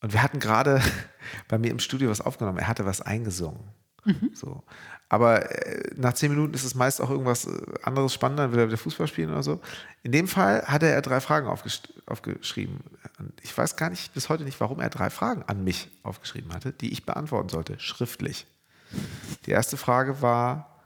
Und 0.00 0.12
wir 0.12 0.22
hatten 0.22 0.38
gerade 0.38 0.82
bei 1.48 1.58
mir 1.58 1.70
im 1.70 1.78
Studio 1.78 2.10
was 2.10 2.20
aufgenommen. 2.20 2.58
Er 2.58 2.68
hatte 2.68 2.84
was 2.84 3.00
eingesungen. 3.00 3.60
So. 4.34 4.62
Aber 5.08 5.50
äh, 5.50 5.94
nach 5.96 6.14
zehn 6.14 6.30
Minuten 6.30 6.54
ist 6.54 6.64
es 6.64 6.74
meist 6.74 7.00
auch 7.00 7.10
irgendwas 7.10 7.46
äh, 7.46 7.60
anderes 7.82 8.12
spannender, 8.12 8.44
dann 8.44 8.52
will 8.52 8.58
er 8.58 8.66
wieder 8.68 8.76
Fußball 8.76 9.06
spielen 9.06 9.30
oder 9.30 9.42
so. 9.42 9.60
In 10.02 10.12
dem 10.12 10.26
Fall 10.26 10.62
hatte 10.66 10.86
er 10.86 11.02
drei 11.02 11.20
Fragen 11.20 11.46
aufgesch 11.46 11.82
aufgeschrieben. 12.06 12.80
Und 13.18 13.32
ich 13.42 13.56
weiß 13.56 13.76
gar 13.76 13.90
nicht 13.90 14.14
bis 14.14 14.28
heute 14.28 14.44
nicht, 14.44 14.60
warum 14.60 14.80
er 14.80 14.90
drei 14.90 15.10
Fragen 15.10 15.42
an 15.46 15.64
mich 15.64 15.88
aufgeschrieben 16.02 16.52
hatte, 16.52 16.72
die 16.72 16.92
ich 16.92 17.06
beantworten 17.06 17.48
sollte, 17.48 17.78
schriftlich. 17.78 18.46
Die 19.46 19.50
erste 19.50 19.76
Frage 19.76 20.22
war, 20.22 20.82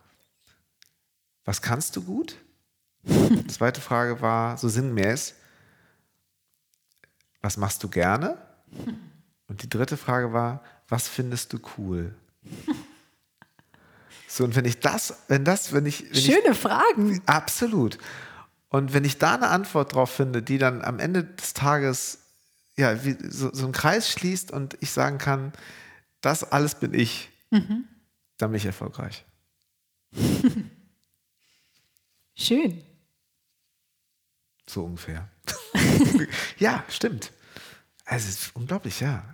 was 1.45 1.63
kannst 1.63 1.97
du 1.97 2.03
gut? 2.03 2.37
Die 3.03 3.47
zweite 3.47 3.81
Frage 3.81 4.21
war, 4.21 4.57
so 4.57 4.69
sinngemäß, 4.69 5.35
was 7.41 7.57
machst 7.57 7.83
du 7.83 7.89
gerne? 7.89 8.37
Und 9.49 9.65
die 9.65 9.69
dritte 9.69 9.97
Frage 9.97 10.33
war, 10.33 10.63
was 10.89 11.09
findest 11.09 11.53
du 11.53 11.59
cool? 11.77 12.15
So, 14.31 14.45
und 14.45 14.55
wenn 14.55 14.65
ich 14.65 14.79
das, 14.79 15.15
wenn 15.27 15.45
das, 15.45 15.73
wenn 15.73 15.87
ich, 15.87 16.05
wenn 16.05 16.17
ich 16.17 16.27
Schöne 16.27 16.55
Fragen. 16.55 17.21
Absolut. 17.27 17.99
Und 18.69 18.95
wenn 18.95 19.05
ich 19.05 19.19
da 19.19 19.35
eine 19.35 19.49
Antwort 19.49 19.95
drauf 19.95 20.13
finde, 20.13 20.41
die 20.41 20.57
dann 20.57 20.83
am 20.83 21.01
Ende 21.01 21.25
des 21.25 21.53
Tages 21.53 22.19
ja, 22.77 23.05
wie, 23.05 23.17
so, 23.29 23.53
so 23.53 23.65
einen 23.65 23.73
Kreis 23.73 24.09
schließt 24.09 24.53
und 24.53 24.77
ich 24.81 24.93
sagen 24.93 25.19
kann, 25.19 25.53
das 26.21 26.45
alles 26.45 26.77
bin 26.77 26.95
ich, 26.95 27.29
dann 27.51 28.51
bin 28.51 28.55
ich 28.55 28.67
erfolgreich. 28.67 29.25
Schön. 32.37 32.85
So 34.69 34.85
ungefähr. 34.85 35.29
ja, 36.59 36.85
stimmt. 36.89 37.33
Also, 38.05 38.29
es 38.29 38.43
ist 38.43 38.57
unglaublich, 38.57 39.01
ja. 39.01 39.25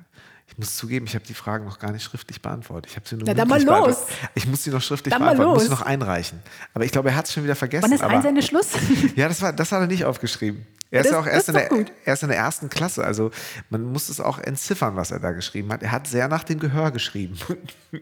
Ich 0.56 0.60
muss 0.60 0.76
zugeben, 0.78 1.04
ich 1.04 1.14
habe 1.14 1.26
die 1.26 1.34
Fragen 1.34 1.66
noch 1.66 1.78
gar 1.78 1.92
nicht 1.92 2.02
schriftlich 2.02 2.40
beantwortet. 2.40 2.90
Ich 2.90 2.96
habe 2.96 3.06
sie 3.06 3.16
nur 3.16 3.24
Na, 3.26 3.34
dann 3.34 3.46
mal 3.46 3.62
los. 3.62 4.06
Ich 4.34 4.46
muss 4.46 4.64
sie 4.64 4.70
noch 4.70 4.80
schriftlich 4.80 5.12
Dann 5.12 5.22
beantworten, 5.22 5.52
muss 5.52 5.64
sie 5.64 5.68
noch 5.68 5.82
einreichen. 5.82 6.42
Aber 6.72 6.82
ich 6.86 6.92
glaube, 6.92 7.10
er 7.10 7.16
hat 7.16 7.26
es 7.26 7.34
schon 7.34 7.44
wieder 7.44 7.54
vergessen. 7.54 7.84
Wann 7.84 7.92
ist 7.92 8.02
aber 8.02 8.14
Einsendeschluss? 8.14 8.68
Ja, 9.16 9.28
das, 9.28 9.42
war, 9.42 9.52
das 9.52 9.70
hat 9.70 9.82
er 9.82 9.86
nicht 9.86 10.06
aufgeschrieben. 10.06 10.66
Er 10.90 11.02
ist 11.02 11.10
ja 11.10 11.20
auch 11.20 11.26
erst 11.26 11.48
in, 11.50 11.56
der, 11.56 11.68
erst 12.06 12.22
in 12.22 12.30
der 12.30 12.38
ersten 12.38 12.70
Klasse. 12.70 13.04
Also 13.04 13.32
man 13.68 13.82
muss 13.82 14.08
es 14.08 14.18
auch 14.18 14.38
entziffern, 14.38 14.96
was 14.96 15.10
er 15.10 15.20
da 15.20 15.32
geschrieben 15.32 15.70
hat. 15.72 15.82
Er 15.82 15.92
hat 15.92 16.06
sehr 16.06 16.26
nach 16.28 16.44
dem 16.44 16.58
Gehör 16.58 16.90
geschrieben. 16.90 17.36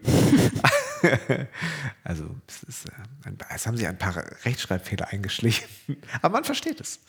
also 2.05 2.23
es, 2.47 2.63
ist, 2.63 2.85
äh, 2.87 3.31
es 3.53 3.67
haben 3.67 3.75
sich 3.75 3.85
ein 3.85 3.97
paar 3.97 4.15
Rechtschreibfehler 4.45 5.09
eingeschlichen. 5.09 5.67
Aber 6.21 6.35
man 6.35 6.45
versteht 6.45 6.79
es. 6.79 7.01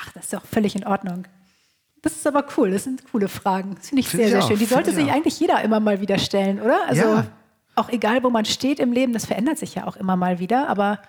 Ach, 0.00 0.12
das 0.12 0.24
ist 0.24 0.32
doch 0.32 0.46
völlig 0.46 0.74
in 0.74 0.86
Ordnung. 0.86 1.26
Das 2.02 2.12
ist 2.12 2.26
aber 2.26 2.44
cool. 2.56 2.70
Das 2.70 2.84
sind 2.84 3.02
coole 3.10 3.28
Fragen. 3.28 3.74
Das 3.76 3.88
finde 3.88 4.00
ich 4.00 4.08
Finde 4.08 4.26
sehr, 4.26 4.26
ich 4.26 4.32
sehr 4.32 4.44
auch, 4.44 4.48
schön. 4.48 4.58
Die 4.58 4.64
sollte 4.66 4.90
ich 4.90 4.96
sich 4.96 5.10
eigentlich 5.10 5.40
jeder 5.40 5.62
immer 5.62 5.80
mal 5.80 6.00
wieder 6.00 6.18
stellen, 6.18 6.60
oder? 6.60 6.86
Also 6.86 7.02
Ja. 7.02 7.26
auch 7.74 7.88
egal, 7.88 8.22
wo 8.22 8.30
man 8.30 8.44
steht 8.44 8.78
im 8.80 8.92
Leben, 8.92 9.12
das 9.12 9.26
verändert 9.26 9.58
sich 9.58 9.74
ja 9.74 9.86
auch 9.86 9.96
immer 9.96 10.16
mal 10.16 10.38
wieder, 10.38 10.68
aber 10.68 11.00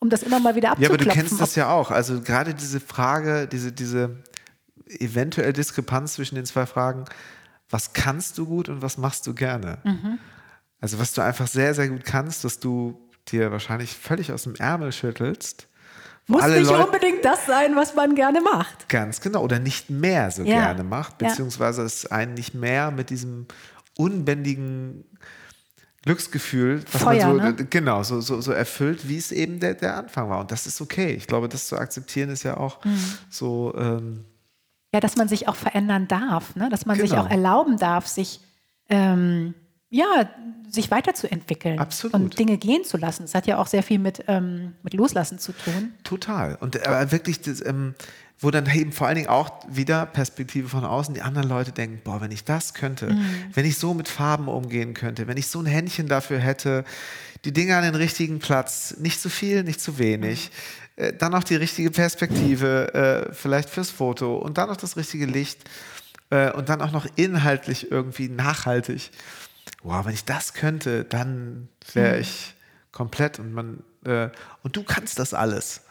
um 0.00 0.10
das 0.10 0.22
immer 0.22 0.38
mal 0.40 0.54
wieder 0.54 0.68
Ja, 0.68 0.72
abzuklopfen. 0.72 1.06
aber 1.06 1.14
du 1.14 1.18
kennst 1.20 1.40
das 1.40 1.54
ja 1.54 1.70
auch. 1.70 1.90
Also 1.90 2.20
gerade 2.20 2.54
diese 2.54 2.80
Frage, 2.80 3.46
diese, 3.46 3.72
diese 3.72 4.22
eventuell 4.86 5.52
Diskrepanz 5.52 6.14
zwischen 6.14 6.34
den 6.34 6.44
zwei 6.44 6.66
Fragen, 6.66 7.04
was 7.70 7.92
kannst 7.94 8.36
du 8.36 8.46
gut 8.46 8.68
und 8.68 8.82
was 8.82 8.98
machst 8.98 9.26
du 9.26 9.34
gerne? 9.34 9.78
Mhm. 9.84 10.18
Also 10.80 10.98
was 10.98 11.12
du 11.12 11.22
einfach 11.22 11.46
sehr, 11.46 11.74
sehr 11.74 11.88
gut 11.88 12.04
kannst, 12.04 12.44
dass 12.44 12.58
du 12.58 13.00
dir 13.28 13.52
wahrscheinlich 13.52 13.92
völlig 13.96 14.32
aus 14.32 14.42
dem 14.42 14.56
Ärmel 14.56 14.92
schüttelst. 14.92 15.68
Muss 16.32 16.42
alle 16.42 16.58
nicht 16.60 16.70
Leute- 16.70 16.86
unbedingt 16.86 17.24
das 17.24 17.46
sein, 17.46 17.76
was 17.76 17.94
man 17.94 18.14
gerne 18.14 18.40
macht. 18.40 18.88
Ganz 18.88 19.20
genau. 19.20 19.42
Oder 19.42 19.58
nicht 19.58 19.90
mehr 19.90 20.30
so 20.30 20.42
Ja. 20.42 20.60
gerne 20.72 20.82
macht, 20.84 21.20
Ja. 21.22 21.28
beziehungsweise 21.28 21.82
es 21.82 22.06
einen 22.06 22.34
nicht 22.34 22.54
mehr 22.54 22.90
mit 22.90 23.10
diesem 23.10 23.46
unbändigen 23.96 25.04
Glücksgefühl, 26.02 26.82
was 26.92 27.02
Feuer, 27.02 27.26
man 27.28 27.36
so, 27.56 27.62
ne? 27.62 27.66
genau, 27.70 28.02
so, 28.02 28.20
so, 28.20 28.40
so 28.40 28.50
erfüllt, 28.50 29.08
wie 29.08 29.18
es 29.18 29.30
eben 29.30 29.60
der, 29.60 29.74
der 29.74 29.96
Anfang 29.96 30.28
war. 30.28 30.40
Und 30.40 30.50
das 30.50 30.66
ist 30.66 30.80
okay. 30.80 31.12
Ich 31.14 31.28
glaube, 31.28 31.48
das 31.48 31.68
zu 31.68 31.76
akzeptieren 31.76 32.28
ist 32.30 32.42
ja 32.42 32.56
auch 32.56 32.84
Mhm. 32.84 32.98
so, 33.30 33.72
ähm, 33.76 34.24
Ja, 34.94 35.00
dass 35.00 35.16
man 35.16 35.28
sich 35.28 35.48
auch 35.48 35.54
verändern 35.56 36.08
darf, 36.08 36.54
ne? 36.56 36.68
dass 36.70 36.86
man 36.86 36.98
sich 36.98 37.10
Genau. 37.10 37.22
auch 37.22 37.30
erlauben 37.30 37.76
darf, 37.78 38.06
sich, 38.08 38.40
ähm, 38.90 39.54
ja, 39.92 40.28
sich 40.70 40.90
weiterzuentwickeln 40.90 41.78
Absolut. 41.78 42.14
und 42.14 42.38
Dinge 42.38 42.56
gehen 42.56 42.82
zu 42.82 42.96
lassen. 42.96 43.24
Das 43.24 43.34
hat 43.34 43.46
ja 43.46 43.58
auch 43.58 43.66
sehr 43.66 43.82
viel 43.82 43.98
mit, 43.98 44.24
ähm, 44.26 44.72
mit 44.82 44.94
Loslassen 44.94 45.38
zu 45.38 45.52
tun. 45.52 45.92
Total. 46.02 46.56
Und 46.56 46.84
aber 46.86 47.12
wirklich, 47.12 47.42
das, 47.42 47.64
ähm, 47.64 47.94
wo 48.40 48.50
dann 48.50 48.66
eben 48.74 48.90
vor 48.90 49.06
allen 49.06 49.16
Dingen 49.16 49.28
auch 49.28 49.50
wieder 49.68 50.06
Perspektive 50.06 50.68
von 50.68 50.86
außen, 50.86 51.14
die 51.14 51.20
anderen 51.20 51.46
Leute 51.46 51.72
denken, 51.72 52.00
boah, 52.02 52.22
wenn 52.22 52.30
ich 52.30 52.42
das 52.44 52.72
könnte, 52.72 53.14
wenn 53.52 53.66
ich 53.66 53.76
so 53.76 53.92
mit 53.92 54.08
Farben 54.08 54.48
umgehen 54.48 54.94
könnte, 54.94 55.26
wenn 55.28 55.36
ich 55.36 55.46
so 55.48 55.60
ein 55.60 55.66
Händchen 55.66 56.08
dafür 56.08 56.38
hätte, 56.38 56.84
die 57.44 57.52
Dinge 57.52 57.76
an 57.76 57.84
den 57.84 57.94
richtigen 57.94 58.38
Platz, 58.38 58.96
nicht 58.98 59.20
zu 59.20 59.28
viel, 59.28 59.62
nicht 59.62 59.80
zu 59.80 59.98
wenig, 59.98 60.50
äh, 60.96 61.12
dann 61.12 61.32
noch 61.32 61.44
die 61.44 61.56
richtige 61.56 61.90
Perspektive, 61.90 63.28
äh, 63.28 63.34
vielleicht 63.34 63.68
fürs 63.68 63.90
Foto 63.90 64.36
und 64.36 64.56
dann 64.56 64.70
noch 64.70 64.76
das 64.78 64.96
richtige 64.96 65.26
Licht 65.26 65.60
äh, 66.30 66.50
und 66.50 66.70
dann 66.70 66.80
auch 66.80 66.92
noch 66.92 67.06
inhaltlich 67.16 67.90
irgendwie 67.90 68.28
nachhaltig. 68.28 69.10
Wow, 69.82 70.04
wenn 70.04 70.14
ich 70.14 70.24
das 70.24 70.54
könnte, 70.54 71.04
dann 71.04 71.68
wäre 71.92 72.18
ich 72.18 72.54
komplett 72.92 73.38
und 73.38 73.52
man 73.52 73.82
äh, 74.04 74.30
und 74.62 74.76
du 74.76 74.82
kannst 74.82 75.18
das 75.18 75.34
alles. 75.34 75.82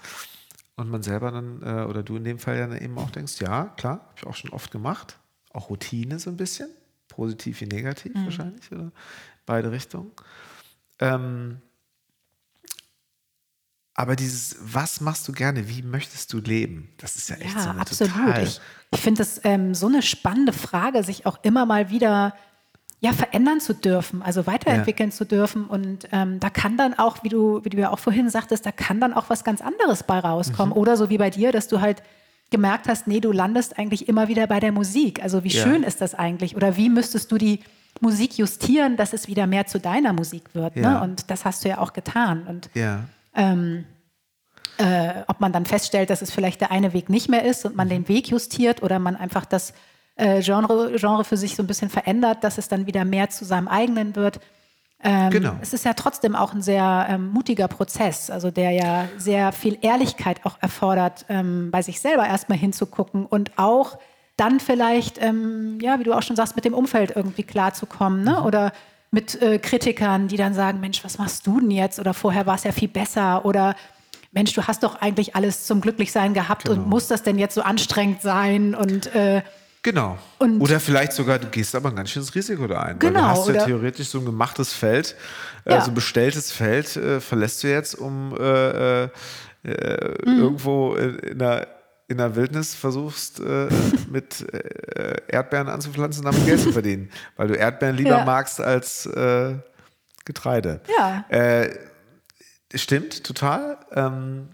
Und 0.75 0.89
man 0.89 1.03
selber 1.03 1.31
dann, 1.31 1.61
äh, 1.61 1.83
oder 1.83 2.01
du 2.01 2.15
in 2.15 2.23
dem 2.23 2.39
Fall 2.39 2.57
dann 2.57 2.75
eben 2.77 2.97
auch 2.97 3.11
denkst, 3.11 3.39
ja, 3.39 3.65
klar, 3.77 3.99
habe 3.99 4.13
ich 4.17 4.25
auch 4.25 4.35
schon 4.35 4.51
oft 4.51 4.71
gemacht. 4.71 5.19
Auch 5.51 5.69
Routine 5.69 6.17
so 6.17 6.29
ein 6.29 6.37
bisschen, 6.37 6.69
positiv 7.07 7.61
wie 7.61 7.65
negativ 7.67 8.13
wahrscheinlich, 8.15 8.71
oder 8.71 8.91
beide 9.45 9.71
Richtungen. 9.71 10.11
Ähm, 10.99 11.61
aber 13.93 14.15
dieses, 14.15 14.55
was 14.61 15.01
machst 15.01 15.27
du 15.27 15.33
gerne, 15.33 15.67
wie 15.67 15.83
möchtest 15.83 16.31
du 16.33 16.39
leben? 16.39 16.89
Das 16.97 17.17
ist 17.17 17.29
ja 17.29 17.35
echt 17.35 17.51
so 17.51 17.65
Ja, 17.65 17.71
eine 17.71 17.81
absolut. 17.81 18.13
total 18.13 18.43
Ich, 18.43 18.61
ich 18.91 19.01
finde 19.01 19.19
das 19.19 19.41
ähm, 19.43 19.75
so 19.75 19.87
eine 19.87 20.01
spannende 20.01 20.53
Frage, 20.53 21.03
sich 21.03 21.25
auch 21.25 21.43
immer 21.43 21.65
mal 21.65 21.89
wieder 21.89 22.33
ja, 23.03 23.13
verändern 23.13 23.59
zu 23.59 23.73
dürfen, 23.73 24.21
also 24.21 24.45
weiterentwickeln 24.45 25.11
zu 25.11 25.25
dürfen. 25.25 25.65
Und 25.65 26.07
ähm, 26.11 26.39
da 26.39 26.51
kann 26.51 26.77
dann 26.77 26.93
auch, 26.93 27.23
wie 27.23 27.29
du, 27.29 27.59
wie 27.65 27.69
du 27.69 27.77
ja 27.77 27.89
auch 27.89 27.97
vorhin 27.99 28.29
sagtest, 28.29 28.63
da 28.65 28.71
kann 28.71 28.99
dann 28.99 29.13
auch 29.13 29.29
was 29.29 29.43
ganz 29.43 29.59
anderes 29.59 30.03
bei 30.03 30.17
Mhm. 30.19 30.25
rauskommen. 30.25 30.71
Oder 30.73 30.95
so 30.97 31.09
wie 31.09 31.17
bei 31.17 31.31
dir, 31.31 31.51
dass 31.51 31.67
du 31.67 31.81
halt 31.81 32.03
gemerkt 32.51 32.87
hast, 32.87 33.07
nee, 33.07 33.19
du 33.19 33.31
landest 33.31 33.79
eigentlich 33.79 34.07
immer 34.07 34.27
wieder 34.27 34.45
bei 34.45 34.59
der 34.59 34.71
Musik. 34.71 35.23
Also 35.23 35.43
wie 35.43 35.49
Ja. 35.49 35.63
schön 35.63 35.81
ist 35.83 35.99
das 35.99 36.13
eigentlich? 36.13 36.55
Oder 36.55 36.77
wie 36.77 36.89
müsstest 36.89 37.31
du 37.31 37.37
die 37.39 37.61
Musik 38.01 38.37
justieren, 38.37 38.97
dass 38.97 39.13
es 39.13 39.27
wieder 39.27 39.47
mehr 39.47 39.65
zu 39.65 39.79
deiner 39.79 40.13
Musik 40.13 40.53
wird? 40.53 40.75
Ja. 40.75 40.91
Ne? 40.91 41.01
Und 41.01 41.31
das 41.31 41.43
hast 41.43 41.65
du 41.65 41.69
ja 41.69 41.79
auch 41.79 41.93
getan. 41.93 42.45
Und 42.47 42.69
Ja, 42.75 43.05
ähm, 43.35 43.85
äh, 44.77 45.23
ob 45.27 45.39
man 45.39 45.51
dann 45.51 45.65
feststellt, 45.65 46.09
dass 46.11 46.21
es 46.21 46.31
vielleicht 46.31 46.61
der 46.61 46.71
eine 46.71 46.93
Weg 46.93 47.09
nicht 47.09 47.29
mehr 47.29 47.45
ist 47.45 47.65
und 47.65 47.75
man 47.75 47.87
Mhm. 47.87 47.91
den 47.91 48.07
Weg 48.09 48.27
justiert 48.29 48.83
oder 48.83 48.99
man 48.99 49.15
einfach 49.15 49.45
das 49.45 49.73
äh, 50.15 50.41
Genre, 50.41 50.93
Genre 50.97 51.23
für 51.23 51.37
sich 51.37 51.55
so 51.55 51.63
ein 51.63 51.67
bisschen 51.67 51.89
verändert, 51.89 52.43
dass 52.43 52.57
es 52.57 52.67
dann 52.67 52.85
wieder 52.87 53.05
mehr 53.05 53.29
zu 53.29 53.45
seinem 53.45 53.67
eigenen 53.67 54.15
wird. 54.15 54.39
Ähm, 55.03 55.29
Genau. 55.31 55.53
Es 55.61 55.73
ist 55.73 55.83
ja 55.85 55.93
trotzdem 55.93 56.35
auch 56.35 56.53
ein 56.53 56.61
sehr 56.61 57.07
ähm, 57.09 57.29
mutiger 57.29 57.67
Prozess, 57.67 58.29
also 58.29 58.51
der 58.51 58.71
ja 58.71 59.09
sehr 59.17 59.51
viel 59.51 59.77
Ehrlichkeit 59.81 60.45
auch 60.45 60.57
erfordert, 60.61 61.25
ähm, 61.29 61.71
bei 61.71 61.81
sich 61.81 61.99
selber 62.01 62.27
erstmal 62.27 62.57
hinzugucken 62.57 63.25
und 63.25 63.51
auch 63.57 63.97
dann 64.37 64.59
vielleicht, 64.59 65.21
ähm, 65.21 65.79
ja, 65.81 65.99
wie 65.99 66.03
du 66.03 66.13
auch 66.13 66.21
schon 66.23 66.35
sagst, 66.35 66.55
mit 66.55 66.65
dem 66.65 66.73
Umfeld 66.73 67.13
irgendwie 67.15 67.43
klarzukommen, 67.43 68.23
ne? 68.23 68.43
Oder 68.43 68.71
mit 69.11 69.41
äh, 69.41 69.59
Kritikern, 69.59 70.27
die 70.29 70.37
dann 70.37 70.53
sagen, 70.53 70.79
Mensch, 70.79 71.03
was 71.03 71.17
machst 71.17 71.45
du 71.45 71.59
denn 71.59 71.69
jetzt? 71.71 71.99
Oder 71.99 72.13
vorher 72.13 72.45
war 72.45 72.55
es 72.55 72.63
ja 72.63 72.71
viel 72.71 72.87
besser. 72.87 73.43
Oder 73.45 73.75
Mensch, 74.31 74.53
du 74.53 74.65
hast 74.65 74.83
doch 74.83 75.01
eigentlich 75.01 75.35
alles 75.35 75.65
zum 75.65 75.81
Glücklichsein 75.81 76.33
gehabt 76.33 76.63
Genau. 76.63 76.79
und 76.81 76.87
muss 76.89 77.07
das 77.07 77.21
denn 77.21 77.37
jetzt 77.37 77.53
so 77.55 77.61
anstrengend 77.61 78.21
sein? 78.21 78.73
Und 78.73 79.13
äh, 79.13 79.41
genau. 79.83 80.17
Und- 80.39 80.59
oder 80.61 80.79
vielleicht 80.79 81.13
sogar, 81.13 81.39
du 81.39 81.47
gehst 81.47 81.73
aber 81.75 81.89
ein 81.89 81.95
ganz 81.95 82.09
schönes 82.11 82.33
Risiko 82.35 82.67
da 82.67 82.81
ein. 82.81 83.01
weil 83.01 83.09
Genau, 83.11 83.19
du 83.21 83.25
hast 83.27 83.47
ja 83.49 83.65
theoretisch 83.65 84.07
so 84.09 84.19
ein 84.19 84.25
gemachtes 84.25 84.73
Feld, 84.73 85.15
äh, 85.65 85.71
Ja. 85.73 85.81
so 85.81 85.91
ein 85.91 85.95
bestelltes 85.95 86.51
Feld, 86.51 86.95
äh, 86.97 87.19
verlässt 87.21 87.63
du 87.63 87.67
jetzt, 87.69 87.95
um 87.95 88.35
äh, 88.39 89.03
äh, 89.03 89.09
Mhm. 89.63 90.39
irgendwo 90.39 90.95
in, 90.95 91.19
in, 91.19 91.37
der, 91.39 91.67
in 92.07 92.17
der 92.17 92.35
Wildnis 92.35 92.73
versuchst, 92.73 93.39
äh, 93.39 93.67
mit 94.09 94.41
äh, 94.53 95.17
Erdbeeren 95.27 95.69
anzupflanzen 95.69 96.25
und 96.25 96.33
damit 96.33 96.47
Geld 96.47 96.59
zu 96.61 96.71
verdienen. 96.73 97.09
Weil 97.37 97.47
du 97.49 97.53
Erdbeeren 97.55 97.95
lieber 97.95 98.09
Ja. 98.17 98.25
magst 98.25 98.59
als 98.59 99.05
äh, 99.05 99.55
Getreide. 100.25 100.81
Ja. 100.97 101.25
Äh, 101.29 101.69
stimmt, 102.75 103.23
total. 103.23 103.77
Ähm, 103.93 104.49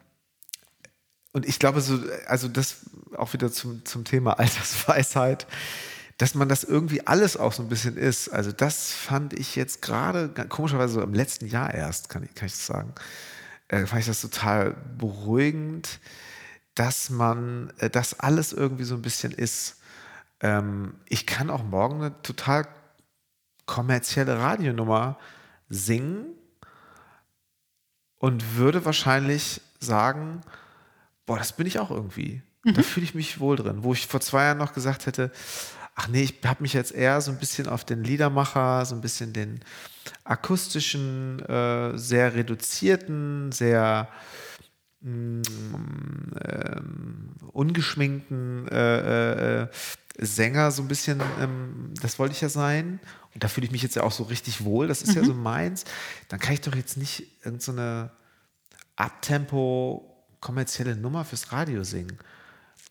und 1.37 1.47
ich 1.47 1.59
glaube, 1.59 1.81
so, 1.81 1.99
also 2.25 2.47
das 2.47 2.77
auch 3.15 3.31
wieder 3.33 3.51
zum, 3.51 3.85
zum 3.85 4.05
Thema 4.05 4.31
Altersweisheit, 4.39 5.45
dass 6.17 6.33
man 6.33 6.49
das 6.49 6.63
irgendwie 6.63 7.05
alles 7.05 7.37
auch 7.37 7.53
so 7.53 7.61
ein 7.61 7.69
bisschen 7.69 7.95
ist. 7.95 8.29
Also 8.29 8.51
das 8.51 8.91
fand 8.91 9.33
ich 9.33 9.55
jetzt 9.55 9.83
gerade, 9.83 10.29
komischerweise 10.49 10.95
so 10.95 11.01
im 11.01 11.13
letzten 11.13 11.45
Jahr 11.45 11.71
erst, 11.71 12.09
kann 12.09 12.23
ich, 12.23 12.33
kann 12.33 12.47
ich 12.47 12.53
das 12.53 12.65
sagen, 12.65 12.91
äh, 13.67 13.85
fand 13.85 14.01
ich 14.01 14.07
das 14.07 14.19
total 14.19 14.75
beruhigend, 14.97 15.99
dass 16.73 17.11
man 17.11 17.71
äh, 17.77 17.91
das 17.91 18.19
alles 18.19 18.51
irgendwie 18.51 18.85
so 18.85 18.95
ein 18.95 19.03
bisschen 19.03 19.31
ist. 19.31 19.77
Ähm, 20.39 20.95
ich 21.07 21.27
kann 21.27 21.51
auch 21.51 21.63
morgen 21.63 21.97
eine 21.97 22.19
total 22.23 22.67
kommerzielle 23.67 24.39
Radionummer 24.39 25.19
singen 25.69 26.25
und 28.17 28.55
würde 28.55 28.85
wahrscheinlich 28.85 29.61
sagen, 29.79 30.41
boah, 31.27 31.37
das 31.37 31.53
bin 31.53 31.67
ich 31.67 31.77
auch 31.77 31.91
irgendwie. 31.91 32.41
Da 32.63 32.81
fühle 32.81 33.05
ich 33.05 33.15
mich 33.15 33.39
wohl 33.39 33.55
drin. 33.55 33.83
Wo 33.83 33.93
ich 33.93 34.07
vor 34.07 34.19
zwei 34.19 34.45
Jahren 34.45 34.57
noch 34.57 34.73
gesagt 34.73 35.05
hätte, 35.05 35.31
ach 35.95 36.07
nee, 36.07 36.23
ich 36.23 36.35
habe 36.45 36.61
mich 36.61 36.73
jetzt 36.73 36.91
eher 36.91 37.21
so 37.21 37.31
ein 37.31 37.39
bisschen 37.39 37.67
auf 37.67 37.85
den 37.85 38.03
Liedermacher, 38.03 38.83
so 38.85 38.95
ein 38.95 39.01
bisschen 39.01 39.31
den 39.31 39.59
akustischen, 40.23 41.39
äh, 41.45 41.97
sehr 41.97 42.35
reduzierten, 42.35 43.51
sehr 43.51 44.09
mm, 45.01 45.41
ähm, 46.43 47.29
ungeschminkten 47.53 48.67
äh, 48.67 49.61
äh, 49.61 49.67
Sänger 50.19 50.71
so 50.71 50.81
ein 50.81 50.87
bisschen, 50.87 51.21
ähm, 51.39 51.93
das 52.01 52.19
wollte 52.19 52.33
ich 52.33 52.41
ja 52.41 52.49
sein. 52.49 52.99
Und 53.33 53.43
da 53.43 53.47
fühle 53.47 53.65
ich 53.65 53.71
mich 53.71 53.83
jetzt 53.83 53.95
ja 53.95 54.03
auch 54.03 54.11
so 54.11 54.23
richtig 54.23 54.65
wohl. 54.65 54.87
Das 54.87 55.03
ist 55.03 55.13
ja 55.13 55.23
so 55.23 55.33
meins. 55.33 55.85
Dann 56.27 56.39
kann 56.39 56.53
ich 56.53 56.61
doch 56.61 56.75
jetzt 56.75 56.97
nicht 56.97 57.45
irgendeine 57.45 58.11
so 58.71 58.77
Abtempo 58.95 60.16
kommerzielle 60.47 60.95
Nummer 60.95 61.25
fürs 61.25 61.51
Radio 61.51 61.83
singen. 61.83 62.17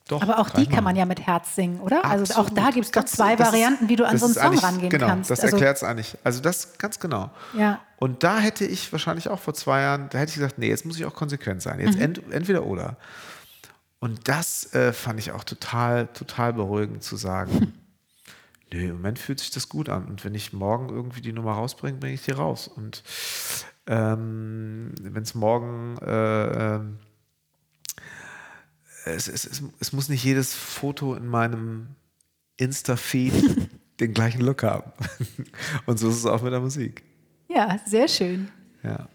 Doch, 0.09 0.23
aber 0.23 0.39
auch 0.39 0.51
die 0.51 0.67
kann 0.67 0.85
man 0.85 0.95
ja 0.95 1.07
mit 1.07 1.27
Herz 1.27 1.57
singen, 1.57 1.81
oder? 1.81 2.05
Also 2.05 2.35
auch 2.35 2.51
da 2.51 2.67
Absolut. 2.67 2.75
gibt 2.75 2.87
es 2.87 2.93
doch 2.93 3.05
zwei 3.05 3.35
das 3.35 3.49
Varianten, 3.49 3.89
wie 3.89 3.97
du 3.97 4.07
an 4.07 4.19
so 4.19 4.27
einen 4.27 4.35
Song 4.35 4.59
rangehen 4.59 4.91
genau, 4.91 5.07
kannst. 5.07 5.31
Das 5.31 5.41
also, 5.41 5.57
erklärt 5.57 5.79
es 5.79 5.83
eigentlich. 5.83 6.19
Also 6.23 6.43
das 6.43 6.77
ganz 6.77 7.01
genau. 7.01 7.31
Ja. 7.55 7.81
Und 7.97 8.23
da 8.23 8.39
hätte 8.39 8.67
ich 8.67 8.93
wahrscheinlich 8.93 9.29
auch 9.31 9.41
vor 9.41 9.55
zwei 9.55 9.81
Jahren, 9.81 10.09
da 10.11 10.19
hätte 10.19 10.29
ich 10.29 10.35
gesagt, 10.35 10.59
nee, 10.59 10.69
jetzt 10.69 10.85
muss 10.85 10.99
ich 10.99 11.07
auch 11.07 11.15
konsequent 11.15 11.63
sein. 11.63 11.79
Mhm. 11.79 11.87
Jetzt 11.87 11.99
ent, 11.99 12.23
entweder 12.31 12.67
oder. 12.67 12.99
Und 13.99 14.29
das 14.29 14.73
äh, 14.75 14.93
fand 14.93 15.19
ich 15.19 15.33
auch 15.33 15.45
total, 15.45 16.09
total 16.09 16.53
beruhigend 16.53 17.03
zu 17.03 17.17
sagen. 17.17 17.73
Nö, 18.73 18.81
im 18.81 18.97
Moment 18.97 19.19
fühlt 19.19 19.41
sich 19.41 19.51
das 19.51 19.69
gut 19.69 19.89
an. 19.89 20.05
Und 20.05 20.25
wenn 20.25 20.35
ich 20.35 20.53
morgen 20.53 20.91
irgendwie 20.91 21.23
die 21.23 21.33
Nummer 21.33 21.53
rausbringe, 21.53 21.99
bringe 21.99 22.15
ich 22.15 22.25
die 22.25 22.33
raus. 22.33 22.69
Und 22.69 23.03
ähm, 23.87 24.93
wenn 25.01 25.23
es 25.23 25.35
morgen 25.35 25.97
äh, 25.99 26.75
ähm, 26.77 26.99
es, 29.07 29.29
es, 29.29 29.45
es, 29.47 29.63
es 29.81 29.93
muss 29.93 30.09
nicht 30.09 30.25
jedes 30.25 30.55
Foto 30.55 31.15
in 31.15 31.27
meinem 31.27 31.89
Insta-Feed 32.57 33.33
den 34.01 34.13
gleichen 34.15 34.41
Look 34.43 34.63
haben. 34.63 34.93
Und 35.87 35.99
so 35.99 36.09
ist 36.09 36.17
es 36.17 36.27
auch 36.27 36.43
mit 36.43 36.53
der 36.53 36.61
Musik. 36.61 37.03
ja, 37.49 37.79
sehr 37.87 38.09
schön. 38.09 38.49
Ja. 38.83 39.09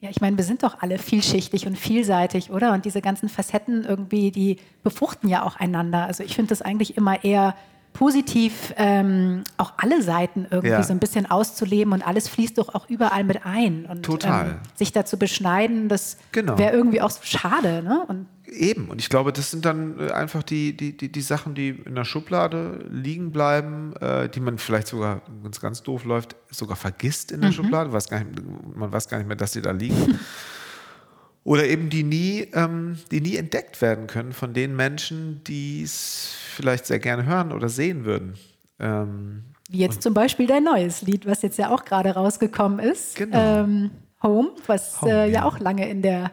Ja, 0.00 0.10
ich 0.10 0.20
meine, 0.20 0.36
wir 0.36 0.42
sind 0.44 0.64
doch 0.64 0.82
alle 0.82 0.98
vielschichtig 0.98 1.68
und 1.68 1.78
vielseitig, 1.78 2.50
oder? 2.50 2.72
Und 2.72 2.84
diese 2.84 3.00
ganzen 3.00 3.28
Facetten 3.28 3.84
irgendwie, 3.84 4.32
die 4.32 4.56
befruchten 4.82 5.28
ja 5.28 5.44
auch 5.44 5.54
einander. 5.54 6.06
Also 6.06 6.24
ich 6.24 6.34
finde 6.34 6.48
das 6.48 6.60
eigentlich 6.60 6.96
immer 6.96 7.22
eher 7.22 7.54
positiv, 7.92 8.74
ähm, 8.78 9.44
auch 9.58 9.74
alle 9.76 10.02
Seiten 10.02 10.46
irgendwie 10.50 10.70
Ja. 10.70 10.82
so 10.82 10.92
ein 10.92 10.98
bisschen 10.98 11.30
auszuleben 11.30 11.92
und 11.92 12.04
alles 12.04 12.26
fließt 12.26 12.58
doch 12.58 12.74
auch 12.74 12.88
überall 12.90 13.22
mit 13.22 13.46
ein. 13.46 13.86
Und, 13.86 14.02
Total. 14.02 14.50
Ähm, 14.50 14.56
sich 14.74 14.90
da 14.90 15.04
zu 15.04 15.18
beschneiden, 15.18 15.88
das 15.88 16.16
Genau. 16.32 16.58
wäre 16.58 16.72
irgendwie 16.72 17.00
auch 17.00 17.10
so 17.10 17.20
schade, 17.22 17.82
ne? 17.84 18.04
Und 18.08 18.26
Eben. 18.52 18.88
Und 18.88 19.00
ich 19.00 19.08
glaube, 19.08 19.32
das 19.32 19.50
sind 19.50 19.64
dann 19.64 19.98
äh, 19.98 20.10
einfach 20.10 20.42
die, 20.42 20.76
die, 20.76 20.96
die, 20.96 21.10
die 21.10 21.20
Sachen, 21.20 21.54
die 21.54 21.70
in 21.70 21.94
der 21.94 22.04
Schublade 22.04 22.84
liegen 22.90 23.32
bleiben, 23.32 23.94
äh, 23.96 24.28
die 24.28 24.40
man 24.40 24.58
vielleicht 24.58 24.88
sogar, 24.88 25.22
wenn 25.42 25.50
es 25.50 25.60
ganz 25.60 25.82
doof 25.82 26.04
läuft, 26.04 26.36
sogar 26.50 26.76
vergisst 26.76 27.32
in 27.32 27.40
der 27.40 27.52
Schublade. 27.52 27.92
Weiß 27.92 28.10
nicht, 28.10 28.26
man 28.74 28.92
weiß 28.92 29.08
gar 29.08 29.18
nicht 29.18 29.26
mehr, 29.26 29.36
dass 29.36 29.52
sie 29.52 29.62
da 29.62 29.72
liegen. 29.72 30.18
Oder 31.44 31.66
eben 31.66 31.90
die 31.90 32.04
nie, 32.04 32.48
ähm, 32.52 32.98
die 33.10 33.20
nie 33.20 33.36
entdeckt 33.36 33.82
werden 33.82 34.06
können 34.06 34.32
von 34.32 34.54
den 34.54 34.76
Menschen, 34.76 35.42
die 35.44 35.82
es 35.82 36.36
vielleicht 36.54 36.86
sehr 36.86 37.00
gerne 37.00 37.26
hören 37.26 37.50
oder 37.50 37.68
sehen 37.68 38.04
würden. 38.04 38.34
Ähm, 38.78 39.42
Wie 39.68 39.78
jetzt 39.78 40.02
zum 40.02 40.14
Beispiel 40.14 40.46
dein 40.46 40.62
neues 40.62 41.02
Lied, 41.02 41.26
was 41.26 41.42
jetzt 41.42 41.58
ja 41.58 41.70
auch 41.70 41.84
gerade 41.84 42.10
rausgekommen 42.10 42.78
ist. 42.78 43.16
Genau. 43.16 43.64
Ähm, 43.64 43.90
Home, 44.22 44.50
was 44.66 45.02
Home, 45.02 45.10
äh, 45.10 45.16
ja. 45.16 45.26
ja. 45.26 45.44
auch 45.44 45.58
lange 45.58 45.88
in 45.88 46.02
der 46.02 46.30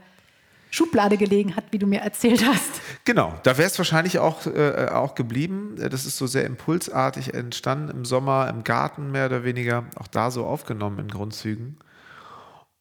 Schublade 0.71 1.17
gelegen 1.17 1.55
hat, 1.55 1.65
wie 1.71 1.79
du 1.79 1.87
mir 1.87 2.01
erzählt 2.01 2.45
hast. 2.45 2.81
Genau, 3.05 3.33
da 3.43 3.57
wäre 3.57 3.67
es 3.67 3.77
wahrscheinlich 3.77 4.19
auch, 4.19 4.45
äh, 4.45 4.89
auch 4.91 5.15
geblieben. 5.15 5.75
Das 5.77 6.05
ist 6.05 6.17
so 6.17 6.27
sehr 6.27 6.45
impulsartig 6.45 7.33
entstanden 7.33 7.89
im 7.89 8.05
Sommer, 8.05 8.47
im 8.49 8.63
Garten 8.63 9.11
mehr 9.11 9.25
oder 9.25 9.43
weniger, 9.43 9.85
auch 9.95 10.07
da 10.07 10.29
so 10.29 10.45
aufgenommen 10.45 10.99
in 10.99 11.07
Grundzügen. 11.07 11.77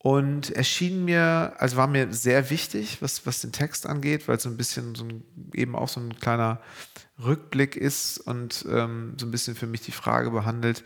Und 0.01 0.51
erschien 0.51 1.05
mir, 1.05 1.55
also 1.59 1.77
war 1.77 1.89
mir 1.89 2.13
sehr 2.13 2.51
wichtig, 2.51 3.03
was, 3.03 3.27
was 3.27 3.41
den 3.41 3.51
Text 3.51 3.85
angeht, 3.85 4.29
weil 4.29 4.37
es 4.37 4.45
so 4.45 4.49
ein 4.49 4.57
bisschen 4.57 4.95
so 4.95 5.05
ein, 5.05 5.25
eben 5.55 5.75
auch 5.75 5.89
so 5.89 5.99
ein 5.99 6.15
kleiner 6.21 6.61
Rückblick 7.23 7.77
ist 7.77 8.19
und 8.19 8.65
ähm, 8.71 9.15
so 9.19 9.27
ein 9.27 9.31
bisschen 9.31 9.57
für 9.57 9.67
mich 9.67 9.81
die 9.81 9.93
Frage 9.93 10.31
behandelt, 10.31 10.85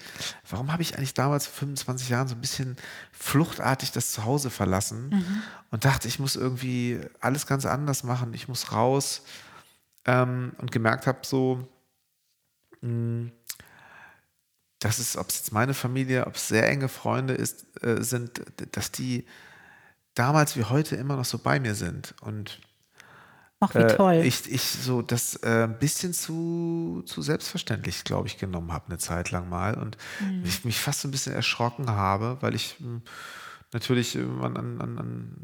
warum 0.48 0.72
habe 0.72 0.82
ich 0.82 0.96
eigentlich 0.96 1.14
damals 1.14 1.46
vor 1.46 1.58
25 1.60 2.08
Jahren 2.08 2.28
so 2.28 2.34
ein 2.34 2.40
bisschen 2.40 2.76
fluchtartig 3.12 3.92
das 3.92 4.12
Zuhause 4.12 4.48
verlassen 4.50 5.10
und 5.70 5.84
dachte, 5.84 6.08
ich 6.08 6.18
muss 6.18 6.36
irgendwie 6.36 7.00
alles 7.20 7.46
ganz 7.46 7.66
anders 7.66 8.02
machen, 8.02 8.32
ich 8.32 8.48
muss 8.48 8.72
raus 8.72 9.22
ähm, 10.06 10.52
und 10.58 10.72
gemerkt 10.72 11.06
habe, 11.06 11.18
so, 11.22 11.68
mh, 12.80 13.30
dass 14.78 14.98
es, 14.98 15.16
ob 15.16 15.28
es 15.28 15.36
jetzt 15.36 15.52
meine 15.52 15.74
Familie, 15.74 16.26
ob 16.26 16.36
es 16.36 16.48
sehr 16.48 16.68
enge 16.68 16.88
Freunde 16.88 17.34
ist, 17.34 17.66
äh, 17.84 18.02
sind, 18.02 18.42
dass 18.72 18.90
die 18.90 19.26
damals 20.14 20.56
wie 20.56 20.64
heute 20.64 20.96
immer 20.96 21.16
noch 21.16 21.24
so 21.24 21.38
bei 21.38 21.60
mir 21.60 21.74
sind 21.74 22.14
und 22.20 22.60
Ach, 23.62 23.74
wie 23.76 23.80
äh, 23.80 23.86
toll. 23.86 24.14
ich, 24.26 24.50
ich 24.50 24.62
so 24.62 25.02
das 25.02 25.36
äh, 25.42 25.64
ein 25.64 25.78
bisschen 25.78 26.12
zu, 26.12 27.02
zu 27.06 27.22
selbstverständlich, 27.22 28.04
glaube 28.04 28.26
ich, 28.28 28.38
genommen 28.38 28.72
habe 28.72 28.86
eine 28.88 28.98
Zeit 28.98 29.30
lang 29.30 29.48
mal 29.48 29.74
und 29.74 29.96
Mhm. 30.18 30.44
ich 30.44 30.64
mich 30.64 30.80
fast 30.80 31.00
so 31.02 31.08
ein 31.08 31.12
bisschen 31.12 31.34
erschrocken 31.34 31.88
habe, 31.90 32.38
weil 32.40 32.54
ich 32.54 32.76
mh, 32.80 33.00
natürlich 33.72 34.16
äh, 34.16 34.20
an, 34.22 34.56
an, 34.56 34.80
an- 34.80 35.36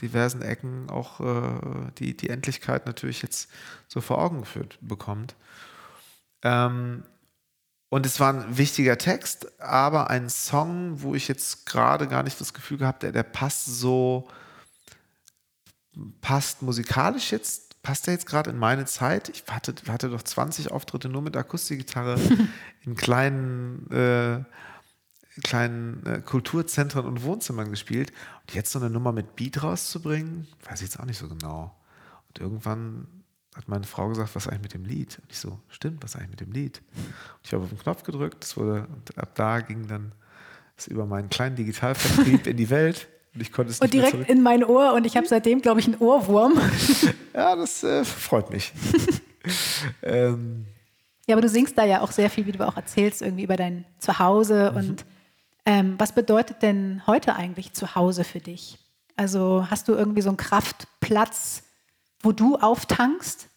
diversen 0.00 0.42
Ecken 0.42 0.90
auch 0.90 1.20
äh, 1.20 1.90
die, 1.98 2.16
die 2.16 2.28
Endlichkeit 2.30 2.86
natürlich 2.86 3.22
jetzt 3.22 3.50
so 3.88 4.00
vor 4.00 4.18
Augen 4.18 4.40
geführt 4.40 4.78
bekommt. 4.80 5.34
Ähm, 6.42 7.02
und 7.90 8.04
es 8.04 8.20
war 8.20 8.32
ein 8.34 8.58
wichtiger 8.58 8.98
Text, 8.98 9.60
aber 9.60 10.10
ein 10.10 10.28
Song, 10.28 11.00
wo 11.02 11.14
ich 11.14 11.26
jetzt 11.26 11.66
gerade 11.66 12.06
gar 12.06 12.22
nicht 12.22 12.40
das 12.40 12.52
Gefühl 12.52 12.78
gehabt 12.78 13.02
habe, 13.02 13.12
der, 13.12 13.22
der 13.24 13.30
passt 13.30 13.64
so, 13.66 14.28
passt 16.20 16.62
musikalisch 16.62 17.32
jetzt, 17.32 17.82
passt 17.82 18.06
er 18.08 18.14
jetzt 18.14 18.26
gerade 18.26 18.50
in 18.50 18.58
meine 18.58 18.84
Zeit. 18.86 19.28
Ich 19.28 19.44
hatte, 19.48 19.74
hatte 19.88 20.10
doch 20.10 20.22
20 20.22 20.70
Auftritte 20.70 21.08
nur 21.08 21.22
mit 21.22 21.36
Akustikgitarre 21.36 22.18
in 22.84 22.94
kleinen, 22.94 23.90
äh, 23.90 24.44
kleinen 25.42 26.04
äh, 26.06 26.20
Kulturzentren 26.20 27.06
und 27.06 27.22
Wohnzimmern 27.22 27.70
gespielt. 27.70 28.12
Und 28.42 28.54
jetzt 28.54 28.72
so 28.72 28.78
eine 28.78 28.90
Nummer 28.90 29.12
mit 29.12 29.36
Beat 29.36 29.62
rauszubringen, 29.62 30.48
weiß 30.64 30.80
ich 30.80 30.88
jetzt 30.88 31.00
auch 31.00 31.04
nicht 31.06 31.18
so 31.18 31.28
genau. 31.28 31.74
Und 32.28 32.40
irgendwann 32.40 33.06
hat 33.54 33.68
meine 33.68 33.84
Frau 33.84 34.08
gesagt, 34.08 34.34
was 34.34 34.46
eigentlich 34.46 34.62
mit 34.62 34.74
dem 34.74 34.84
Lied? 34.84 35.18
Und 35.20 35.32
ich 35.32 35.38
so, 35.38 35.58
stimmt, 35.68 36.02
was 36.02 36.14
eigentlich 36.14 36.30
mit 36.30 36.40
dem 36.40 36.52
Lied? 36.52 36.80
Und 36.94 37.14
ich 37.42 37.52
habe 37.52 37.64
auf 37.64 37.70
den 37.70 37.78
Knopf 37.78 38.04
gedrückt, 38.04 38.44
das 38.44 38.56
wurde, 38.56 38.86
und 38.86 39.18
ab 39.18 39.34
da 39.34 39.60
ging 39.60 39.88
dann 39.88 40.12
es 40.76 40.86
über 40.86 41.06
meinen 41.06 41.28
kleinen 41.28 41.56
Digitalvertrieb 41.56 42.46
in 42.46 42.56
die 42.56 42.70
Welt. 42.70 43.08
Und 43.38 43.42
ich 43.42 43.52
konnte 43.52 43.70
es 43.70 43.78
und 43.78 43.94
nicht 43.94 44.02
mehr 44.02 44.10
direkt 44.10 44.28
in 44.28 44.42
mein 44.42 44.64
Ohr 44.64 44.94
und 44.94 45.06
ich 45.06 45.16
habe 45.16 45.28
seitdem, 45.28 45.62
glaube 45.62 45.78
ich, 45.78 45.86
einen 45.86 45.98
Ohrwurm. 45.98 46.60
Ja, 47.34 47.54
das 47.54 47.84
äh, 47.84 48.04
freut 48.04 48.50
mich. 48.50 48.72
ähm, 50.02 50.66
Ja, 51.28 51.36
aber 51.36 51.42
du 51.42 51.48
singst 51.48 51.78
da 51.78 51.84
ja 51.84 52.00
auch 52.00 52.10
sehr 52.10 52.30
viel, 52.30 52.46
wie 52.46 52.50
du 52.50 52.66
auch 52.66 52.74
erzählst, 52.74 53.22
irgendwie 53.22 53.44
über 53.44 53.56
dein 53.56 53.84
Zuhause. 54.00 54.72
Und 54.72 55.04
ähm, 55.64 55.94
was 55.98 56.10
bedeutet 56.10 56.62
denn 56.62 57.00
heute 57.06 57.36
eigentlich 57.36 57.74
Zuhause 57.74 58.24
für 58.24 58.40
dich? 58.40 58.78
Also 59.14 59.68
hast 59.70 59.86
du 59.86 59.94
irgendwie 59.94 60.22
so 60.22 60.30
einen 60.30 60.36
Kraftplatz, 60.36 61.62
wo 62.22 62.32
du 62.32 62.56
auftankst? 62.56 63.48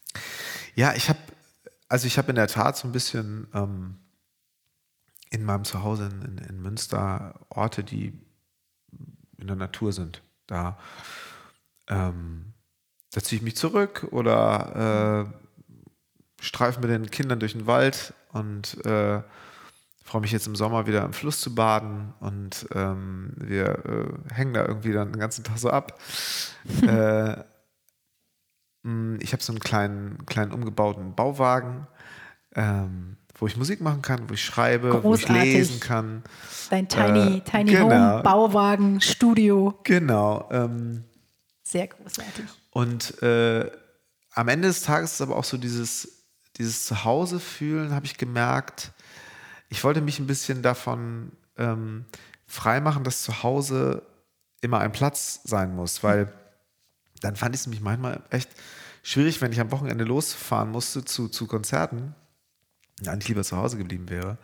Ja, 0.76 0.94
ich 0.94 1.08
habe, 1.08 1.18
also 1.88 2.06
ich 2.06 2.18
habe 2.18 2.30
in 2.30 2.36
der 2.36 2.46
Tat 2.46 2.76
so 2.76 2.86
ein 2.86 2.92
bisschen 2.92 3.48
ähm, 3.52 3.96
in 5.30 5.42
meinem 5.42 5.64
Zuhause 5.64 6.04
in, 6.04 6.22
in, 6.22 6.38
in 6.38 6.62
Münster 6.62 7.40
Orte, 7.48 7.82
die 7.82 8.12
in 9.42 9.48
der 9.48 9.56
Natur 9.56 9.92
sind. 9.92 10.22
Da, 10.46 10.78
ähm, 11.88 12.54
da 13.12 13.20
ziehe 13.20 13.38
ich 13.38 13.44
mich 13.44 13.56
zurück 13.56 14.08
oder 14.10 15.28
äh, 15.28 16.42
streife 16.42 16.80
mit 16.80 16.90
den 16.90 17.10
Kindern 17.10 17.40
durch 17.40 17.52
den 17.52 17.66
Wald 17.66 18.14
und 18.32 18.84
äh, 18.86 19.22
freue 20.04 20.20
mich 20.22 20.32
jetzt 20.32 20.46
im 20.46 20.56
Sommer 20.56 20.86
wieder 20.86 21.04
im 21.04 21.12
Fluss 21.12 21.40
zu 21.40 21.54
baden 21.54 22.14
und 22.20 22.66
ähm, 22.74 23.32
wir 23.36 23.84
äh, 24.30 24.34
hängen 24.34 24.54
da 24.54 24.64
irgendwie 24.66 24.92
dann 24.92 25.12
den 25.12 25.20
ganzen 25.20 25.44
Tag 25.44 25.58
so 25.58 25.70
ab. 25.70 25.98
äh, 26.82 27.36
mh, 28.82 29.18
ich 29.20 29.32
habe 29.32 29.42
so 29.42 29.52
einen 29.52 29.60
kleinen, 29.60 30.26
kleinen 30.26 30.52
umgebauten 30.52 31.14
Bauwagen, 31.14 31.86
ähm, 32.54 33.16
wo 33.42 33.48
ich 33.48 33.56
Musik 33.56 33.80
machen 33.80 34.02
kann, 34.02 34.30
wo 34.30 34.34
ich 34.34 34.44
schreibe, 34.44 34.92
wo 35.02 35.16
ich 35.16 35.22
Großartig. 35.26 35.52
lesen 35.52 35.80
kann. 35.80 36.22
Dein 36.70 36.86
Tiny, 36.88 37.38
Äh, 37.38 37.40
Tiny 37.40 37.72
genau. 37.72 37.88
Home, 37.90 38.22
Bauwagen, 38.22 39.00
Studio. 39.00 39.76
Genau. 39.82 40.48
Ähm, 40.52 41.02
Sehr 41.64 41.88
großartig. 41.88 42.44
und 42.70 43.20
äh, 43.20 43.68
am 44.30 44.46
Ende 44.46 44.68
des 44.68 44.82
Tages 44.82 45.14
ist 45.14 45.20
aber 45.22 45.36
auch 45.36 45.42
so 45.42 45.56
dieses, 45.56 46.22
dieses 46.56 46.86
Zuhause 46.86 47.40
fühlen, 47.40 47.92
habe 47.92 48.06
ich 48.06 48.16
gemerkt. 48.16 48.92
Ich 49.70 49.82
wollte 49.82 50.00
mich 50.02 50.20
ein 50.20 50.28
bisschen 50.28 50.62
davon 50.62 51.32
ähm, 51.58 52.04
freimachen, 52.46 53.02
dass 53.02 53.24
Zuhause 53.24 54.02
immer 54.60 54.78
ein 54.78 54.92
Platz 54.92 55.40
sein 55.42 55.74
muss, 55.74 56.04
weil 56.04 56.32
dann 57.22 57.34
fand 57.34 57.56
ich 57.56 57.62
es 57.62 57.66
nämlich 57.66 57.82
manchmal 57.82 58.22
echt 58.30 58.50
schwierig, 59.02 59.40
wenn 59.40 59.50
ich 59.50 59.58
am 59.60 59.72
Wochenende 59.72 60.04
losfahren 60.04 60.70
musste 60.70 61.04
zu, 61.04 61.26
zu 61.28 61.48
Konzerten 61.48 62.14
eigentlich 63.08 63.28
lieber 63.28 63.44
zu 63.44 63.56
Hause 63.56 63.76
geblieben 63.76 64.08
wäre. 64.08 64.38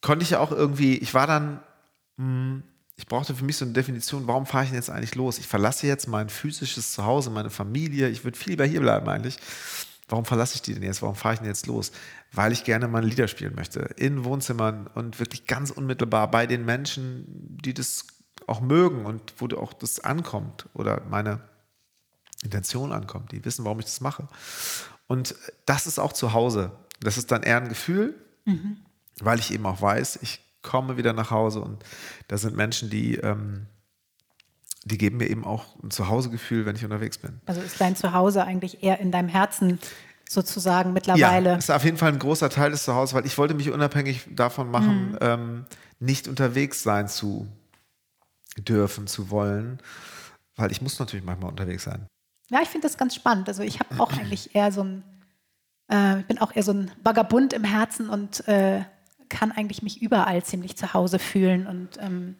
Konnte 0.00 0.24
ich 0.24 0.30
ja 0.30 0.40
auch 0.40 0.50
irgendwie, 0.50 0.96
ich 0.96 1.14
war 1.14 1.26
dann, 1.26 1.60
mh, 2.16 2.62
ich 2.96 3.06
brauchte 3.06 3.34
für 3.34 3.44
mich 3.44 3.56
so 3.56 3.64
eine 3.64 3.74
Definition, 3.74 4.26
warum 4.26 4.46
fahre 4.46 4.64
ich 4.64 4.70
denn 4.70 4.78
jetzt 4.78 4.90
eigentlich 4.90 5.14
los? 5.14 5.38
Ich 5.38 5.46
verlasse 5.46 5.86
jetzt 5.86 6.06
mein 6.08 6.28
physisches 6.28 6.92
Zuhause, 6.92 7.30
meine 7.30 7.50
Familie, 7.50 8.08
ich 8.08 8.24
würde 8.24 8.38
viel 8.38 8.52
lieber 8.52 8.64
hier 8.64 8.80
bleiben 8.80 9.08
eigentlich. 9.08 9.38
Warum 10.08 10.24
verlasse 10.24 10.56
ich 10.56 10.62
die 10.62 10.74
denn 10.74 10.82
jetzt? 10.82 11.00
Warum 11.00 11.14
fahre 11.14 11.34
ich 11.34 11.40
denn 11.40 11.48
jetzt 11.48 11.66
los? 11.66 11.90
Weil 12.32 12.52
ich 12.52 12.64
gerne 12.64 12.86
meine 12.86 13.06
Lieder 13.06 13.28
spielen 13.28 13.54
möchte. 13.54 13.80
In 13.96 14.24
Wohnzimmern 14.24 14.86
und 14.94 15.18
wirklich 15.18 15.46
ganz 15.46 15.70
unmittelbar 15.70 16.30
bei 16.30 16.46
den 16.46 16.64
Menschen, 16.64 17.24
die 17.62 17.72
das 17.72 18.06
auch 18.46 18.60
mögen 18.60 19.06
und 19.06 19.32
wo 19.38 19.46
auch 19.56 19.72
das 19.72 20.00
ankommt 20.00 20.68
oder 20.74 21.02
meine 21.08 21.40
Intention 22.42 22.92
ankommt. 22.92 23.32
Die 23.32 23.44
wissen, 23.44 23.64
warum 23.64 23.78
ich 23.78 23.86
das 23.86 24.00
mache. 24.00 24.28
Und 25.06 25.34
das 25.66 25.86
ist 25.86 25.98
auch 25.98 26.12
zu 26.12 26.32
Hause. 26.32 26.72
Das 27.02 27.18
ist 27.18 27.30
dann 27.30 27.42
eher 27.42 27.58
ein 27.58 27.68
Gefühl, 27.68 28.14
weil 29.20 29.38
ich 29.38 29.52
eben 29.52 29.66
auch 29.66 29.80
weiß, 29.80 30.18
ich 30.22 30.40
komme 30.62 30.96
wieder 30.96 31.12
nach 31.12 31.30
Hause 31.30 31.60
und 31.60 31.82
da 32.28 32.38
sind 32.38 32.56
Menschen, 32.56 32.88
die, 32.88 33.16
ähm, 33.16 33.66
die 34.84 34.98
geben 34.98 35.18
mir 35.18 35.28
eben 35.28 35.44
auch 35.44 35.64
ein 35.82 35.90
Zuhausegefühl, 35.90 36.66
wenn 36.66 36.76
ich 36.76 36.84
unterwegs 36.84 37.18
bin. 37.18 37.40
Also 37.46 37.60
ist 37.60 37.80
dein 37.80 37.96
Zuhause 37.96 38.44
eigentlich 38.44 38.82
eher 38.82 39.00
in 39.00 39.10
deinem 39.10 39.28
Herzen 39.28 39.78
sozusagen 40.28 40.92
mittlerweile? 40.92 41.50
Ja, 41.50 41.56
ist 41.56 41.70
auf 41.70 41.84
jeden 41.84 41.96
Fall 41.96 42.12
ein 42.12 42.18
großer 42.18 42.48
Teil 42.48 42.70
des 42.70 42.84
Zuhauses, 42.84 43.14
weil 43.14 43.26
ich 43.26 43.36
wollte 43.38 43.54
mich 43.54 43.70
unabhängig 43.70 44.26
davon 44.30 44.70
machen, 44.70 45.16
ähm, 45.20 45.66
nicht 46.00 46.26
unterwegs 46.28 46.82
sein 46.82 47.08
zu 47.08 47.46
dürfen, 48.58 49.06
zu 49.06 49.30
wollen, 49.30 49.78
weil 50.56 50.72
ich 50.72 50.82
muss 50.82 50.98
natürlich 50.98 51.24
manchmal 51.24 51.50
unterwegs 51.50 51.84
sein. 51.84 52.06
Ja, 52.50 52.60
ich 52.60 52.68
finde 52.68 52.86
das 52.86 52.98
ganz 52.98 53.14
spannend. 53.14 53.48
Also 53.48 53.62
ich 53.62 53.80
habe 53.80 54.00
auch 54.00 54.12
eigentlich 54.18 54.54
eher 54.54 54.72
so 54.72 54.82
ein, 54.84 55.04
äh, 55.92 56.20
ich 56.20 56.26
bin 56.26 56.38
auch 56.38 56.54
eher 56.56 56.62
so 56.62 56.72
ein 56.72 56.90
Vagabund 57.02 57.52
im 57.52 57.64
Herzen 57.64 58.08
und 58.08 58.46
äh, 58.48 58.82
kann 59.28 59.52
eigentlich 59.52 59.82
mich 59.82 60.02
überall 60.02 60.42
ziemlich 60.42 60.76
zu 60.76 60.92
Hause 60.94 61.18
fühlen 61.18 61.66
und 61.66 61.98
ähm, 62.00 62.36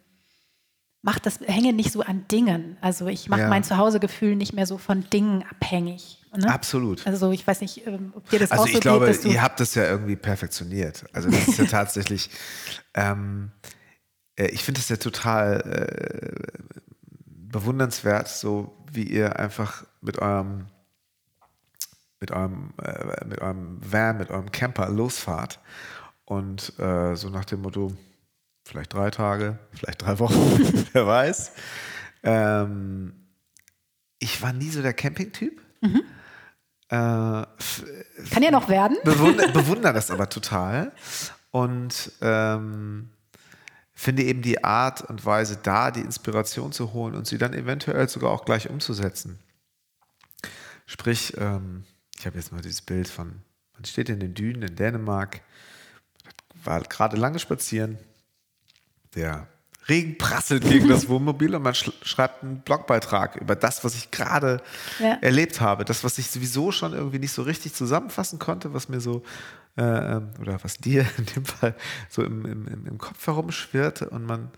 mach 1.03 1.18
das, 1.18 1.40
hänge 1.40 1.72
nicht 1.72 1.90
so 1.92 2.03
an 2.03 2.26
Dingen. 2.28 2.76
Also 2.80 3.07
ich 3.09 3.28
mache 3.28 3.42
Ja. 3.42 3.48
mein 3.48 3.64
Zuhausegefühl 3.64 4.36
nicht 4.36 4.53
mehr 4.53 4.66
so 4.66 4.78
von 4.78 5.09
Dingen 5.11 5.44
abhängig. 5.50 6.18
Ne? 6.36 6.53
Absolut. 6.53 7.07
Also 7.07 7.30
ich 7.32 7.46
weiß 7.46 7.61
nicht, 7.61 7.86
ähm, 7.86 8.12
ob 8.16 8.28
dir 8.30 8.38
das 8.38 8.50
Also 8.53 8.64
auch 8.64 8.68
so 8.68 8.74
ich 8.74 8.80
glaube, 8.80 9.07
geht, 9.11 9.24
du 9.24 9.28
ihr 9.28 9.42
habt 9.42 9.61
das 9.61 9.74
ja 9.74 9.84
irgendwie 9.84 10.16
perfektioniert. 10.16 11.05
Also 11.12 11.28
das 11.30 11.48
ist 11.48 11.59
ja 11.59 11.64
tatsächlich, 11.70 12.30
ähm, 12.94 13.53
äh, 14.36 14.46
ich 14.46 14.62
finde 14.64 14.80
es 14.80 14.88
ja 14.88 14.96
total 14.96 15.61
äh, 15.61 16.62
bewundernswert, 17.26 18.28
so 18.28 18.72
wie 18.90 19.03
ihr 19.05 19.38
einfach 19.38 19.84
mit 20.00 20.18
eurem 20.18 20.66
mit 22.23 22.31
eurem, 22.31 22.73
äh, 22.83 23.27
mit 23.27 23.41
eurem 23.43 23.79
Van, 23.83 24.16
mit 24.16 24.31
eurem 24.31 24.51
Camper 24.51 24.89
losfahrt 24.89 25.61
und 26.25 26.79
äh, 26.79 27.14
so 27.16 27.29
nach 27.29 27.45
dem 27.45 27.61
Motto, 27.61 27.95
vielleicht 28.64 28.95
drei 28.95 29.11
Tage, 29.11 29.59
vielleicht 29.73 30.01
drei 30.03 30.18
Wochen, 30.20 30.87
wer 30.93 31.07
weiß. 31.07 31.53
Ähm, 32.23 33.12
ich 34.20 34.41
war 34.41 34.53
nie 34.55 34.70
so 34.70 34.81
der 34.81 34.95
Camping-Typ. 34.95 35.61
Äh, 36.91 37.43
f- 37.59 37.85
kann 38.31 38.43
ja 38.43 38.51
noch 38.53 38.68
werden. 38.68 38.97
bewundere, 39.05 39.49
bewundere 39.53 39.93
das 39.93 40.11
aber 40.12 40.29
total. 40.29 40.93
Und 41.51 42.12
ähm, 42.20 43.11
finde 43.95 44.23
eben 44.23 44.43
die 44.43 44.62
Art 44.62 45.03
und 45.03 45.27
Weise 45.27 45.59
da, 45.61 45.91
die 45.91 46.01
Inspiration 46.01 46.70
zu 46.70 46.93
holen 46.93 47.14
und 47.16 47.27
sie 47.27 47.39
dann 47.39 47.53
eventuell 47.53 48.09
sogar 48.09 48.31
auch 48.31 48.45
gleich 48.45 48.70
umzusetzen. 48.70 49.41
Sprich, 50.87 51.35
ähm, 51.39 51.85
ich 52.23 52.27
habe 52.27 52.39
jetzt 52.39 52.53
mal 52.53 52.62
dieses 52.62 52.83
Bild 52.83 53.09
von, 53.09 53.43
man 53.75 53.85
steht 53.85 54.09
in 54.09 54.20
den 54.20 54.33
Dünen 54.33 54.62
in 54.62 54.77
Dänemark, 54.77 55.41
war 56.62 56.81
gerade 56.83 57.16
lange 57.16 57.41
spazieren, 57.41 57.99
der 59.16 59.49
Regen 59.89 60.16
prasselt 60.18 60.62
gegen 60.62 60.87
das 60.87 61.09
Wohnmobil 61.09 61.53
und 61.57 61.62
man 61.62 61.75
sch 61.75 61.91
schreibt 62.03 62.45
einen 62.45 62.61
Blogbeitrag 62.61 63.35
über 63.35 63.57
das, 63.57 63.83
was 63.83 63.97
ich 63.97 64.12
gerade 64.12 64.62
Ja. 65.01 65.14
erlebt 65.20 65.61
habe. 65.61 65.85
Das, 65.85 66.05
was 66.05 66.16
ich 66.18 66.31
sowieso 66.31 66.70
schon 66.70 66.93
irgendwie 66.93 67.18
nicht 67.18 67.33
so 67.33 67.43
richtig 67.43 67.75
zusammenfassen 67.75 68.39
konnte, 68.39 68.73
was 68.73 68.89
mir 68.89 69.01
so, 69.01 69.25
äh, 69.77 69.83
ähm, 69.83 70.31
oder 70.41 70.62
was 70.62 70.77
dir 70.77 71.05
in 71.18 71.27
dem 71.27 71.45
Fall 71.45 71.75
so 72.09 72.23
im, 72.23 72.47
im, 72.47 72.87
im- 72.87 72.99
Kopf 72.99 73.27
herumschwirrte 73.27 74.11
und 74.11 74.25
man 74.27 74.53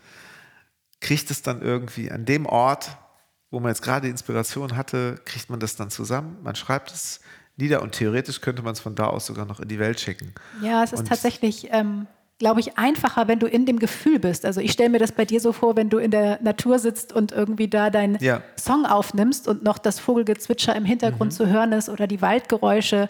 kriegt 1.01 1.31
es 1.31 1.41
dann 1.41 1.63
irgendwie 1.63 2.11
an 2.11 2.25
dem 2.25 2.45
Ort, 2.45 2.95
wo 3.49 3.59
man 3.59 3.69
jetzt 3.71 3.81
gerade 3.81 4.07
Inspiration 4.07 4.75
hatte, 4.77 5.19
kriegt 5.25 5.49
man 5.49 5.59
das 5.59 5.75
dann 5.75 5.89
zusammen, 5.89 6.37
man 6.43 6.53
schreibt 6.55 6.91
es 6.91 7.21
nieder 7.57 7.81
und 7.81 7.93
theoretisch 7.93 8.41
könnte 8.41 8.61
man 8.61 8.73
es 8.73 8.79
von 8.79 8.95
da 8.95 9.07
aus 9.07 9.25
sogar 9.25 9.45
noch 9.45 9.59
in 9.59 9.67
die 9.67 9.79
Welt 9.79 9.99
schicken. 9.99 10.33
Ja, 10.61 10.83
es 10.83 10.93
ist 10.93 10.99
Und- 10.99 11.07
tatsächlich, 11.07 11.69
ähm, 11.71 12.07
glaube 12.37 12.59
ich, 12.59 12.77
einfacher, 12.77 13.29
wenn 13.29 13.39
du 13.39 13.47
in 13.47 13.65
dem 13.65 13.79
Gefühl 13.79 14.19
bist. 14.19 14.45
Also 14.45 14.59
ich 14.59 14.73
stelle 14.73 14.89
mir 14.89 14.99
das 14.99 15.13
bei 15.13 15.23
dir 15.23 15.39
so 15.39 15.53
vor, 15.53 15.77
wenn 15.77 15.89
du 15.89 15.97
in 15.99 16.11
der 16.11 16.41
Natur 16.41 16.79
sitzt 16.79 17.13
und 17.13 17.31
irgendwie 17.31 17.69
da 17.69 17.89
deinen 17.89 18.17
Ja. 18.21 18.41
Song 18.59 18.85
aufnimmst 18.85 19.47
und 19.47 19.63
noch 19.63 19.77
das 19.77 19.99
Vogelgezwitscher 19.99 20.75
im 20.75 20.83
Hintergrund 20.83 21.31
Mhm. 21.31 21.35
zu 21.35 21.47
hören 21.47 21.71
ist 21.71 21.87
oder 21.87 22.07
die 22.07 22.21
Waldgeräusche, 22.21 23.07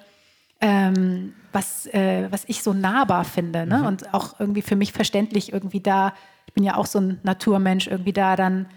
ähm, 0.61 1.33
was, 1.51 1.87
äh, 1.87 2.27
was 2.31 2.43
ich 2.47 2.61
so 2.61 2.73
nahbar 2.73 3.25
finde. 3.25 3.63
Mhm. 3.63 3.69
Ne? 3.69 3.87
Und 3.87 4.13
auch 4.13 4.39
irgendwie 4.39 4.61
für 4.61 4.75
mich 4.75 4.93
verständlich 4.93 5.51
irgendwie 5.53 5.79
da, 5.81 6.13
ich 6.45 6.53
bin 6.53 6.63
ja 6.63 6.75
auch 6.77 6.85
so 6.85 6.99
ein 6.99 7.19
Naturmensch, 7.23 7.87
irgendwie 7.87 8.13
da 8.13 8.35
dann 8.35 8.67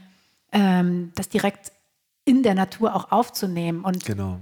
ähm, 0.50 1.12
das 1.14 1.28
direkt 1.28 1.72
in 2.24 2.42
der 2.42 2.54
Natur 2.54 2.94
auch 2.94 3.12
aufzunehmen. 3.12 3.84
Und 3.84 4.06
Genau. 4.06 4.38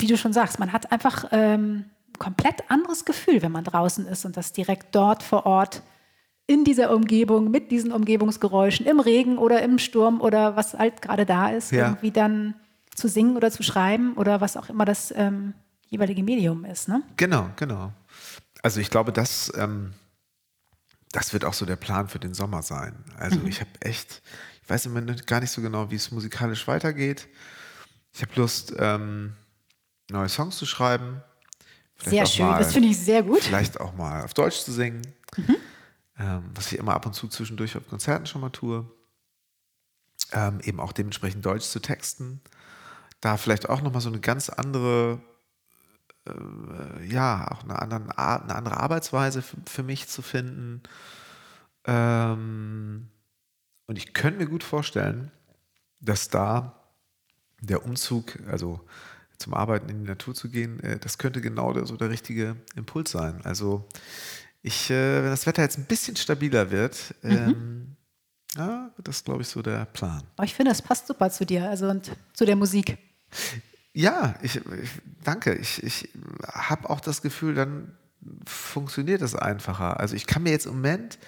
Wie 0.00 0.06
du 0.06 0.16
schon 0.16 0.32
sagst, 0.32 0.58
man 0.58 0.72
hat 0.72 0.92
einfach 0.92 1.26
ähm, 1.32 1.84
ein 2.08 2.18
komplett 2.18 2.70
anderes 2.70 3.04
Gefühl, 3.04 3.42
wenn 3.42 3.52
man 3.52 3.64
draußen 3.64 4.06
ist 4.06 4.24
und 4.24 4.36
das 4.36 4.52
direkt 4.52 4.94
dort 4.94 5.22
vor 5.22 5.46
Ort 5.46 5.82
in 6.46 6.64
dieser 6.64 6.92
Umgebung, 6.94 7.50
mit 7.50 7.70
diesen 7.70 7.92
Umgebungsgeräuschen, 7.92 8.84
im 8.86 8.98
Regen 9.00 9.38
oder 9.38 9.62
im 9.62 9.78
Sturm 9.78 10.20
oder 10.20 10.56
was 10.56 10.74
halt 10.74 11.00
gerade 11.00 11.24
da 11.24 11.48
ist, 11.50 11.70
Ja. 11.70 11.86
irgendwie 11.88 12.10
dann 12.10 12.54
zu 12.94 13.08
singen 13.08 13.36
oder 13.36 13.50
zu 13.52 13.62
schreiben 13.62 14.14
oder 14.14 14.40
was 14.40 14.56
auch 14.56 14.68
immer 14.68 14.84
das 14.84 15.12
ähm, 15.16 15.54
jeweilige 15.88 16.22
Medium 16.24 16.64
ist. 16.64 16.88
Ne? 16.88 17.02
Genau, 17.16 17.48
genau. 17.56 17.92
Also 18.62 18.80
ich 18.80 18.90
glaube, 18.90 19.12
das, 19.12 19.52
ähm, 19.56 19.92
das 21.12 21.32
wird 21.32 21.44
auch 21.44 21.54
so 21.54 21.66
der 21.66 21.76
Plan 21.76 22.08
für 22.08 22.18
den 22.18 22.34
Sommer 22.34 22.62
sein. 22.62 22.94
Also 23.16 23.40
ich 23.46 23.60
habe 23.60 23.70
echt, 23.80 24.20
ich 24.62 24.68
weiß 24.68 24.86
im 24.86 24.92
Moment 24.92 25.26
gar 25.26 25.40
nicht 25.40 25.50
so 25.50 25.62
genau, 25.62 25.90
wie 25.90 25.96
es 25.96 26.10
musikalisch 26.10 26.66
weitergeht. 26.68 27.28
Ich 28.12 28.22
habe 28.22 28.32
Lust, 28.36 28.74
ähm, 28.78 29.34
neue 30.12 30.28
Songs 30.28 30.56
zu 30.56 30.66
schreiben. 30.66 31.22
Sehr 32.02 32.24
schön, 32.26 32.46
mal- 32.46 32.58
das 32.58 32.72
finde 32.72 32.88
ich 32.88 32.98
sehr 32.98 33.22
gut. 33.22 33.42
Vielleicht 33.42 33.80
auch 33.80 33.94
mal 33.94 34.24
auf 34.24 34.32
Deutsch 34.34 34.60
zu 34.60 34.72
singen, 34.72 35.02
ähm, 36.18 36.44
was 36.54 36.72
ich 36.72 36.78
immer 36.78 36.94
ab 36.94 37.04
und 37.06 37.12
zu 37.14 37.28
zwischendurch 37.28 37.76
auf 37.76 37.86
Konzerten 37.88 38.26
schon 38.26 38.40
mal 38.40 38.50
tue. 38.50 38.90
Ähm, 40.32 40.60
eben 40.60 40.80
auch 40.80 40.92
dementsprechend 40.92 41.44
Deutsch 41.44 41.64
zu 41.66 41.80
texten. 41.80 42.40
Da 43.20 43.36
vielleicht 43.36 43.68
auch 43.68 43.82
nochmal 43.82 44.00
so 44.00 44.08
eine 44.08 44.20
ganz 44.20 44.48
andere, 44.48 45.20
äh, 46.26 47.04
ja, 47.06 47.50
auch 47.50 47.64
eine, 47.64 47.80
anderen 47.82 48.10
Art, 48.12 48.44
eine 48.44 48.54
andere 48.54 48.78
Arbeitsweise 48.78 49.42
für, 49.42 49.56
für 49.66 49.82
mich 49.82 50.08
zu 50.08 50.22
finden. 50.22 50.82
Ähm, 51.84 53.08
und 53.86 53.96
ich 53.98 54.14
könnte 54.14 54.38
mir 54.38 54.46
gut 54.48 54.62
vorstellen, 54.62 55.30
dass 56.00 56.28
da 56.28 56.76
der 57.60 57.84
Umzug, 57.84 58.38
also 58.48 58.80
zum 59.40 59.54
Arbeiten 59.54 59.88
in 59.88 60.04
die 60.04 60.08
Natur 60.08 60.34
zu 60.34 60.48
gehen, 60.50 60.80
äh, 60.80 60.98
das 60.98 61.18
könnte 61.18 61.40
genau 61.40 61.72
der, 61.72 61.86
so 61.86 61.96
der 61.96 62.10
richtige 62.10 62.56
Impuls 62.76 63.10
sein. 63.10 63.40
Also 63.44 63.88
ich, 64.62 64.90
äh, 64.90 65.22
wenn 65.22 65.30
das 65.30 65.46
Wetter 65.46 65.62
jetzt 65.62 65.78
ein 65.78 65.86
bisschen 65.86 66.16
stabiler 66.16 66.70
wird, 66.70 67.14
ähm, 67.22 67.96
ja, 68.56 68.90
das, 69.02 69.24
glaube 69.24 69.42
ich, 69.42 69.48
so 69.48 69.62
der 69.62 69.86
Plan. 69.86 70.22
Aber 70.36 70.44
ich 70.44 70.54
finde, 70.54 70.72
es 70.72 70.82
passt 70.82 71.06
super 71.06 71.30
zu 71.30 71.46
dir 71.46 71.68
also 71.68 71.88
und 71.88 72.10
zu 72.32 72.44
der 72.44 72.56
Musik. 72.56 72.98
Ja, 73.92 74.34
ich, 74.42 74.56
ich 74.56 74.90
danke. 75.24 75.54
Ich, 75.54 75.82
ich 75.82 76.08
habe 76.46 76.90
auch 76.90 77.00
das 77.00 77.22
Gefühl, 77.22 77.54
dann 77.54 77.96
funktioniert 78.46 79.22
das 79.22 79.34
einfacher. 79.34 79.98
Also 79.98 80.14
ich 80.14 80.26
kann 80.26 80.42
mir 80.42 80.50
jetzt 80.50 80.66
im 80.66 80.74
Moment, 80.74 81.18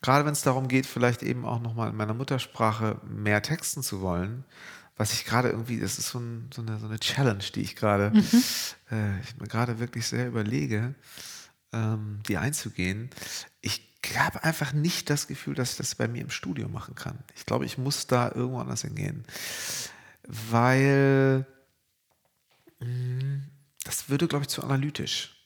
gerade 0.00 0.24
wenn 0.24 0.32
es 0.32 0.42
darum 0.42 0.68
geht, 0.68 0.86
vielleicht 0.86 1.22
eben 1.22 1.44
auch 1.44 1.60
nochmal 1.60 1.90
in 1.90 1.96
meiner 1.96 2.14
Muttersprache 2.14 3.00
mehr 3.08 3.42
texten 3.42 3.82
zu 3.82 4.00
wollen, 4.00 4.44
was 4.96 5.12
ich 5.12 5.24
gerade 5.24 5.48
irgendwie, 5.48 5.80
das 5.80 5.98
ist 5.98 6.08
so, 6.10 6.18
ein, 6.18 6.50
so, 6.54 6.62
eine, 6.62 6.78
so 6.78 6.86
eine 6.86 6.98
Challenge, 6.98 7.44
die 7.54 7.62
ich 7.62 7.76
gerade, 7.76 8.12
äh, 8.90 9.20
ich 9.20 9.36
mir 9.38 9.48
gerade 9.48 9.78
wirklich 9.78 10.06
sehr 10.06 10.28
überlege, 10.28 10.94
ähm, 11.72 12.20
die 12.28 12.36
einzugehen. 12.36 13.10
Ich 13.60 13.90
habe 14.16 14.44
einfach 14.44 14.72
nicht 14.72 15.10
das 15.10 15.26
Gefühl, 15.26 15.54
dass 15.54 15.72
ich 15.72 15.76
das 15.76 15.94
bei 15.94 16.08
mir 16.08 16.22
im 16.22 16.30
Studio 16.30 16.68
machen 16.68 16.94
kann. 16.94 17.18
Ich 17.34 17.46
glaube, 17.46 17.64
ich 17.64 17.78
muss 17.78 18.06
da 18.06 18.30
irgendwo 18.32 18.58
anders 18.58 18.82
hingehen. 18.82 19.24
Weil 20.24 21.46
das 23.84 24.08
würde, 24.08 24.28
glaube 24.28 24.44
ich, 24.44 24.48
zu 24.48 24.62
analytisch. 24.62 25.36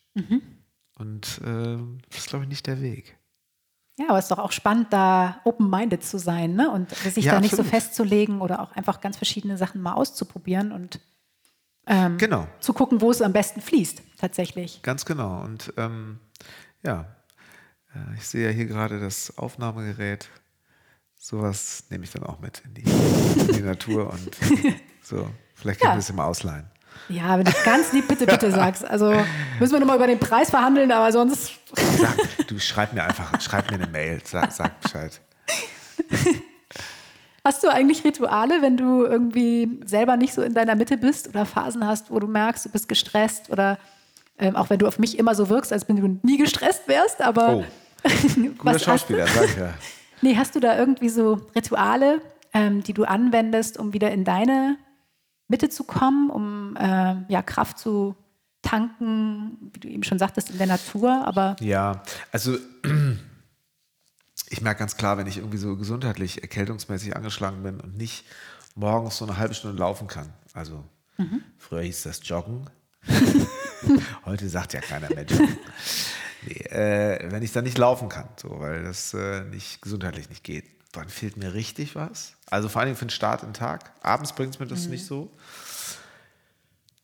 Und 0.94 1.40
äh, 1.44 1.78
das 2.09 2.18
ist, 2.18 2.28
glaube 2.28 2.44
ich, 2.44 2.49
nicht 2.49 2.66
der 2.66 2.80
Weg. 2.80 3.15
Ja, 3.99 4.11
aber 4.11 4.18
es 4.18 4.26
ist 4.26 4.30
doch 4.30 4.38
auch 4.38 4.53
spannend, 4.53 4.92
da 4.92 5.40
open-minded 5.44 6.05
zu 6.05 6.18
sein 6.18 6.55
ne? 6.55 6.70
und 6.70 6.90
sich 6.97 7.24
Ja, 7.24 7.32
da 7.32 7.40
nicht 7.40 7.53
so 7.53 7.62
absolut. 7.62 7.70
festzulegen 7.82 8.40
oder 8.42 8.61
auch 8.61 8.72
einfach 8.72 9.01
ganz 9.01 9.16
verschiedene 9.16 9.57
Sachen 9.57 9.80
mal 9.80 9.94
auszuprobieren 9.94 10.70
und 10.72 11.01
ähm, 11.86 12.18
Genau, 12.18 12.47
zu 12.61 12.72
gucken, 12.74 13.01
wo 13.01 13.11
es 13.11 13.22
am 13.22 13.32
besten 13.32 13.61
fließt, 13.62 14.03
tatsächlich. 14.18 14.82
ganz 14.82 15.05
genau. 15.07 15.40
Und 15.42 15.72
ähm, 15.78 16.18
ja, 16.82 17.07
äh, 17.94 18.14
ich 18.16 18.26
sehe 18.26 18.47
ja 18.49 18.53
hier 18.53 18.66
gerade 18.66 19.01
das 19.01 19.38
Aufnahmegerät. 19.38 20.28
Sowas 21.18 21.84
nehme 21.88 22.05
ich 22.05 22.11
dann 22.12 22.22
auch 22.24 22.38
mit 22.40 22.62
in 22.66 22.74
die, 22.74 22.82
in 23.40 23.53
die 23.53 23.62
Natur 23.62 24.11
und 24.12 24.36
so. 25.03 25.28
Vielleicht 25.55 25.80
kann 25.80 25.92
Ja. 25.92 25.94
ich 25.94 26.01
das 26.05 26.11
immer 26.11 26.26
ausleihen. 26.26 26.66
Ja, 27.09 27.38
wenn 27.38 27.44
du 27.44 27.53
ganz 27.64 27.92
lieb 27.92 28.09
bitte, 28.09 28.26
bitte 28.26 28.51
sagst. 28.51 28.84
Also 28.84 29.14
müssen 29.61 29.72
wir 29.72 29.80
nochmal 29.80 29.97
über 29.97 30.07
den 30.07 30.18
Preis 30.18 30.51
verhandeln, 30.51 30.90
aber 30.92 31.12
sonst. 31.12 31.53
Sag, 31.99 32.47
du 32.49 32.59
schreib 32.59 32.92
mir 32.92 33.05
einfach, 33.05 33.40
schreib 33.40 33.70
mir 33.70 33.76
eine 33.76 33.86
Mail, 33.86 34.20
sag, 34.24 34.53
sag 34.53 34.80
Bescheid. 34.80 35.20
Hast 37.44 37.62
du 37.62 37.68
eigentlich 37.68 38.03
Rituale, 38.05 38.61
wenn 38.61 38.76
du 38.76 39.05
irgendwie 39.05 39.80
selber 39.84 40.16
nicht 40.16 40.34
so 40.34 40.42
in 40.42 40.53
deiner 40.53 40.74
Mitte 40.74 40.97
bist 40.97 41.28
oder 41.28 41.47
Phasen 41.47 41.86
hast, 41.86 42.11
wo 42.11 42.18
du 42.18 42.26
merkst, 42.26 42.64
du 42.64 42.70
bist 42.70 42.88
gestresst 42.88 43.51
oder 43.51 43.78
ähm, 44.38 44.57
auch 44.57 44.68
wenn 44.68 44.80
du 44.80 44.88
auf 44.88 44.99
mich 44.99 45.16
immer 45.16 45.34
so 45.36 45.49
wirkst, 45.49 45.72
als 45.72 45.88
wenn 45.88 45.97
du 45.97 46.18
nie 46.26 46.38
gestresst 46.38 46.88
wärst, 46.88 47.22
aber 47.22 47.59
Oh, 47.59 47.64
guter? 48.59 48.78
Schauspieler, 48.80 49.28
sag 49.28 49.44
ich 49.44 49.57
ja. 49.57 49.74
Nee, 50.22 50.36
hast 50.36 50.57
du 50.57 50.61
da 50.61 50.76
irgendwie 50.76 51.09
so 51.09 51.40
Rituale, 51.55 52.20
ähm, 52.53 52.82
die 52.82 52.94
du 52.94 53.05
anwendest, 53.05 53.78
um 53.78 53.92
wieder 53.92 54.11
in 54.11 54.24
deine 54.24 54.76
Mitte 55.49 55.68
zu 55.68 55.84
kommen, 55.84 56.30
um 56.30 56.76
äh, 56.76 57.16
ja, 57.28 57.42
Kraft 57.42 57.78
zu 57.78 58.16
tanken, 58.62 59.70
wie 59.72 59.80
du 59.80 59.88
eben 59.88 60.03
schon 60.03 60.18
sagtest, 60.18 60.51
in 60.51 60.59
der 60.59 60.66
Natur, 60.66 61.26
aber 61.26 61.57
Ja, 61.61 62.03
also 62.32 62.59
ich 64.51 64.61
merke 64.61 64.80
ganz 64.80 64.97
klar, 64.97 65.18
wenn 65.18 65.26
ich 65.26 65.38
irgendwie 65.38 65.59
so 65.59 65.76
gesundheitlich, 65.76 66.42
erkältungsmäßig 66.42 67.16
angeschlagen 67.16 67.62
bin 67.62 67.80
und 67.80 67.97
nicht 67.97 68.24
morgens 68.74 69.16
so 69.16 69.24
eine 69.24 69.36
halbe 69.38 69.55
Stunde 69.55 69.78
laufen 69.78 70.09
kann. 70.09 70.32
Also 70.53 70.84
früher 71.59 71.82
hieß 71.82 72.03
das 72.03 72.20
Joggen. 72.24 72.68
Heute 74.24 74.49
sagt 74.49 74.72
ja 74.72 74.80
keiner 74.80 75.09
mehr 75.09 75.24
Joggen. 75.24 75.59
Nee, 76.42 76.61
äh, 76.70 77.30
wenn 77.30 77.42
ich 77.42 77.53
dann 77.53 77.64
nicht 77.64 77.78
laufen 77.78 78.09
kann, 78.09 78.28
so, 78.36 78.61
weil 78.61 78.84
das 78.84 79.14
äh, 79.14 79.44
nicht 79.44 79.82
gesundheitlich 79.82 80.28
nicht 80.28 80.44
geht, 80.44 80.64
dann 81.03 81.09
fehlt 81.09 81.36
mir 81.36 81.55
richtig 81.55 81.94
was. 81.94 82.34
Also 82.47 82.68
vor 82.68 82.82
allem 82.82 82.97
für 82.97 83.07
den 83.07 83.11
Start 83.11 83.42
in 83.42 83.49
den 83.49 83.55
Tag. 83.55 83.92
Abends 84.03 84.34
bringt 84.34 84.55
es 84.55 84.61
mir 84.61 84.66
das 84.66 84.86
nicht 84.86 85.07
so. 85.07 85.30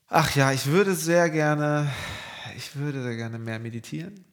Ach 0.09 0.35
ja, 0.35 0.53
ich 0.53 0.67
würde 0.67 0.95
sehr 0.95 1.31
gerne, 1.31 1.91
ich 2.57 2.77
würde 2.77 3.03
sehr 3.03 3.17
gerne 3.17 3.39
mehr 3.39 3.59
meditieren. 3.59 4.25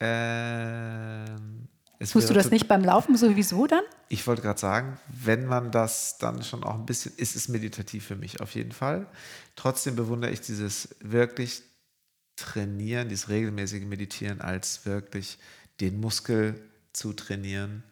Ähm, 0.00 1.68
es 1.98 2.10
tust 2.10 2.30
du 2.30 2.34
das 2.34 2.50
nicht 2.50 2.68
beim 2.68 2.84
Laufen 2.84 3.16
sowieso 3.16 3.66
dann? 3.66 3.82
ich 4.08 4.26
wollte 4.26 4.42
gerade 4.42 4.58
sagen, 4.58 4.98
wenn 5.08 5.46
man 5.46 5.70
das 5.70 6.18
dann 6.18 6.42
schon 6.42 6.64
auch 6.64 6.74
ein 6.74 6.86
bisschen, 6.86 7.12
ist 7.16 7.36
es 7.36 7.48
meditativ 7.48 8.06
für 8.06 8.16
mich 8.16 8.40
auf 8.40 8.54
jeden 8.54 8.72
Fall. 8.72 9.06
Trotzdem 9.56 9.96
bewundere 9.96 10.30
ich 10.30 10.40
dieses 10.40 10.96
wirklich 11.00 11.62
Trainieren, 12.36 13.08
dieses 13.08 13.28
regelmäßige 13.28 13.82
Meditieren 13.82 14.40
als 14.40 14.86
wirklich 14.86 15.38
den 15.80 15.98
Muskel 15.98 16.54
zu 16.92 17.12
trainieren, 17.12 17.82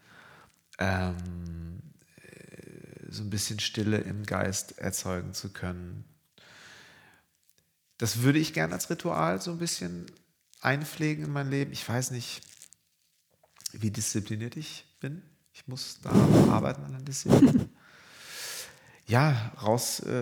ähm, 0.79 1.81
äh, 2.23 3.11
so 3.11 3.23
ein 3.23 3.31
bisschen 3.31 3.61
Stille 3.61 3.99
im 3.99 4.25
Geist 4.25 4.79
erzeugen 4.79 5.35
zu 5.35 5.53
können. 5.53 6.05
Das 7.99 8.23
würde 8.23 8.39
ich 8.39 8.53
gerne 8.53 8.75
als 8.75 8.91
Ritual 8.91 9.41
so 9.41 9.53
ein 9.53 9.59
bisschen 9.59 10.07
einpflegen 10.61 11.25
in 11.25 11.33
mein 11.33 11.51
Leben. 11.51 11.73
Ich 11.73 11.89
weiß 11.89 12.11
nicht, 12.11 12.43
wie 13.73 13.91
diszipliniert 13.91 14.57
ich 14.57 14.85
bin. 15.01 15.23
Ich 15.53 15.67
muss 15.67 16.01
da 16.03 16.11
arbeiten 16.51 16.85
an 16.85 16.93
der 16.93 17.01
Disziplin. 17.01 17.71
ja, 19.07 19.53
raus, 19.63 20.01
äh, 20.01 20.19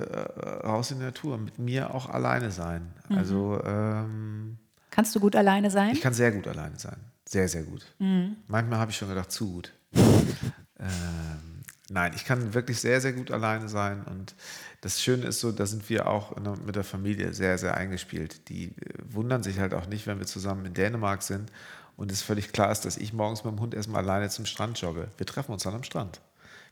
raus 0.65 0.91
in 0.93 0.99
die 0.99 1.05
Natur, 1.05 1.39
mit 1.39 1.59
mir 1.59 1.93
auch 1.93 2.09
alleine 2.09 2.51
sein. 2.53 2.93
Mhm. 3.09 3.19
Also 3.19 3.61
ähm, 3.65 4.59
Kannst 4.91 5.15
du 5.17 5.21
gut 5.21 5.35
alleine 5.35 5.71
sein? 5.71 5.93
ich 5.93 6.01
kann 6.01 6.15
sehr 6.15 6.31
gut 6.31 6.47
alleine 6.47 6.79
sein. 6.79 6.97
Sehr, 7.27 7.49
sehr 7.49 7.65
gut. 7.65 7.85
Mhm. 7.99 8.37
Manchmal 8.47 8.79
habe 8.79 8.91
ich 8.91 8.97
schon 8.97 9.09
gedacht, 9.09 9.33
zu 9.33 9.51
gut. 9.51 9.73
Ähm, 9.95 11.63
nein, 11.89 12.13
ich 12.15 12.25
kann 12.25 12.55
wirklich 12.55 12.81
sehr, 12.81 13.01
sehr 13.01 13.13
gut 13.13 13.31
alleine 13.31 13.69
sein. 13.69 14.03
Und 14.05 14.35
das 14.81 15.03
Schöne 15.03 15.27
ist 15.27 15.41
so, 15.41 15.53
da 15.53 15.67
sind 15.67 15.89
wir 15.89 16.09
auch 16.09 16.35
der, 16.35 16.57
mit 16.57 16.77
der 16.77 16.85
Familie 16.85 17.33
sehr, 17.33 17.59
sehr 17.59 17.77
eingespielt. 17.77 18.49
Die 18.49 18.67
äh, 18.67 18.73
wundern 19.09 19.43
sich 19.43 19.59
halt 19.59 19.75
auch 19.75 19.87
nicht, 19.87 20.07
wenn 20.07 20.19
wir 20.19 20.27
zusammen 20.27 20.65
in 20.67 20.75
Dänemark 20.75 21.23
sind 21.23 21.51
und 21.97 22.11
es 22.11 22.23
völlig 22.23 22.53
klar 22.53 22.73
ist, 22.73 22.85
dass 22.85 22.97
ich 22.97 23.13
morgens 23.13 23.45
mit 23.45 23.53
dem 23.53 23.61
Hund 23.61 23.75
erstmal 23.75 24.03
alleine 24.03 24.29
zum 24.29 24.47
Strand 24.47 24.81
jogge. 24.81 25.09
Wir 25.17 25.27
treffen 25.27 25.53
uns 25.53 25.63
dann 25.63 25.75
am 25.75 25.85
Strand. 25.85 26.21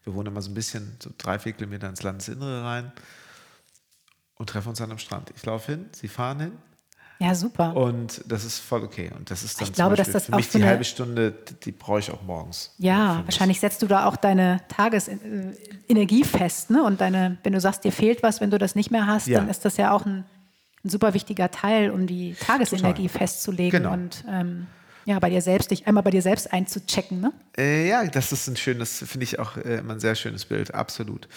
Wir 0.04 0.14
wohnen 0.14 0.28
immer 0.28 0.42
so 0.42 0.50
ein 0.50 0.54
bisschen, 0.54 0.96
so 1.00 1.10
drei, 1.16 1.38
vier 1.38 1.52
Kilometer 1.52 1.88
ins 1.88 2.02
Landesinnere 2.02 2.64
rein 2.64 2.92
und 4.34 4.48
treffen 4.48 4.70
uns 4.70 4.78
dann 4.78 4.90
am 4.90 4.98
Strand. 4.98 5.32
Ich 5.36 5.44
laufe 5.46 5.72
hin, 5.72 5.88
sie 5.92 6.08
fahren 6.08 6.40
hin 6.40 6.52
Ja, 7.22 7.34
super. 7.34 7.76
und 7.76 8.22
das 8.26 8.44
ist 8.44 8.58
voll 8.58 8.82
okay. 8.82 9.10
Und 9.16 9.30
das 9.30 9.42
ist 9.44 9.60
dann 9.60 9.68
Ich 9.68 9.74
glaube, 9.74 9.96
dass 9.96 10.10
das 10.10 10.26
für 10.26 10.34
mich 10.34 10.50
so 10.50 10.58
die 10.58 10.64
halbe 10.64 10.84
Stunde, 10.84 11.32
die, 11.64 11.70
brauche 11.72 12.00
ich 12.00 12.10
auch 12.10 12.22
morgens. 12.22 12.74
Ja, 12.78 13.18
Für 13.20 13.24
wahrscheinlich 13.26 13.60
setzt 13.60 13.80
du 13.82 13.86
da 13.86 14.06
auch 14.06 14.16
deine 14.16 14.60
Tagesenergie 14.68 16.24
fest, 16.24 16.70
ne? 16.70 16.82
Und 16.82 17.00
deine, 17.00 17.38
wenn 17.42 17.52
du 17.52 17.60
sagst, 17.60 17.84
dir 17.84 17.92
fehlt 17.92 18.22
was, 18.22 18.40
wenn 18.40 18.50
du 18.50 18.58
das 18.58 18.74
nicht 18.74 18.90
mehr 18.90 19.06
hast, 19.06 19.26
Ja. 19.28 19.38
dann 19.40 19.48
ist 19.48 19.64
das 19.64 19.76
ja 19.76 19.92
auch 19.92 20.04
ein, 20.06 20.24
ein 20.84 20.88
super 20.90 21.14
wichtiger 21.14 21.50
Teil, 21.50 21.90
um 21.90 22.06
die 22.06 22.34
Tagesenergie 22.34 23.06
Total. 23.06 23.18
festzulegen 23.20 23.82
Genau. 23.82 23.92
und 23.94 24.24
ähm, 24.28 24.66
ja, 25.04 25.18
bei 25.18 25.30
dir 25.30 25.42
selbst, 25.42 25.70
dich 25.70 25.86
einmal 25.86 26.02
bei 26.02 26.10
dir 26.10 26.22
selbst 26.22 26.52
einzuchecken, 26.52 27.20
ne? 27.20 27.32
Äh, 27.56 27.88
ja, 27.88 28.04
das 28.04 28.32
ist 28.32 28.46
ein 28.48 28.56
schönes, 28.56 29.04
finde 29.06 29.24
ich 29.24 29.38
auch 29.38 29.56
äh, 29.56 29.78
immer 29.78 29.94
ein 29.94 30.00
sehr 30.00 30.14
schönes 30.14 30.44
Bild, 30.44 30.74
absolut. 30.74 31.28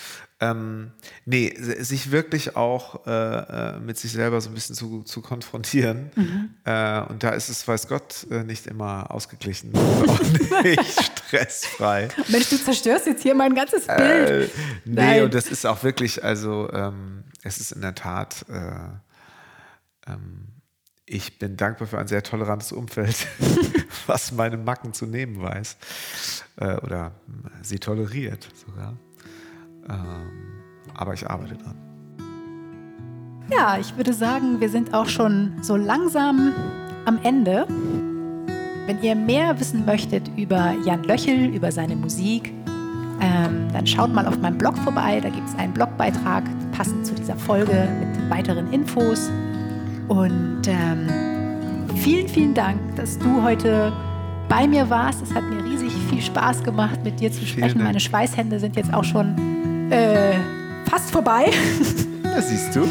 Ähm, 0.42 0.92
nee, 1.26 1.54
sich 1.58 2.12
wirklich 2.12 2.56
auch 2.58 3.08
äh, 3.08 3.12
äh, 3.12 3.80
mit 3.80 3.98
sich 3.98 4.12
selber 4.12 4.42
so 4.42 4.50
ein 4.50 4.54
bisschen 4.54 4.76
zu, 4.76 5.04
zu 5.04 5.22
konfrontieren. 5.22 6.12
Mhm. 6.16 6.50
Äh, 6.66 7.02
und 7.04 7.24
da 7.24 7.30
ist 7.30 7.48
es, 7.48 7.66
weiß 7.66 7.88
Gott, 7.88 8.28
äh, 8.30 8.44
nicht 8.44 8.68
immer 8.68 9.10
ausgeglichen 9.12 9.72
und 9.74 10.64
nicht 10.64 11.02
stressfrei. 11.28 12.10
Mensch, 12.28 12.50
du 12.50 12.58
zerstörst 12.58 13.08
jetzt 13.08 13.24
hier 13.24 13.34
mein 13.34 13.56
ganzes 13.56 13.88
Bild. 13.88 14.52
Nee, 14.84 14.94
Nein. 14.94 15.24
und 15.24 15.34
das 15.34 15.48
ist 15.48 15.66
auch 15.66 15.84
wirklich, 15.84 16.24
also 16.24 16.70
ähm, 16.74 17.24
es 17.44 17.60
ist 17.60 17.72
in 17.72 17.82
der 17.82 17.96
Tat, 17.96 18.46
äh, 18.50 20.12
ähm, 20.12 20.55
ich 21.06 21.38
bin 21.38 21.56
dankbar 21.56 21.88
für 21.88 22.00
ein 22.00 22.08
sehr 22.08 22.24
tolerantes 22.24 22.72
Umfeld, 22.72 23.28
was 24.08 24.32
meine 24.32 24.58
Macken 24.58 24.94
zu 24.94 25.06
nehmen 25.06 25.42
weiß. 25.42 25.78
Äh, 26.58 26.78
oder 26.78 27.12
äh, 27.28 27.64
sie 27.64 27.80
toleriert 27.80 28.48
sogar. 28.66 28.94
Ähm, 29.88 30.32
aber 30.94 31.14
ich 31.14 31.30
arbeite 31.30 31.56
dran. 31.56 31.76
Ja, 33.52 33.78
ich 33.78 33.96
würde 33.96 34.14
sagen, 34.14 34.60
wir 34.60 34.70
sind 34.70 34.94
auch 34.94 35.08
schon 35.08 35.54
so 35.62 35.76
langsam 35.76 36.52
am 37.06 37.20
Ende. 37.22 37.68
Wenn 38.88 39.02
ihr 39.04 39.16
mehr 39.16 39.60
wissen 39.60 39.86
möchtet 39.86 40.30
über 40.36 40.76
Jan 40.86 41.04
Löchel, 41.04 41.54
über 41.54 41.72
seine 41.72 41.96
Musik, 41.96 42.52
ähm, 43.22 43.68
dann 43.72 43.86
schaut 43.86 44.12
mal 44.12 44.28
auf 44.28 44.40
meinem 44.40 44.58
Blog 44.58 44.78
vorbei. 44.80 45.20
Da 45.22 45.30
gibt 45.30 45.48
es 45.48 45.56
einen 45.56 45.74
Blogbeitrag 45.74 46.44
passend 46.72 47.06
zu 47.06 47.14
dieser 47.14 47.36
Folge 47.36 47.88
mit 48.00 48.30
weiteren 48.32 48.72
Infos. 48.74 49.30
Und 50.08 50.62
ähm, 50.68 51.08
vielen, 51.98 52.28
vielen 52.28 52.54
Dank, 52.54 52.80
dass 52.96 53.18
du 53.18 53.42
heute 53.44 53.92
bei 54.48 54.68
mir 54.68 54.90
warst. 54.90 55.22
Es 55.24 55.34
hat 55.34 55.44
mir 55.50 55.64
riesig 55.64 55.92
viel 56.10 56.22
Spaß 56.22 56.64
gemacht, 56.64 57.00
mit 57.04 57.20
dir 57.20 57.32
zu 57.32 57.46
sprechen. 57.46 57.82
Meine 57.84 58.00
Schweißhände 58.00 58.60
sind 58.60 58.76
jetzt 58.76 58.94
auch 58.94 59.04
schon 59.04 59.92
äh, 59.92 60.34
fast 60.90 61.12
vorbei. 61.12 61.52
Ja, 62.36 62.42
siehst 62.42 62.76
du. 62.76 62.82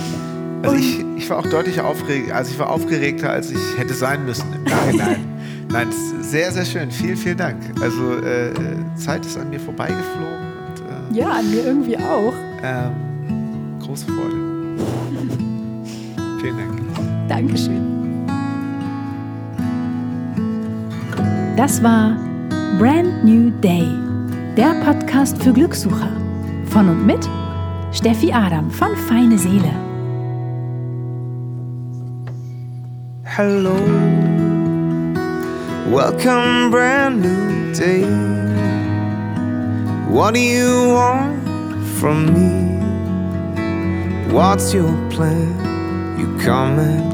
Also 0.63 0.75
ich, 0.77 1.05
ich 1.19 1.29
war 1.29 1.41
auch 1.41 1.47
deutlich 1.47 1.79
aufgeregt, 1.79 2.33
also 2.33 2.51
ich 2.51 2.59
war 2.59 2.71
aufgeregter, 2.71 3.29
als 3.29 3.51
ich 3.51 3.59
hätte 3.77 3.93
sein 3.93 4.25
müssen 4.25 4.47
im 4.55 4.65
Nachhinein. 4.65 5.19
Nein, 5.71 5.89
sehr, 6.23 6.51
sehr 6.51 6.65
schön. 6.65 6.91
Vielen, 6.91 7.19
vielen 7.19 7.37
Dank. 7.37 7.59
Also 7.83 8.15
äh, 8.21 8.51
Zeit 8.95 9.27
ist 9.27 9.37
an 9.37 9.51
mir 9.51 9.61
vorbeigeflogen 9.61 10.39
und 10.67 11.15
äh, 11.15 11.21
Ja, 11.21 11.33
an 11.33 11.51
mir 11.51 11.63
irgendwie 11.67 11.99
auch. 11.99 12.33
ähm, 12.63 12.93
große 13.81 14.07
Freude. 14.07 14.37
Vielen 16.41 16.57
Dank. 16.57 16.84
Dankeschön. 17.29 17.95
Das 21.57 21.83
war 21.83 22.17
Brand 22.79 23.25
New 23.25 23.51
Day, 23.61 23.89
der 24.57 24.75
Podcast 24.85 25.43
für 25.43 25.53
Glückssucher. 25.53 26.11
Von 26.67 26.89
und 26.89 27.07
mit 27.07 27.29
Steffi 27.93 28.33
Adam 28.33 28.71
von 28.71 28.97
Feine 29.09 29.39
Seele. 29.39 29.71
Hello, 33.23 33.77
welcome, 35.91 36.71
brand 36.71 37.23
new 37.23 37.73
day. 37.73 38.05
What 40.09 40.35
do 40.35 40.41
you 40.41 40.95
want 40.95 41.45
from 42.01 42.27
me? 42.33 42.81
What's 44.33 44.75
your 44.75 44.93
plan? 45.11 45.55
You 46.19 46.37
come 46.39 46.79
and 46.79 47.14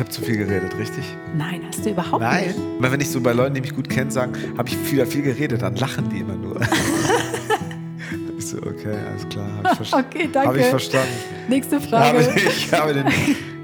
Ich 0.00 0.02
habe 0.02 0.12
zu 0.12 0.22
viel 0.22 0.38
geredet, 0.38 0.74
richtig? 0.78 1.04
Nein, 1.36 1.60
hast 1.68 1.84
du 1.84 1.90
überhaupt 1.90 2.22
Nein. 2.22 2.46
nicht. 2.46 2.58
Weil 2.78 2.92
wenn 2.92 3.00
ich 3.02 3.10
so 3.10 3.20
bei 3.20 3.34
Leuten, 3.34 3.54
die 3.56 3.60
mich 3.60 3.74
gut 3.74 3.86
kennen, 3.86 4.10
sagen, 4.10 4.32
habe 4.56 4.66
ich 4.66 4.74
viel, 4.74 5.04
viel 5.04 5.20
geredet, 5.20 5.60
dann 5.60 5.76
lachen 5.76 6.08
die 6.08 6.20
immer 6.20 6.36
nur. 6.36 6.58
ich 8.38 8.46
so, 8.46 8.56
okay, 8.56 8.96
alles 9.10 9.28
klar. 9.28 9.46
Hab 9.62 9.72
ich 9.72 9.76
verstanden. 9.76 10.06
Okay, 10.08 10.30
danke. 10.32 10.48
Habe 10.48 10.58
ich 10.58 10.64
verstanden. 10.64 11.12
Nächste 11.50 11.76
Habe, 11.76 11.86
Frage. 11.86 12.30
ich 12.34 12.72
habe 12.72 12.94
den, 12.94 13.06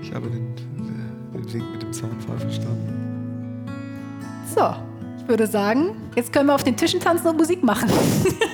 ich 0.02 0.12
habe 0.12 0.28
den, 0.28 0.54
äh, 1.32 1.38
den 1.38 1.54
Wink 1.54 1.72
mit 1.72 1.82
dem 1.82 1.92
Zaunfall 1.94 2.38
verstanden. 2.38 3.64
So, 4.54 4.74
ich 5.18 5.26
würde 5.26 5.46
sagen, 5.46 5.96
jetzt 6.16 6.34
können 6.34 6.48
wir 6.48 6.54
auf 6.54 6.64
den 6.64 6.76
Tischen 6.76 7.00
tanzen 7.00 7.28
und 7.28 7.38
Musik 7.38 7.64
machen. 7.64 7.88